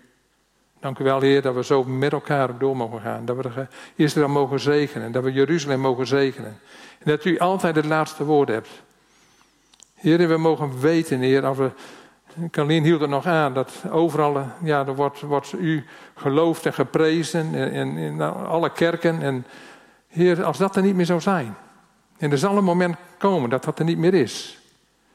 Dank 0.80 0.98
u 0.98 1.04
wel, 1.04 1.20
Heer, 1.20 1.42
dat 1.42 1.54
we 1.54 1.64
zo 1.64 1.84
met 1.84 2.12
elkaar 2.12 2.58
door 2.58 2.76
mogen 2.76 3.00
gaan. 3.00 3.24
Dat 3.24 3.36
we 3.36 3.66
Israël 3.94 4.28
mogen 4.28 4.60
zegenen. 4.60 5.12
Dat 5.12 5.22
we 5.22 5.32
Jeruzalem 5.32 5.80
mogen 5.80 6.06
zegenen. 6.06 6.60
En 6.98 7.10
dat 7.10 7.24
u 7.24 7.38
altijd 7.38 7.76
het 7.76 7.84
laatste 7.84 8.24
woord 8.24 8.48
hebt. 8.48 8.68
Heer, 9.94 10.28
we 10.28 10.36
mogen 10.36 10.80
weten, 10.80 11.20
Heer, 11.20 11.46
als 11.46 11.58
we 11.58 11.70
Carlien 12.50 12.82
hield 12.82 13.00
er 13.00 13.08
nog 13.08 13.26
aan 13.26 13.54
dat 13.54 13.72
overal, 13.90 14.46
ja, 14.62 14.86
er 14.86 14.94
wordt, 14.94 15.20
wordt 15.20 15.52
u 15.52 15.84
geloofd 16.14 16.66
en 16.66 16.72
geprezen 16.72 17.54
in, 17.54 17.96
in, 17.96 18.20
alle 18.20 18.72
kerken. 18.72 19.22
En 19.22 19.46
Heer, 20.08 20.44
als 20.44 20.58
dat 20.58 20.76
er 20.76 20.82
niet 20.82 20.94
meer 20.94 21.06
zou 21.06 21.20
zijn. 21.20 21.56
En 22.18 22.30
er 22.30 22.38
zal 22.38 22.56
een 22.56 22.64
moment 22.64 22.96
komen 23.18 23.50
dat 23.50 23.64
dat 23.64 23.78
er 23.78 23.84
niet 23.84 23.98
meer 23.98 24.14
is. 24.14 24.58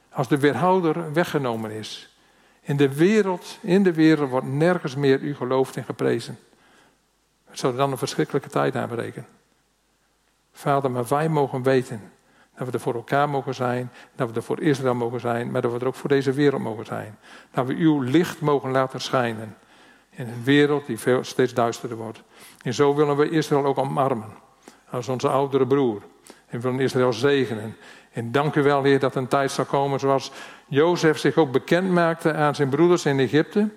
Als 0.10 0.28
de 0.28 0.38
weerhouder 0.38 1.14
weggenomen 1.14 1.72
is. 1.72 2.16
In 2.62 2.78
de 2.78 2.96
wereld, 2.96 3.58
in 3.62 3.84
de 3.84 3.94
wereld 3.94 4.30
wordt 4.30 4.48
nergens 4.48 4.96
meer 4.96 5.20
u 5.20 5.36
geloofd 5.36 5.78
en 5.78 5.84
geprezen. 5.84 6.40
Het 7.50 7.60
zou 7.60 7.76
dan 7.76 7.92
een 7.92 7.98
verschrikkelijke 7.98 8.50
tijd 8.50 8.76
aanbreken. 8.76 9.26
Vader, 10.52 10.92
maar 10.92 11.08
wij 11.08 11.30
mogen 11.30 11.64
weten 11.64 12.02
dat 12.60 12.68
we 12.68 12.74
er 12.74 12.84
voor 12.84 12.94
elkaar 12.94 13.30
mogen 13.30 13.56
zijn. 13.56 13.92
Dat 14.16 14.30
we 14.30 14.36
er 14.36 14.44
voor 14.44 14.62
Israël 14.62 14.96
mogen 14.96 15.20
zijn. 15.20 15.52
Maar 15.52 15.62
dat 15.62 15.72
we 15.72 15.80
er 15.80 15.88
ook 15.88 15.96
voor 15.96 16.10
deze 16.10 16.32
wereld 16.32 16.62
mogen 16.62 16.86
zijn. 16.86 17.18
Dat 17.52 17.66
we 17.66 17.74
uw 17.74 18.02
licht 18.02 18.42
mogen 18.42 18.72
laten 18.72 19.02
schijnen. 19.02 19.56
In 20.10 20.28
een 20.28 20.44
wereld 20.44 20.86
die 20.86 21.00
veel, 21.00 21.24
steeds 21.24 21.54
duisterder 21.54 21.98
wordt. 21.98 22.24
En 22.62 22.74
zo 22.74 22.96
willen 22.96 23.18
we 23.18 23.30
Israël 23.30 23.66
ook 23.66 23.78
omarmen. 23.78 24.34
Als 24.90 25.08
onze 25.08 25.30
oudere 25.30 25.68
broer. 25.68 26.02
En 26.48 26.60
willen 26.60 26.80
Israël 26.80 27.14
zegenen. 27.14 27.76
En 28.12 28.32
dank 28.32 28.56
u 28.56 28.64
wel, 28.64 28.84
Heer, 28.84 29.00
dat 29.00 29.16
een 29.16 29.28
tijd 29.28 29.52
zal 29.52 29.66
komen 29.66 30.00
zoals 30.00 30.32
Jozef 30.68 31.18
zich 31.18 31.38
ook 31.38 31.52
bekend 31.52 31.92
maakte 31.92 32.34
aan 32.34 32.56
zijn 32.56 32.70
broeders 32.70 33.06
in 33.06 33.20
Egypte. 33.20 33.70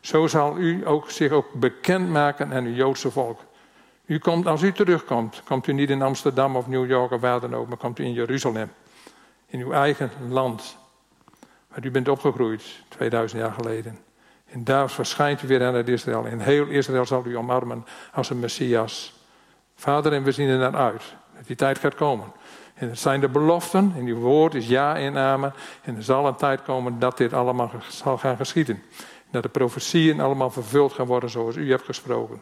Zo 0.00 0.26
zal 0.26 0.58
u 0.58 0.86
ook 0.86 1.10
zich 1.10 1.32
ook 1.32 1.52
bekend 1.52 2.08
maken 2.08 2.52
aan 2.52 2.64
uw 2.64 2.74
Joodse 2.74 3.10
volk. 3.10 3.40
U 4.06 4.18
komt, 4.18 4.46
als 4.46 4.62
u 4.62 4.72
terugkomt, 4.72 5.42
komt 5.44 5.66
u 5.66 5.72
niet 5.72 5.90
in 5.90 6.02
Amsterdam 6.02 6.56
of 6.56 6.66
New 6.66 6.86
York 6.86 7.10
of 7.10 7.20
waar 7.20 7.40
dan 7.40 7.54
ook, 7.54 7.68
maar 7.68 7.76
komt 7.76 7.98
u 7.98 8.04
in 8.04 8.12
Jeruzalem. 8.12 8.72
In 9.46 9.60
uw 9.60 9.72
eigen 9.72 10.10
land. 10.28 10.76
Waar 11.68 11.84
u 11.84 11.90
bent 11.90 12.08
opgegroeid, 12.08 12.62
2000 12.88 13.40
jaar 13.40 13.52
geleden. 13.52 13.98
En 14.46 14.64
daar 14.64 14.90
verschijnt 14.90 15.42
u 15.42 15.46
weer 15.46 15.64
aan 15.64 15.74
het 15.74 15.88
Israël. 15.88 16.26
En 16.26 16.40
heel 16.40 16.66
Israël 16.66 17.06
zal 17.06 17.26
u 17.26 17.36
omarmen 17.36 17.86
als 18.12 18.30
een 18.30 18.40
Messias. 18.40 19.14
Vader, 19.74 20.12
en 20.12 20.22
we 20.22 20.32
zien 20.32 20.48
er 20.48 20.58
naar 20.58 20.76
uit. 20.76 21.02
Dat 21.36 21.46
die 21.46 21.56
tijd 21.56 21.78
gaat 21.78 21.94
komen. 21.94 22.32
En 22.74 22.88
het 22.88 22.98
zijn 22.98 23.20
de 23.20 23.28
beloften. 23.28 23.92
En 23.96 24.06
uw 24.06 24.18
woord 24.18 24.54
is 24.54 24.68
ja 24.68 24.96
en 24.96 25.18
amen. 25.18 25.54
En 25.82 25.96
er 25.96 26.02
zal 26.02 26.26
een 26.26 26.36
tijd 26.36 26.62
komen 26.62 26.98
dat 26.98 27.16
dit 27.16 27.32
allemaal 27.32 27.70
zal 27.88 28.18
gaan 28.18 28.36
geschieden. 28.36 28.82
Dat 29.30 29.42
de 29.42 29.48
profetieën 29.48 30.20
allemaal 30.20 30.50
vervuld 30.50 30.92
gaan 30.92 31.06
worden 31.06 31.30
zoals 31.30 31.56
u 31.56 31.70
hebt 31.70 31.84
gesproken. 31.84 32.40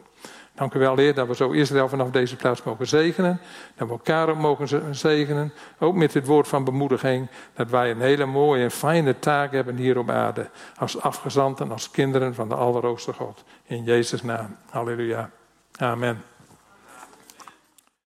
Dank 0.55 0.73
u 0.73 0.79
wel, 0.79 0.97
Heer, 0.97 1.13
dat 1.13 1.27
we 1.27 1.35
zo 1.35 1.51
Israël 1.51 1.89
vanaf 1.89 2.09
deze 2.09 2.35
plaats 2.35 2.63
mogen 2.63 2.87
zegenen. 2.87 3.41
Dat 3.75 3.87
we 3.87 3.93
elkaar 3.93 4.29
ook 4.29 4.37
mogen 4.37 4.95
zegenen. 4.95 5.53
Ook 5.79 5.95
met 5.95 6.11
dit 6.11 6.25
woord 6.25 6.47
van 6.47 6.63
bemoediging. 6.63 7.29
Dat 7.53 7.69
wij 7.69 7.91
een 7.91 8.01
hele 8.01 8.25
mooie 8.25 8.63
en 8.63 8.71
fijne 8.71 9.19
taak 9.19 9.51
hebben 9.51 9.75
hier 9.75 9.97
op 9.97 10.09
aarde. 10.09 10.49
Als 10.77 11.01
afgezanten, 11.01 11.71
als 11.71 11.91
kinderen 11.91 12.35
van 12.35 12.49
de 12.49 12.55
Allerhoogste 12.55 13.13
God. 13.13 13.43
In 13.65 13.83
Jezus' 13.83 14.23
naam. 14.23 14.57
Halleluja. 14.69 15.29
Amen. 15.77 16.32